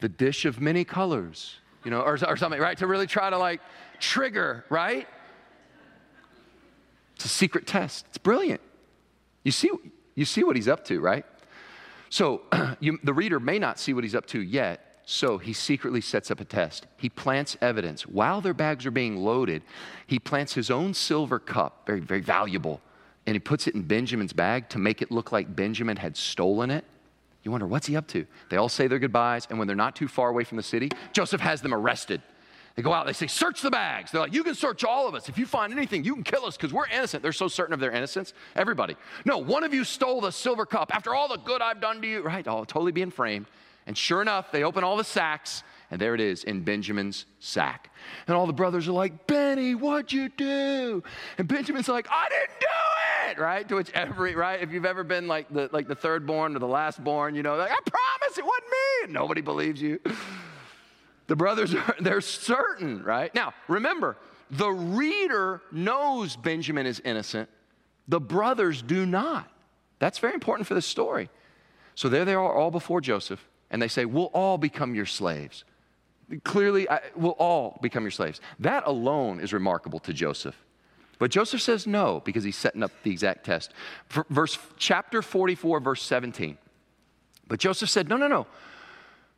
the 0.00 0.09
dish 0.09 0.44
of 0.44 0.61
many 0.61 0.85
colors, 0.85 1.57
you 1.85 1.90
know, 1.90 2.00
or, 2.00 2.18
or 2.26 2.37
something, 2.37 2.61
right? 2.61 2.76
To 2.79 2.87
really 2.87 3.07
try 3.07 3.31
to 3.31 3.38
like 3.38 3.61
trigger, 3.98 4.64
right? 4.70 5.07
It's 7.14 7.26
a 7.26 7.29
secret 7.29 7.66
test. 7.66 8.07
It's 8.09 8.18
brilliant. 8.18 8.61
You 9.44 9.53
see, 9.53 9.70
you 10.14 10.24
see 10.24 10.42
what 10.42 10.57
he's 10.57 10.68
up 10.68 10.85
to, 10.87 11.00
right? 11.00 11.24
So 12.09 12.42
you, 12.81 12.98
the 13.03 13.12
reader 13.12 13.38
may 13.38 13.59
not 13.59 13.79
see 13.79 13.92
what 13.92 14.05
he's 14.05 14.14
up 14.14 14.26
to 14.29 14.40
yet, 14.40 14.89
so 15.11 15.38
he 15.38 15.53
secretly 15.53 16.01
sets 16.01 16.31
up 16.31 16.38
a 16.38 16.44
test. 16.44 16.87
He 16.96 17.09
plants 17.09 17.57
evidence. 17.61 18.07
While 18.07 18.40
their 18.40 18.55
bags 18.55 18.87
are 18.87 18.92
being 18.92 19.16
loaded, 19.16 19.62
he 20.07 20.20
plants 20.20 20.55
his 20.55 20.70
own 20.70 20.94
silver 20.94 21.40
cup, 21.40 21.83
very, 21.85 21.99
very 21.99 22.20
valuable, 22.20 22.81
and 23.27 23.35
he 23.35 23.40
puts 23.40 23.66
it 23.66 23.75
in 23.75 23.83
Benjamin's 23.83 24.33
bag 24.33 24.68
to 24.68 24.79
make 24.79 25.03
it 25.03 25.11
look 25.11 25.33
like 25.33 25.57
Benjamin 25.57 25.96
had 25.96 26.16
stolen 26.16 26.70
it. 26.70 26.85
You 27.42 27.51
wonder, 27.51 27.66
what's 27.66 27.88
he 27.88 27.96
up 27.96 28.07
to? 28.09 28.25
They 28.51 28.57
all 28.57 28.68
say 28.68 28.87
their 28.87 29.01
goodbyes, 29.01 29.49
and 29.51 29.59
when 29.59 29.66
they're 29.66 29.75
not 29.75 29.96
too 29.96 30.07
far 30.07 30.29
away 30.29 30.44
from 30.44 30.57
the 30.57 30.62
city, 30.62 30.90
Joseph 31.12 31.40
has 31.40 31.61
them 31.61 31.75
arrested. 31.75 32.23
They 32.77 32.83
go 32.83 32.92
out, 32.92 33.05
they 33.05 33.12
say, 33.12 33.27
Search 33.27 33.62
the 33.62 33.70
bags. 33.70 34.12
They're 34.12 34.20
like, 34.20 34.33
You 34.33 34.44
can 34.44 34.55
search 34.55 34.85
all 34.85 35.09
of 35.09 35.16
us. 35.16 35.29
If 35.29 35.38
you 35.38 35.44
find 35.44 35.73
anything, 35.73 36.05
you 36.05 36.14
can 36.14 36.23
kill 36.23 36.44
us 36.44 36.57
because 36.57 36.73
we're 36.73 36.87
innocent. 36.87 37.25
They're 37.25 37.33
so 37.33 37.49
certain 37.49 37.75
of 37.75 37.81
their 37.81 37.90
innocence. 37.90 38.33
Everybody. 38.55 38.94
No, 39.25 39.38
one 39.38 39.64
of 39.64 39.75
you 39.75 39.83
stole 39.83 40.20
the 40.20 40.31
silver 40.31 40.66
cup 40.66 40.94
after 40.94 41.16
all 41.16 41.27
the 41.27 41.38
good 41.38 41.62
I've 41.62 41.81
done 41.81 42.01
to 42.01 42.07
you. 42.07 42.23
Right? 42.23 42.46
All 42.46 42.64
totally 42.64 42.92
being 42.92 43.11
framed. 43.11 43.46
And 43.90 43.98
sure 43.98 44.22
enough, 44.22 44.53
they 44.53 44.62
open 44.62 44.85
all 44.85 44.96
the 44.96 45.03
sacks, 45.03 45.64
and 45.90 46.00
there 46.00 46.14
it 46.14 46.20
is 46.20 46.44
in 46.44 46.62
Benjamin's 46.62 47.26
sack. 47.40 47.92
And 48.29 48.37
all 48.37 48.46
the 48.46 48.53
brothers 48.53 48.87
are 48.87 48.92
like, 48.92 49.26
Benny, 49.26 49.74
what'd 49.74 50.12
you 50.12 50.29
do? 50.29 51.03
And 51.38 51.48
Benjamin's 51.48 51.88
like, 51.88 52.07
I 52.09 52.29
didn't 52.29 52.61
do 52.61 53.31
it, 53.31 53.42
right? 53.42 53.68
To 53.68 53.74
which 53.74 53.90
every, 53.90 54.37
right? 54.37 54.62
If 54.62 54.70
you've 54.70 54.85
ever 54.85 55.03
been 55.03 55.26
like 55.26 55.53
the, 55.53 55.68
like 55.72 55.88
the 55.88 55.96
third 55.96 56.24
born 56.24 56.55
or 56.55 56.61
the 56.61 56.68
last 56.68 57.03
born, 57.03 57.35
you 57.35 57.42
know, 57.42 57.57
like, 57.57 57.72
I 57.72 57.81
promise 57.85 58.38
it 58.38 58.44
wasn't 58.44 58.70
me. 58.70 59.05
And 59.07 59.12
nobody 59.12 59.40
believes 59.40 59.83
you. 59.83 59.98
The 61.26 61.37
brothers 61.37 61.74
are, 61.74 61.96
they're 62.00 62.20
certain, 62.20 63.03
right? 63.05 63.33
Now, 63.35 63.55
remember, 63.68 64.16
the 64.50 64.70
reader 64.70 65.62
knows 65.70 66.37
Benjamin 66.37 66.87
is 66.87 67.00
innocent. 67.05 67.48
The 68.07 68.20
brothers 68.20 68.83
do 68.83 69.05
not. 69.07 69.48
That's 70.00 70.18
very 70.18 70.35
important 70.35 70.66
for 70.66 70.74
the 70.74 70.83
story. 70.83 71.29
So 71.94 72.09
there 72.09 72.24
they 72.24 72.35
are, 72.35 72.53
all 72.53 72.72
before 72.72 73.00
Joseph, 73.00 73.48
and 73.70 73.80
they 73.80 73.88
say, 73.88 74.04
We'll 74.04 74.30
all 74.33 74.59
become 74.59 74.94
your 74.94 75.06
slaves. 75.06 75.64
Clearly, 76.44 76.88
I, 76.88 77.00
we'll 77.16 77.33
all 77.33 77.78
become 77.83 78.04
your 78.04 78.12
slaves. 78.12 78.40
That 78.61 78.87
alone 78.87 79.40
is 79.40 79.52
remarkable 79.52 79.98
to 80.00 80.12
Joseph. 80.12 80.56
But 81.18 81.30
Joseph 81.30 81.61
says 81.61 81.87
no 81.87 82.22
because 82.24 82.44
he's 82.44 82.56
setting 82.56 82.83
up 82.83 82.92
the 83.02 83.11
exact 83.11 83.44
test. 83.44 83.72
Verse 84.30 84.59
chapter 84.76 85.22
44, 85.22 85.80
verse 85.80 86.02
17. 86.02 86.56
But 87.46 87.59
Joseph 87.59 87.90
said, 87.90 88.09
No, 88.09 88.16
no, 88.16 88.28
no. 88.28 88.46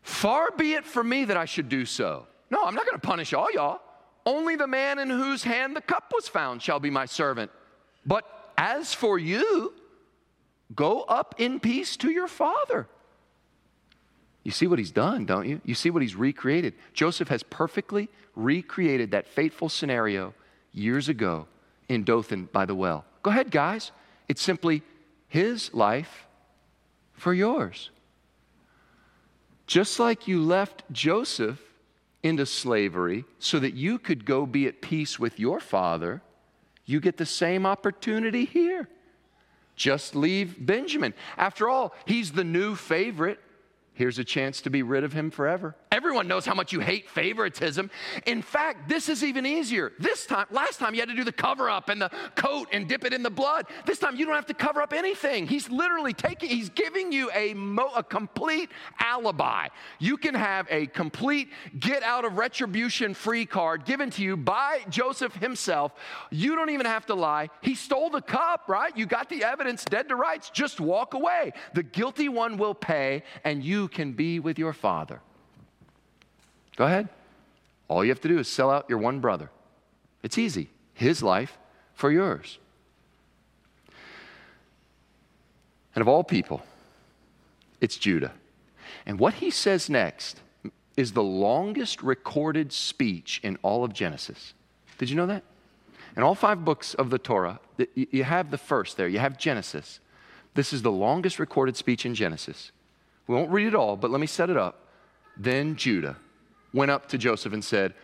Far 0.03 0.51
be 0.51 0.75
it 0.75 0.85
from 0.85 1.09
me 1.09 1.25
that 1.25 1.37
I 1.37 1.45
should 1.45 1.69
do 1.69 1.85
so. 1.85 2.27
No, 2.51 2.65
I'm 2.65 2.75
not 2.75 2.85
going 2.85 3.01
to 3.01 3.07
punish 3.07 3.33
all 3.33 3.51
y'all. 3.53 3.81
Only 4.27 4.57
the 4.57 4.67
man 4.67 4.99
in 4.99 5.11
whose 5.11 5.43
hand 5.43 5.75
the 5.75 5.81
cup 5.81 6.13
was 6.15 6.29
found 6.29 6.63
shall 6.63 6.79
be 6.79 6.91
my 6.91 7.07
servant. 7.07 7.51
But 8.05 8.25
as 8.57 8.95
for 8.95 9.19
you, 9.19 9.73
go 10.75 11.03
up 11.03 11.37
in 11.39 11.59
peace 11.59 11.97
to 11.99 12.11
your 12.11 12.29
father. 12.29 12.87
You 14.45 14.51
see 14.51 14.67
what 14.67 14.79
he's 14.79 14.91
done, 14.91 15.25
don't 15.25 15.49
you? 15.49 15.61
You 15.65 15.75
see 15.75 15.91
what 15.91 16.03
he's 16.03 16.17
recreated. 16.17 16.75
Joseph 16.93 17.29
has 17.29 17.43
perfectly 17.43 18.09
recreated 18.35 19.13
that 19.13 19.29
fateful 19.29 19.69
scenario 19.69 20.35
years 20.73 21.09
ago 21.09 21.47
in 21.89 22.05
Dothan 22.05 22.49
by 22.53 22.65
the 22.65 22.75
well. 22.75 23.05
Go 23.23 23.31
ahead, 23.31 23.51
guys. 23.51 23.93
It's 24.29 24.43
simply 24.43 24.83
his 25.29 25.73
life 25.73 26.27
for 27.13 27.33
yours. 27.33 27.91
Just 29.67 30.01
like 30.01 30.27
you 30.27 30.43
left 30.43 30.83
Joseph 30.91 31.61
into 32.23 32.47
slavery 32.47 33.25
so 33.39 33.59
that 33.59 33.75
you 33.75 33.99
could 33.99 34.25
go 34.25 34.45
be 34.45 34.67
at 34.67 34.81
peace 34.81 35.19
with 35.19 35.39
your 35.39 35.61
father, 35.61 36.21
you 36.85 37.01
get 37.01 37.17
the 37.17 37.27
same 37.27 37.65
opportunity 37.65 38.45
here. 38.45 38.89
Just 39.77 40.15
leave 40.15 40.57
Benjamin. 40.65 41.15
After 41.37 41.69
all, 41.69 41.95
he's 42.07 42.33
the 42.33 42.45
new 42.45 42.75
favorite. 42.75 43.41
Here's 43.95 44.19
a 44.19 44.25
chance 44.25 44.63
to 44.63 44.71
be 44.71 44.83
rid 44.83 45.05
of 45.05 45.13
him 45.13 45.31
forever. 45.31 45.77
Everyone 45.91 46.27
knows 46.27 46.47
how 46.47 46.55
much 46.55 46.73
you 46.73 46.81
hate 46.81 47.11
favoritism. 47.11 47.91
In 48.25 48.41
fact, 48.41 48.89
this 48.89 49.11
is 49.11 49.23
even 49.23 49.45
easier. 49.45 49.93
This 49.99 50.25
time, 50.25 50.47
last 50.51 50.79
time 50.79 50.95
you 50.95 51.01
had 51.01 51.11
to 51.11 51.15
do 51.15 51.25
the 51.25 51.33
cover 51.33 51.69
up 51.69 51.91
and 51.91 52.01
the 52.01 52.11
coat 52.35 52.69
and 52.73 52.89
dip 52.89 53.05
it 53.05 53.13
in 53.13 53.23
the 53.23 53.31
blood. 53.31 53.67
This 53.85 53.99
time 53.99 54.17
you 54.17 54.25
don't 54.25 54.35
have 54.35 54.47
to 54.47 54.55
cover 54.55 54.81
up 54.81 54.95
anything. 54.95 55.47
He's 55.47 55.69
literally 55.69 56.15
taking, 56.15 56.49
he's 56.49 56.71
giving 56.71 57.13
you 57.13 57.31
a, 57.35 57.53
mo, 57.53 57.91
a 57.95 58.03
complete 58.03 58.71
alibi. 58.99 59.69
You 59.99 60.17
can 60.17 60.35
have 60.35 60.67
a 60.71 60.87
complete 60.87 61.51
get 61.79 62.03
out 62.03 62.25
of 62.25 62.39
retribution 62.39 63.13
free 63.13 63.45
card 63.45 63.85
given 63.85 64.09
to 64.13 64.23
you 64.23 64.39
by 64.39 64.81
Joseph 64.89 65.35
himself. 65.35 65.93
You 66.31 66.55
don't 66.57 66.71
even 66.71 66.87
have 66.87 67.05
to 67.07 67.15
lie. 67.15 67.51
He 67.61 67.75
stole 67.75 68.09
the 68.09 68.23
cup, 68.23 68.69
right? 68.69 68.97
You 68.97 69.05
got 69.05 69.29
the 69.29 69.45
evidence, 69.45 69.85
dead 69.85 70.09
to 70.09 70.17
rights. 70.17 70.49
Just 70.49 70.81
walk 70.81 71.13
away. 71.13 71.53
The 71.75 71.83
guilty 71.83 72.31
one 72.31 72.57
will 72.57 72.75
pay, 72.75 73.25
and 73.45 73.63
you 73.63 73.82
can 73.89 74.13
be 74.13 74.39
with 74.39 74.59
your 74.59 74.73
father. 74.73 75.21
Go 76.77 76.87
ahead. 76.87 77.09
All 77.89 78.05
you 78.05 78.11
have 78.11 78.21
to 78.23 78.29
do 78.29 78.39
is 78.39 78.49
sell 78.49 78.71
out 78.71 78.87
your 78.89 78.99
one 78.99 79.21
brother. 79.21 79.51
It's 80.23 80.39
easy. 80.39 80.71
His 80.95 81.23
life 81.23 81.59
for 81.95 82.11
yours. 82.11 82.59
And 85.95 86.01
of 86.01 86.09
all 86.09 86.25
people, 86.25 86.63
it's 87.81 87.97
Judah. 87.97 88.33
And 89.05 89.19
what 89.19 89.35
he 89.35 89.51
says 89.51 89.91
next 89.91 90.41
is 90.97 91.13
the 91.13 91.23
longest 91.23 92.03
recorded 92.03 92.73
speech 92.73 93.41
in 93.43 93.59
all 93.63 93.85
of 93.85 93.93
Genesis. 93.93 94.55
Did 94.99 95.11
you 95.11 95.17
know 95.17 95.27
that? 95.27 95.43
In 96.17 96.23
all 96.23 96.35
five 96.35 96.65
books 96.65 96.95
of 96.95 97.11
the 97.11 97.19
Torah, 97.19 97.59
you 97.95 98.25
have 98.25 98.51
the 98.51 98.59
first 98.59 98.97
there, 98.97 99.09
you 99.09 99.19
have 99.19 99.39
Genesis. 99.39 100.01
This 100.55 100.73
is 100.73 100.83
the 100.83 100.93
longest 100.93 101.39
recorded 101.39 101.77
speech 101.77 102.05
in 102.05 102.15
Genesis. 102.15 102.73
We 103.27 103.35
won't 103.35 103.51
read 103.51 103.69
it 103.69 103.75
all, 103.75 103.97
but 103.97 104.11
let 104.11 104.21
me 104.21 104.27
set 104.27 104.51
it 104.51 104.57
up. 104.57 104.87
Then 105.37 105.77
Judah 105.77 106.17
went 106.73 106.91
up 106.91 107.09
to 107.09 107.19
Joseph 107.19 107.53
and 107.53 107.65
said, 107.65 107.95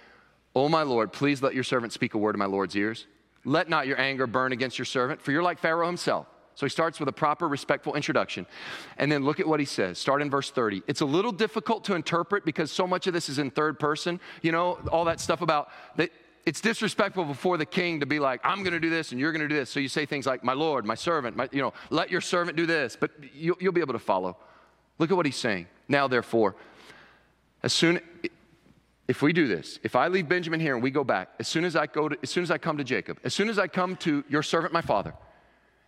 Oh, 0.54 0.68
my 0.68 0.82
Lord, 0.82 1.12
please 1.12 1.42
let 1.42 1.54
your 1.54 1.64
servant 1.64 1.92
speak 1.92 2.14
a 2.14 2.18
word 2.18 2.34
in 2.34 2.38
my 2.38 2.46
Lord's 2.46 2.74
ears. 2.74 3.06
Let 3.44 3.68
not 3.68 3.86
your 3.86 4.00
anger 4.00 4.26
burn 4.26 4.52
against 4.52 4.78
your 4.78 4.86
servant, 4.86 5.22
for 5.22 5.30
you're 5.30 5.42
like 5.42 5.58
Pharaoh 5.58 5.86
himself. 5.86 6.26
So 6.54 6.66
he 6.66 6.70
starts 6.70 6.98
with 6.98 7.08
a 7.08 7.12
proper, 7.12 7.46
respectful 7.46 7.94
introduction. 7.94 8.44
And 8.96 9.12
then 9.12 9.24
look 9.24 9.38
at 9.38 9.46
what 9.46 9.60
he 9.60 9.66
says. 9.66 9.96
Start 9.96 10.20
in 10.22 10.28
verse 10.28 10.50
30. 10.50 10.82
It's 10.88 11.02
a 11.02 11.04
little 11.04 11.30
difficult 11.30 11.84
to 11.84 11.94
interpret 11.94 12.44
because 12.44 12.72
so 12.72 12.84
much 12.84 13.06
of 13.06 13.12
this 13.12 13.28
is 13.28 13.38
in 13.38 13.52
third 13.52 13.78
person. 13.78 14.18
You 14.42 14.50
know, 14.50 14.80
all 14.90 15.04
that 15.04 15.20
stuff 15.20 15.40
about 15.40 15.68
that. 15.96 16.10
It's 16.46 16.60
disrespectful 16.60 17.26
before 17.26 17.58
the 17.58 17.66
king 17.66 18.00
to 18.00 18.06
be 18.06 18.18
like, 18.18 18.40
I'm 18.42 18.64
going 18.64 18.72
to 18.72 18.80
do 18.80 18.90
this 18.90 19.12
and 19.12 19.20
you're 19.20 19.30
going 19.30 19.42
to 19.42 19.48
do 19.48 19.54
this. 19.54 19.70
So 19.70 19.78
you 19.78 19.88
say 19.88 20.06
things 20.06 20.26
like, 20.26 20.42
my 20.42 20.54
Lord, 20.54 20.84
my 20.84 20.94
servant, 20.94 21.36
my, 21.36 21.48
you 21.52 21.60
know, 21.62 21.74
let 21.90 22.10
your 22.10 22.22
servant 22.22 22.56
do 22.56 22.66
this. 22.66 22.96
But 22.98 23.12
you'll, 23.34 23.56
you'll 23.60 23.72
be 23.72 23.82
able 23.82 23.92
to 23.92 23.98
follow. 24.00 24.36
Look 24.98 25.10
at 25.10 25.16
what 25.16 25.26
he's 25.26 25.36
saying. 25.36 25.66
Now, 25.88 26.08
therefore, 26.08 26.56
as 27.62 27.72
soon 27.72 28.00
if 29.06 29.22
we 29.22 29.32
do 29.32 29.46
this, 29.46 29.78
if 29.82 29.96
I 29.96 30.08
leave 30.08 30.28
Benjamin 30.28 30.60
here 30.60 30.74
and 30.74 30.82
we 30.82 30.90
go 30.90 31.02
back, 31.02 31.30
as 31.38 31.48
soon 31.48 31.64
as 31.64 31.74
I 31.74 31.86
go 31.86 32.10
to, 32.10 32.18
as 32.22 32.30
soon 32.30 32.42
as 32.42 32.50
I 32.50 32.58
come 32.58 32.76
to 32.76 32.84
Jacob, 32.84 33.18
as 33.24 33.32
soon 33.32 33.48
as 33.48 33.58
I 33.58 33.66
come 33.66 33.96
to 33.96 34.22
your 34.28 34.42
servant, 34.42 34.72
my 34.72 34.82
father, 34.82 35.14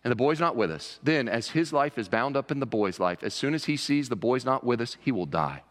and 0.03 0.11
the 0.11 0.15
boy's 0.15 0.39
not 0.39 0.55
with 0.55 0.71
us, 0.71 0.99
then 1.03 1.29
as 1.29 1.49
his 1.49 1.71
life 1.71 1.99
is 1.99 2.09
bound 2.09 2.35
up 2.35 2.51
in 2.51 2.59
the 2.59 2.65
boy's 2.65 2.99
life, 2.99 3.23
as 3.23 3.35
soon 3.35 3.53
as 3.53 3.65
he 3.65 3.77
sees 3.77 4.09
the 4.09 4.15
boy's 4.15 4.43
not 4.43 4.63
with 4.63 4.81
us, 4.81 4.97
he 4.99 5.11
will 5.11 5.27
die. 5.27 5.61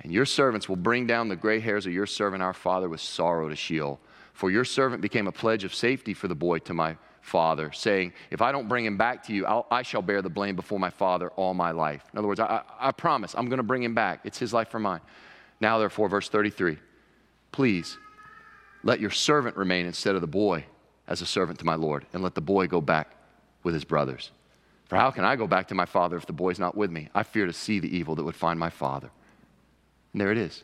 And 0.00 0.12
your 0.12 0.26
servants 0.26 0.68
will 0.68 0.76
bring 0.76 1.06
down 1.06 1.28
the 1.28 1.36
gray 1.36 1.58
hairs 1.58 1.86
of 1.86 1.92
your 1.92 2.06
servant, 2.06 2.42
our 2.42 2.52
father, 2.52 2.88
with 2.88 3.00
sorrow 3.00 3.48
to 3.48 3.56
Sheol. 3.56 3.98
For 4.32 4.50
your 4.50 4.64
servant 4.64 5.02
became 5.02 5.26
a 5.26 5.32
pledge 5.32 5.64
of 5.64 5.74
safety 5.74 6.14
for 6.14 6.28
the 6.28 6.34
boy 6.34 6.58
to 6.60 6.74
my 6.74 6.96
father, 7.26 7.72
saying, 7.72 8.12
If 8.30 8.40
I 8.40 8.52
don't 8.52 8.68
bring 8.68 8.84
him 8.84 8.96
back 8.96 9.24
to 9.24 9.34
you, 9.34 9.46
I'll, 9.46 9.66
I 9.70 9.82
shall 9.82 10.00
bear 10.00 10.22
the 10.22 10.30
blame 10.30 10.54
before 10.54 10.78
my 10.78 10.90
father 10.90 11.30
all 11.30 11.54
my 11.54 11.72
life. 11.72 12.04
In 12.12 12.18
other 12.18 12.28
words, 12.28 12.40
I, 12.40 12.62
I, 12.78 12.92
promise 12.92 13.34
I'm 13.36 13.46
going 13.46 13.58
to 13.58 13.64
bring 13.64 13.82
him 13.82 13.94
back. 13.94 14.20
It's 14.24 14.38
his 14.38 14.52
life 14.52 14.68
for 14.68 14.78
mine. 14.78 15.00
Now, 15.60 15.78
therefore, 15.78 16.08
verse 16.08 16.28
33 16.28 16.78
Please 17.50 17.98
let 18.84 19.00
your 19.00 19.10
servant 19.10 19.56
remain 19.56 19.86
instead 19.86 20.14
of 20.14 20.20
the 20.20 20.26
boy 20.26 20.64
as 21.08 21.20
a 21.20 21.26
servant 21.26 21.58
to 21.58 21.64
my 21.64 21.74
Lord, 21.74 22.06
and 22.12 22.22
let 22.22 22.34
the 22.34 22.40
boy 22.40 22.68
go 22.68 22.80
back 22.80 23.16
with 23.62 23.74
his 23.74 23.84
brothers. 23.84 24.30
For 24.86 24.96
how 24.96 25.10
can 25.10 25.24
I 25.24 25.34
go 25.34 25.48
back 25.48 25.68
to 25.68 25.74
my 25.74 25.84
father 25.84 26.16
if 26.16 26.26
the 26.26 26.32
boy's 26.32 26.60
not 26.60 26.76
with 26.76 26.92
me? 26.92 27.08
I 27.12 27.24
fear 27.24 27.46
to 27.46 27.52
see 27.52 27.80
the 27.80 27.94
evil 27.96 28.14
that 28.14 28.24
would 28.24 28.36
find 28.36 28.58
my 28.58 28.70
father. 28.70 29.10
And 30.12 30.20
there 30.20 30.30
it 30.30 30.38
is. 30.38 30.58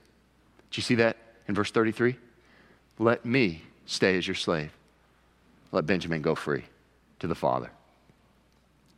Do 0.71 0.79
you 0.79 0.83
see 0.83 0.95
that 0.97 1.17
in 1.49 1.57
verse 1.57 1.73
33? 1.73 2.17
Let 2.99 3.25
me 3.25 3.63
stay 3.85 4.17
as 4.17 4.29
your 4.29 4.37
slave. 4.37 4.73
Let 5.73 5.87
Benjamin 5.87 6.23
go 6.23 6.35
free 6.35 6.65
to 7.19 7.27
the 7.27 7.35
father. 7.35 7.71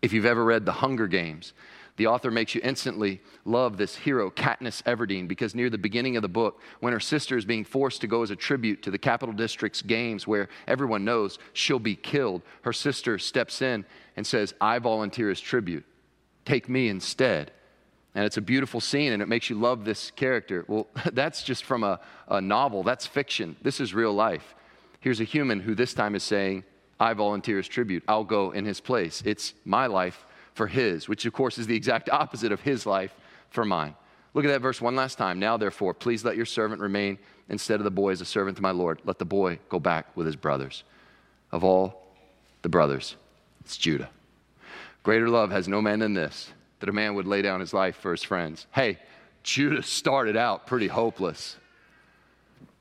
If 0.03 0.13
you've 0.13 0.27
ever 0.27 0.45
read 0.45 0.67
The 0.67 0.73
Hunger 0.73 1.07
Games, 1.07 1.55
the 1.97 2.09
author 2.09 2.31
makes 2.31 2.55
you 2.55 2.61
instantly 2.65 3.21
love 3.45 3.77
this 3.77 3.95
hero, 3.95 4.29
Katniss 4.29 4.83
Everdeen, 4.83 5.29
because 5.29 5.55
near 5.55 5.71
the 5.71 5.79
beginning 5.79 6.17
of 6.17 6.23
the 6.23 6.29
book, 6.29 6.61
when 6.81 6.93
her 6.93 7.01
sister 7.01 7.37
is 7.37 7.45
being 7.45 7.65
forced 7.65 8.01
to 8.01 8.09
go 8.09 8.23
as 8.23 8.31
a 8.31 8.37
tribute 8.37 8.83
to 8.83 8.91
the 8.91 8.99
Capitol 8.99 9.33
District's 9.33 9.81
games, 9.81 10.27
where 10.27 10.49
everyone 10.67 11.05
knows 11.05 11.39
she'll 11.53 11.79
be 11.79 11.95
killed, 11.95 12.43
her 12.63 12.73
sister 12.73 13.17
steps 13.17 13.63
in 13.63 13.85
and 14.17 14.27
says, 14.27 14.55
I 14.61 14.81
volunteer 14.81 15.31
as 15.31 15.41
tribute. 15.41 15.85
Take 16.45 16.69
me 16.69 16.89
instead. 16.89 17.53
And 18.17 18.25
it's 18.25 18.37
a 18.37 18.43
beautiful 18.43 18.81
scene 18.81 19.13
and 19.13 19.23
it 19.23 19.29
makes 19.29 19.49
you 19.49 19.59
love 19.59 19.85
this 19.85 20.11
character. 20.11 20.65
Well, 20.67 20.89
that's 21.13 21.45
just 21.45 21.65
from 21.65 21.85
a, 21.85 22.01
a 22.29 22.41
novel, 22.41 22.83
that's 22.83 23.07
fiction. 23.07 23.57
This 23.63 23.81
is 23.81 23.95
real 23.95 24.13
life. 24.13 24.55
Here's 25.05 25.21
a 25.21 25.25
human 25.25 25.61
who 25.61 25.75
this 25.75 25.93
time 25.93 26.15
is 26.15 26.23
saying, 26.23 26.65
I 26.99 27.13
volunteer 27.13 27.59
as 27.59 27.69
tribute. 27.69 28.03
I'll 28.09 28.25
go 28.25 28.53
in 28.53 28.65
his 28.65 28.81
place. 28.81 29.23
It's 29.27 29.53
my 29.67 29.87
life 29.87 30.25
for 30.55 30.67
his, 30.67 31.11
which 31.11 31.27
of 31.27 31.35
course 31.35 31.59
is 31.59 31.67
the 31.67 31.77
exact 31.77 32.09
opposite 32.09 32.53
of 32.53 32.63
his 32.63 32.87
life 32.87 33.15
for 33.51 33.67
mine. 33.67 33.97
Look 34.33 34.47
at 34.47 34.49
that 34.49 34.63
verse 34.63 34.81
one 34.81 34.97
last 34.97 35.19
time. 35.19 35.39
Now, 35.39 35.59
therefore, 35.59 35.93
please 35.93 36.25
let 36.25 36.39
your 36.39 36.47
servant 36.47 36.81
remain 36.81 37.19
instead 37.51 37.81
of 37.81 37.85
the 37.85 37.91
boy 37.91 38.13
as 38.13 38.23
a 38.23 38.25
servant 38.25 38.57
to 38.57 38.63
my 38.63 38.71
Lord. 38.71 38.99
Let 39.05 39.19
the 39.19 39.27
boy 39.27 39.59
go 39.69 39.79
back 39.79 40.07
with 40.17 40.25
his 40.25 40.37
brothers. 40.37 40.85
Of 41.53 41.65
all 41.65 42.07
the 42.63 42.71
brothers, 42.71 43.17
it's 43.61 43.77
Judah. 43.77 44.09
Greater 45.03 45.29
love 45.29 45.51
has 45.51 45.69
no 45.69 45.83
man 45.83 45.99
than 45.99 46.15
this, 46.15 46.51
that 46.81 46.89
a 46.89 46.93
man 46.93 47.15
would 47.15 47.27
lay 47.27 47.43
down 47.43 47.61
his 47.61 47.75
life 47.75 47.97
for 47.97 48.11
his 48.11 48.23
friends. 48.23 48.67
Hey, 48.73 48.99
Judah 49.43 49.83
started 49.83 50.35
out 50.35 50.67
pretty 50.67 50.89
hopeless, 50.89 51.59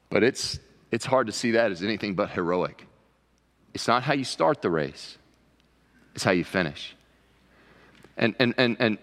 but 0.10 0.24
it's, 0.24 0.58
it's 0.94 1.06
hard 1.06 1.26
to 1.26 1.34
see 1.34 1.52
that 1.52 1.72
as 1.72 1.82
anything 1.82 2.14
but 2.14 2.30
heroic. 2.30 2.86
It's 3.74 3.88
not 3.88 4.04
how 4.04 4.14
you 4.14 4.24
start 4.24 4.62
the 4.62 4.70
race, 4.70 5.18
it's 6.14 6.24
how 6.24 6.32
you 6.32 6.44
finish. 6.44 6.96
And, 8.16 8.36
and, 8.38 8.54
and, 8.60 8.78
and, 8.80 9.00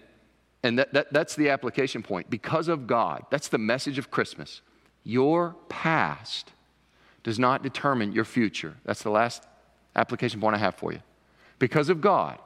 and 0.62 0.78
that, 0.78 0.93
that, 0.93 1.12
that's 1.12 1.34
the 1.34 1.49
application 1.49 2.05
point. 2.05 2.30
Because 2.30 2.68
of 2.68 2.86
God, 2.86 3.24
that's 3.28 3.49
the 3.49 3.59
message 3.59 3.99
of 3.99 4.09
Christmas. 4.09 4.62
Your 5.03 5.57
past 5.68 6.53
does 7.24 7.41
not 7.41 7.64
determine 7.64 8.12
your 8.12 8.24
future. 8.24 8.76
That's 8.84 9.03
the 9.03 9.11
last 9.11 9.43
application 9.97 10.41
point 10.41 10.55
I 10.55 10.59
have 10.59 10.76
for 10.76 10.93
you. 10.93 11.01
Because 11.59 11.88
of 11.88 12.01
God, 12.01 12.38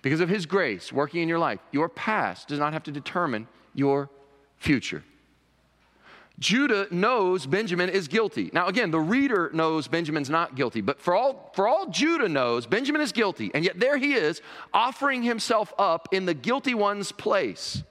because 0.00 0.20
of 0.20 0.30
His 0.30 0.46
grace 0.46 0.90
working 0.90 1.20
in 1.20 1.28
your 1.28 1.38
life, 1.38 1.60
your 1.72 1.90
past 1.90 2.48
does 2.48 2.58
not 2.58 2.72
have 2.72 2.84
to 2.84 2.90
determine 2.90 3.48
your 3.74 4.08
future. 4.56 5.04
Judah 6.38 6.86
knows 6.90 7.46
Benjamin 7.46 7.88
is 7.88 8.06
guilty. 8.06 8.50
Now, 8.52 8.68
again, 8.68 8.90
the 8.90 9.00
reader 9.00 9.50
knows 9.52 9.88
Benjamin's 9.88 10.30
not 10.30 10.54
guilty, 10.54 10.80
but 10.80 11.00
for 11.00 11.14
all, 11.14 11.50
for 11.54 11.66
all 11.66 11.86
Judah 11.90 12.28
knows, 12.28 12.66
Benjamin 12.66 13.00
is 13.00 13.10
guilty. 13.10 13.50
And 13.54 13.64
yet 13.64 13.80
there 13.80 13.96
he 13.96 14.14
is, 14.14 14.40
offering 14.72 15.22
himself 15.22 15.72
up 15.78 16.08
in 16.12 16.26
the 16.26 16.34
guilty 16.34 16.74
one's 16.74 17.10
place. 17.10 17.82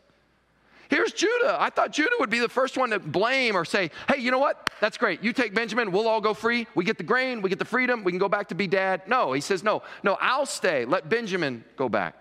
Here's 0.90 1.12
Judah. 1.12 1.58
I 1.60 1.70
thought 1.70 1.92
Judah 1.92 2.16
would 2.20 2.30
be 2.30 2.40
the 2.40 2.48
first 2.48 2.78
one 2.78 2.92
to 2.92 3.00
blame 3.00 3.58
or 3.58 3.66
say, 3.66 3.92
hey, 4.08 4.22
you 4.22 4.32
know 4.32 4.40
what? 4.40 4.70
That's 4.80 4.98
great. 4.98 5.22
You 5.22 5.34
take 5.34 5.54
Benjamin, 5.54 5.92
we'll 5.92 6.08
all 6.08 6.22
go 6.22 6.34
free. 6.34 6.66
We 6.76 6.86
get 6.86 6.98
the 6.98 7.04
grain, 7.04 7.42
we 7.42 7.50
get 7.50 7.60
the 7.60 7.66
freedom, 7.66 8.06
we 8.06 8.14
can 8.14 8.20
go 8.20 8.30
back 8.30 8.48
to 8.50 8.56
be 8.56 8.68
dad. 8.68 9.02
No, 9.08 9.34
he 9.34 9.42
says, 9.42 9.64
no, 9.64 9.84
no, 10.04 10.18
I'll 10.22 10.46
stay. 10.46 10.86
Let 10.86 11.10
Benjamin 11.10 11.66
go 11.76 11.90
back. 11.90 12.16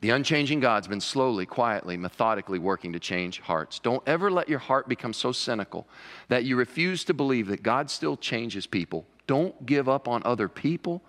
The 0.00 0.10
unchanging 0.10 0.60
God's 0.60 0.86
been 0.86 1.00
slowly, 1.00 1.44
quietly, 1.44 1.96
methodically 1.96 2.60
working 2.60 2.92
to 2.92 3.00
change 3.00 3.40
hearts. 3.40 3.80
Don't 3.80 4.02
ever 4.06 4.30
let 4.30 4.48
your 4.48 4.60
heart 4.60 4.88
become 4.88 5.12
so 5.12 5.32
cynical 5.32 5.88
that 6.28 6.44
you 6.44 6.56
refuse 6.56 7.04
to 7.04 7.14
believe 7.14 7.48
that 7.48 7.64
God 7.64 7.90
still 7.90 8.16
changes 8.16 8.66
people. 8.66 9.06
Don't 9.26 9.66
give 9.66 9.88
up 9.88 10.06
on 10.06 10.22
other 10.24 10.48
people. 10.48 11.02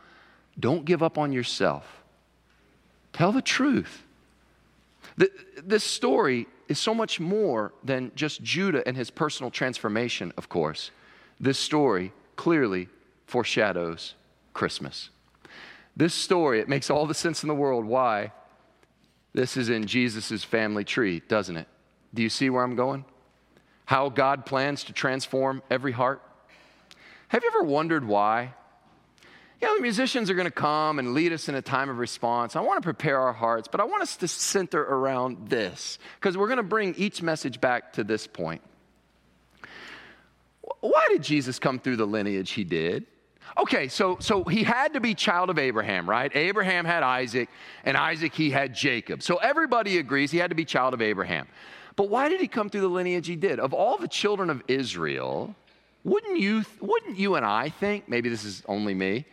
Don't 0.59 0.85
give 0.85 1.03
up 1.03 1.19
on 1.19 1.31
yourself. 1.31 2.03
Tell 3.13 3.31
the 3.31 3.43
truth. 3.43 4.03
The, 5.17 5.29
this 5.63 5.83
story 5.83 6.47
is 6.67 6.79
so 6.79 6.93
much 6.93 7.19
more 7.19 7.73
than 7.83 8.11
just 8.15 8.41
Judah 8.41 8.87
and 8.87 8.97
his 8.97 9.11
personal 9.11 9.51
transformation, 9.51 10.33
of 10.35 10.49
course. 10.49 10.89
This 11.39 11.59
story 11.59 12.11
clearly 12.35 12.89
foreshadows 13.27 14.15
Christmas. 14.53 15.09
This 15.95 16.13
story, 16.13 16.59
it 16.59 16.67
makes 16.67 16.89
all 16.89 17.05
the 17.05 17.13
sense 17.13 17.43
in 17.43 17.47
the 17.47 17.55
world 17.55 17.85
why 17.85 18.31
this 19.33 19.57
is 19.57 19.69
in 19.69 19.85
Jesus' 19.85 20.43
family 20.43 20.83
tree, 20.83 21.21
doesn't 21.27 21.57
it? 21.57 21.67
Do 22.13 22.21
you 22.21 22.29
see 22.29 22.49
where 22.49 22.63
I'm 22.63 22.75
going? 22.75 23.05
How 23.85 24.09
God 24.09 24.45
plans 24.45 24.83
to 24.85 24.93
transform 24.93 25.61
every 25.69 25.91
heart? 25.91 26.21
Have 27.29 27.43
you 27.43 27.51
ever 27.53 27.63
wondered 27.63 28.05
why? 28.05 28.53
You 29.61 29.67
know, 29.67 29.75
the 29.75 29.81
musicians 29.81 30.29
are 30.29 30.35
going 30.35 30.45
to 30.45 30.51
come 30.51 30.99
and 30.99 31.13
lead 31.13 31.33
us 31.33 31.49
in 31.49 31.55
a 31.55 31.61
time 31.61 31.89
of 31.89 31.97
response. 31.97 32.55
I 32.55 32.61
want 32.61 32.81
to 32.81 32.85
prepare 32.85 33.19
our 33.19 33.33
hearts, 33.33 33.67
but 33.67 33.81
I 33.81 33.83
want 33.83 34.01
us 34.01 34.15
to 34.17 34.27
center 34.27 34.81
around 34.81 35.49
this 35.49 35.99
because 36.15 36.37
we're 36.37 36.47
going 36.47 36.57
to 36.57 36.63
bring 36.63 36.95
each 36.95 37.21
message 37.21 37.59
back 37.59 37.93
to 37.93 38.03
this 38.03 38.25
point. 38.25 38.61
Why 40.79 41.07
did 41.09 41.23
Jesus 41.23 41.59
come 41.59 41.79
through 41.79 41.97
the 41.97 42.07
lineage 42.07 42.51
he 42.51 42.63
did? 42.63 43.05
Okay, 43.57 43.87
so, 43.87 44.17
so 44.19 44.43
he 44.43 44.63
had 44.63 44.93
to 44.93 44.99
be 44.99 45.13
child 45.15 45.49
of 45.49 45.57
Abraham, 45.57 46.09
right? 46.09 46.31
Abraham 46.35 46.85
had 46.85 47.03
Isaac, 47.03 47.49
and 47.83 47.97
Isaac 47.97 48.33
he 48.33 48.51
had 48.51 48.73
Jacob. 48.73 49.23
So 49.23 49.37
everybody 49.37 49.97
agrees 49.97 50.31
he 50.31 50.37
had 50.37 50.51
to 50.51 50.55
be 50.55 50.65
child 50.65 50.93
of 50.93 51.01
Abraham. 51.01 51.47
But 51.95 52.09
why 52.09 52.29
did 52.29 52.39
he 52.39 52.47
come 52.47 52.69
through 52.69 52.81
the 52.81 52.87
lineage 52.87 53.27
he 53.27 53.35
did? 53.35 53.59
Of 53.59 53.73
all 53.73 53.97
the 53.97 54.07
children 54.07 54.49
of 54.49 54.61
Israel, 54.67 55.55
wouldn't 56.03 56.39
you, 56.39 56.63
wouldn't 56.79 57.17
you 57.17 57.35
and 57.35 57.45
I 57.45 57.69
think, 57.69 58.07
maybe 58.07 58.29
this 58.29 58.45
is 58.45 58.63
only 58.67 58.93
me, 58.93 59.25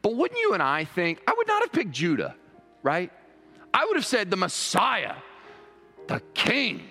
but 0.00 0.14
wouldn't 0.14 0.40
you 0.40 0.54
and 0.54 0.62
I 0.62 0.84
think, 0.84 1.20
I 1.26 1.34
would 1.36 1.46
not 1.46 1.62
have 1.62 1.72
picked 1.72 1.90
Judah, 1.90 2.34
right? 2.82 3.10
I 3.72 3.84
would 3.84 3.96
have 3.96 4.06
said 4.06 4.30
the 4.30 4.36
Messiah, 4.36 5.16
the 6.06 6.22
king, 6.32 6.82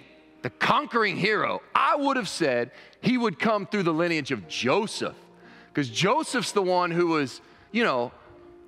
the 0.42 0.50
conquering 0.50 1.16
hero. 1.16 1.62
I 1.74 1.96
would 1.96 2.18
have 2.18 2.30
said 2.30 2.72
he 3.02 3.18
would 3.18 3.40
come 3.40 3.66
through 3.66 3.84
the 3.84 3.94
lineage 3.94 4.32
of 4.32 4.48
Joseph 4.48 5.16
because 5.74 5.90
Joseph's 5.90 6.52
the 6.52 6.62
one 6.62 6.92
who 6.92 7.08
was, 7.08 7.42
you 7.72 7.84
know, 7.84 8.12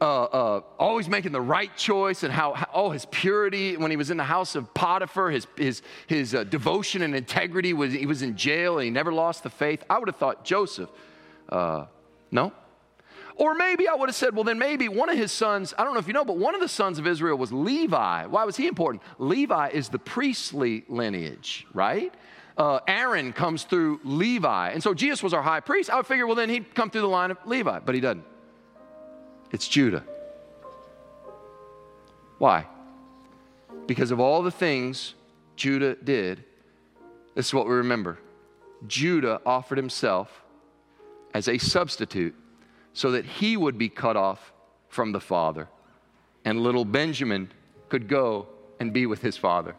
uh, 0.02 0.24
uh, 0.24 0.62
always 0.80 1.08
making 1.08 1.32
the 1.32 1.42
right 1.42 1.76
choice 1.78 2.24
and 2.24 2.34
how, 2.34 2.54
how, 2.54 2.90
his 2.90 3.06
purity 3.06 3.78
when 3.78 3.92
he 3.92 3.98
was 3.98 4.10
in 4.10 4.18
the 4.18 4.24
house 4.24 4.56
of 4.56 4.74
Potiphar 4.74 5.30
his, 5.30 5.48
his, 5.56 5.82
his 6.08 6.36
uh, 6.36 6.44
devotion 6.44 7.02
and 7.02 7.16
integrity 7.16 7.74
was 7.74 7.94
he 7.94 8.06
was 8.06 8.22
in 8.22 8.36
jail 8.36 8.78
and 8.78 8.86
he 8.86 8.90
never 8.90 9.14
lost 9.14 9.44
the 9.44 9.50
faith. 9.50 9.84
I 9.90 10.00
would 10.00 10.08
have 10.08 10.18
thought 10.18 10.44
Joseph 10.44 10.90
uh, 11.48 11.86
no? 12.32 12.52
Or 13.38 13.54
maybe 13.54 13.88
I 13.88 13.94
would 13.94 14.10
have 14.10 14.16
said 14.16 14.36
well 14.36 14.44
then 14.44 14.60
maybe 14.60 14.90
one 14.90 15.10
of 15.10 15.18
his 15.18 15.32
sons 15.32 15.74
I 15.78 15.84
don't 15.84 15.94
know 15.94 16.00
if 16.00 16.08
you 16.08 16.14
know 16.14 16.26
but 16.26 16.38
one 16.38 16.56
of 16.56 16.62
the 16.62 16.68
sons 16.68 17.00
of 17.00 17.08
Israel 17.08 17.38
was 17.38 17.54
Levi. 17.54 18.26
Why 18.26 18.44
was 18.44 18.58
he 18.58 18.68
important? 18.68 19.04
Levi 19.18 19.70
is 19.70 19.90
the 19.90 20.00
priestly 20.00 20.84
lineage 20.90 21.68
right 21.74 22.14
uh, 22.58 22.80
Aaron 22.88 23.34
comes 23.34 23.64
through 23.64 24.00
Levi. 24.04 24.70
And 24.70 24.82
so 24.82 24.94
Jesus 24.94 25.22
was 25.22 25.34
our 25.34 25.42
high 25.42 25.60
priest. 25.60 25.90
I 25.90 25.96
would 25.98 26.08
figure, 26.08 26.26
well, 26.26 26.36
then 26.36 26.50
he'd 26.50 26.74
come 26.74 26.90
through 26.90 27.02
the 27.02 27.08
line 27.08 27.32
of 27.32 27.38
Levi, 27.46 27.80
but 27.80 27.96
he 27.96 28.02
doesn't. 28.02 28.24
It's 29.52 29.68
Judah. 29.68 30.04
Why? 32.38 32.66
Because 33.88 34.12
of 34.12 34.20
all 34.20 34.42
the 34.42 34.52
things 34.52 35.14
Judah 35.56 35.96
did, 35.96 36.44
this 37.34 37.48
is 37.48 37.54
what 37.54 37.68
we 37.68 37.74
remember. 37.76 38.20
Judah 38.88 39.42
offered 39.46 39.78
himself 39.78 40.44
as 41.34 41.48
a 41.48 41.58
substitute 41.58 42.36
so 42.94 43.12
that 43.12 43.26
he 43.26 43.58
would 43.58 43.78
be 43.78 43.90
cut 43.90 44.16
off 44.16 44.54
from 44.90 45.12
the 45.12 45.20
father, 45.20 45.68
and 46.46 46.62
little 46.62 46.86
Benjamin 46.86 47.52
could 47.90 48.08
go 48.08 48.48
and 48.80 48.94
be 48.94 49.06
with 49.06 49.22
his 49.22 49.36
father. 49.36 49.76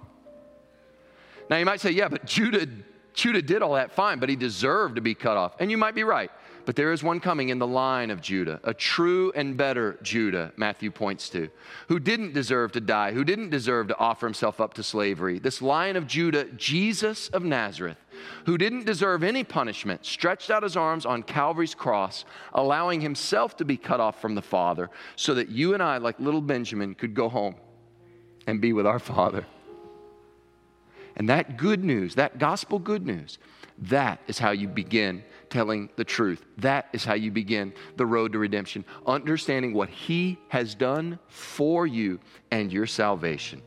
Now 1.49 1.57
you 1.57 1.65
might 1.65 1.81
say, 1.81 1.91
yeah, 1.91 2.09
but 2.09 2.25
Judah, 2.25 2.67
Judah 3.15 3.43
did 3.43 3.63
all 3.63 3.75
that 3.75 3.93
fine, 3.93 4.19
but 4.19 4.29
he 4.29 4.37
deserved 4.37 4.97
to 4.97 5.01
be 5.01 5.15
cut 5.15 5.37
off. 5.37 5.55
And 5.61 5.71
you 5.71 5.77
might 5.77 5.95
be 5.95 6.05
right. 6.05 6.31
But 6.67 6.75
there 6.75 6.93
is 6.93 7.01
one 7.01 7.21
coming 7.21 7.51
in 7.51 7.61
the 7.61 7.67
line 7.67 8.11
of 8.11 8.21
Judah, 8.21 8.59
a 8.65 8.75
true 8.75 9.33
and 9.37 9.57
better 9.57 10.01
Judah, 10.03 10.53
Matthew 10.57 10.91
points 10.91 11.31
to, 11.31 11.49
who 11.87 12.01
didn't 12.01 12.35
deserve 12.35 12.73
to 12.73 12.81
die, 12.81 13.13
who 13.13 13.23
didn't 13.23 13.51
deserve 13.51 13.87
to 13.87 13.99
offer 13.99 14.27
himself 14.27 14.61
up 14.61 14.75
to 14.75 14.83
slavery. 14.83 15.39
This 15.39 15.63
lion 15.63 15.95
of 15.95 16.09
Judah, 16.09 16.47
Jesus 16.57 17.29
of 17.29 17.45
Nazareth, 17.45 17.99
who 18.47 18.59
didn't 18.59 18.85
deserve 18.85 19.23
any 19.23 19.45
punishment, 19.45 20.05
stretched 20.05 20.51
out 20.51 20.65
his 20.65 20.77
arms 20.77 21.07
on 21.07 21.23
Calvary's 21.23 21.75
cross, 21.75 22.25
allowing 22.53 23.01
himself 23.01 23.57
to 23.59 23.65
be 23.65 23.77
cut 23.77 24.01
off 24.01 24.21
from 24.21 24.35
the 24.35 24.43
Father, 24.43 24.91
so 25.15 25.35
that 25.35 25.49
you 25.49 25.73
and 25.73 25.81
I, 25.81 25.99
like 25.99 26.19
little 26.19 26.43
Benjamin, 26.43 26.97
could 26.97 27.15
go 27.15 27.29
home 27.29 27.55
and 28.49 28.61
be 28.61 28.73
with 28.73 28.89
our 28.89 28.99
Father. 28.99 29.47
And 31.17 31.29
that 31.29 31.57
good 31.57 31.83
news, 31.83 32.15
that 32.17 32.39
gospel 32.39 32.79
good 32.79 33.07
news, 33.07 33.39
that 33.79 34.21
is 34.27 34.39
how 34.39 34.51
you 34.51 34.69
begin 34.69 35.23
telling 35.51 35.89
the 35.97 36.05
truth. 36.05 36.45
That 36.59 36.89
is 36.93 37.05
how 37.05 37.15
you 37.15 37.31
begin 37.31 37.73
the 37.97 38.07
road 38.07 38.33
to 38.33 38.39
redemption, 38.39 38.85
understanding 39.07 39.73
what 39.73 39.89
He 39.89 40.39
has 40.49 40.75
done 40.75 41.19
for 41.29 41.87
you 41.87 42.21
and 42.51 42.73
your 42.73 42.87
salvation. 42.87 43.63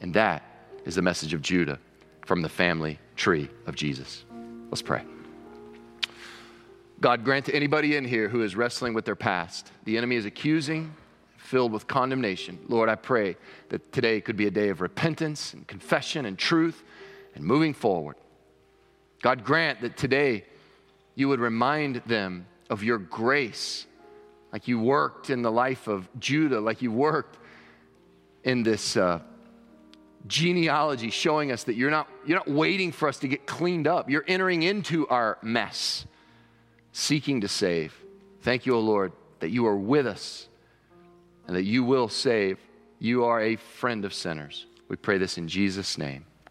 And 0.00 0.14
that 0.14 0.42
is 0.84 0.94
the 0.94 1.02
message 1.02 1.34
of 1.34 1.42
Judah 1.42 1.78
from 2.24 2.42
the 2.42 2.48
family 2.48 2.98
tree 3.16 3.48
of 3.66 3.74
Jesus. 3.74 4.24
Let's 4.70 4.82
pray. 4.82 5.02
God, 7.00 7.24
grant 7.24 7.46
to 7.46 7.54
anybody 7.54 7.96
in 7.96 8.04
here 8.04 8.28
who 8.28 8.42
is 8.42 8.56
wrestling 8.56 8.92
with 8.92 9.04
their 9.04 9.16
past, 9.16 9.70
the 9.84 9.96
enemy 9.96 10.16
is 10.16 10.24
accusing, 10.24 10.92
filled 11.48 11.72
with 11.72 11.86
condemnation. 11.86 12.58
Lord, 12.68 12.90
I 12.90 12.94
pray 12.94 13.36
that 13.70 13.90
today 13.90 14.20
could 14.20 14.36
be 14.36 14.46
a 14.46 14.50
day 14.50 14.68
of 14.68 14.82
repentance 14.82 15.54
and 15.54 15.66
confession 15.66 16.26
and 16.26 16.38
truth 16.38 16.84
and 17.34 17.42
moving 17.42 17.72
forward. 17.72 18.16
God, 19.22 19.44
grant 19.44 19.80
that 19.80 19.96
today 19.96 20.44
you 21.14 21.26
would 21.28 21.40
remind 21.40 21.96
them 22.06 22.46
of 22.68 22.82
your 22.82 22.98
grace, 22.98 23.86
like 24.52 24.68
you 24.68 24.78
worked 24.78 25.30
in 25.30 25.40
the 25.40 25.50
life 25.50 25.88
of 25.88 26.06
Judah, 26.20 26.60
like 26.60 26.82
you 26.82 26.92
worked 26.92 27.38
in 28.44 28.62
this 28.62 28.98
uh, 28.98 29.20
genealogy, 30.26 31.08
showing 31.08 31.50
us 31.50 31.64
that 31.64 31.76
you're 31.76 31.90
not, 31.90 32.10
you're 32.26 32.36
not 32.36 32.50
waiting 32.50 32.92
for 32.92 33.08
us 33.08 33.18
to 33.20 33.28
get 33.28 33.46
cleaned 33.46 33.86
up. 33.86 34.10
You're 34.10 34.24
entering 34.28 34.64
into 34.64 35.08
our 35.08 35.38
mess, 35.40 36.04
seeking 36.92 37.40
to 37.40 37.48
save. 37.48 37.98
Thank 38.42 38.66
you, 38.66 38.74
O 38.74 38.80
Lord, 38.80 39.12
that 39.40 39.48
you 39.48 39.66
are 39.66 39.76
with 39.76 40.06
us 40.06 40.47
and 41.48 41.56
that 41.56 41.64
you 41.64 41.82
will 41.82 42.08
save. 42.08 42.60
You 43.00 43.24
are 43.24 43.40
a 43.40 43.56
friend 43.56 44.04
of 44.04 44.14
sinners. 44.14 44.66
We 44.88 44.94
pray 44.94 45.18
this 45.18 45.36
in 45.38 45.48
Jesus' 45.48 45.98
name. 45.98 46.26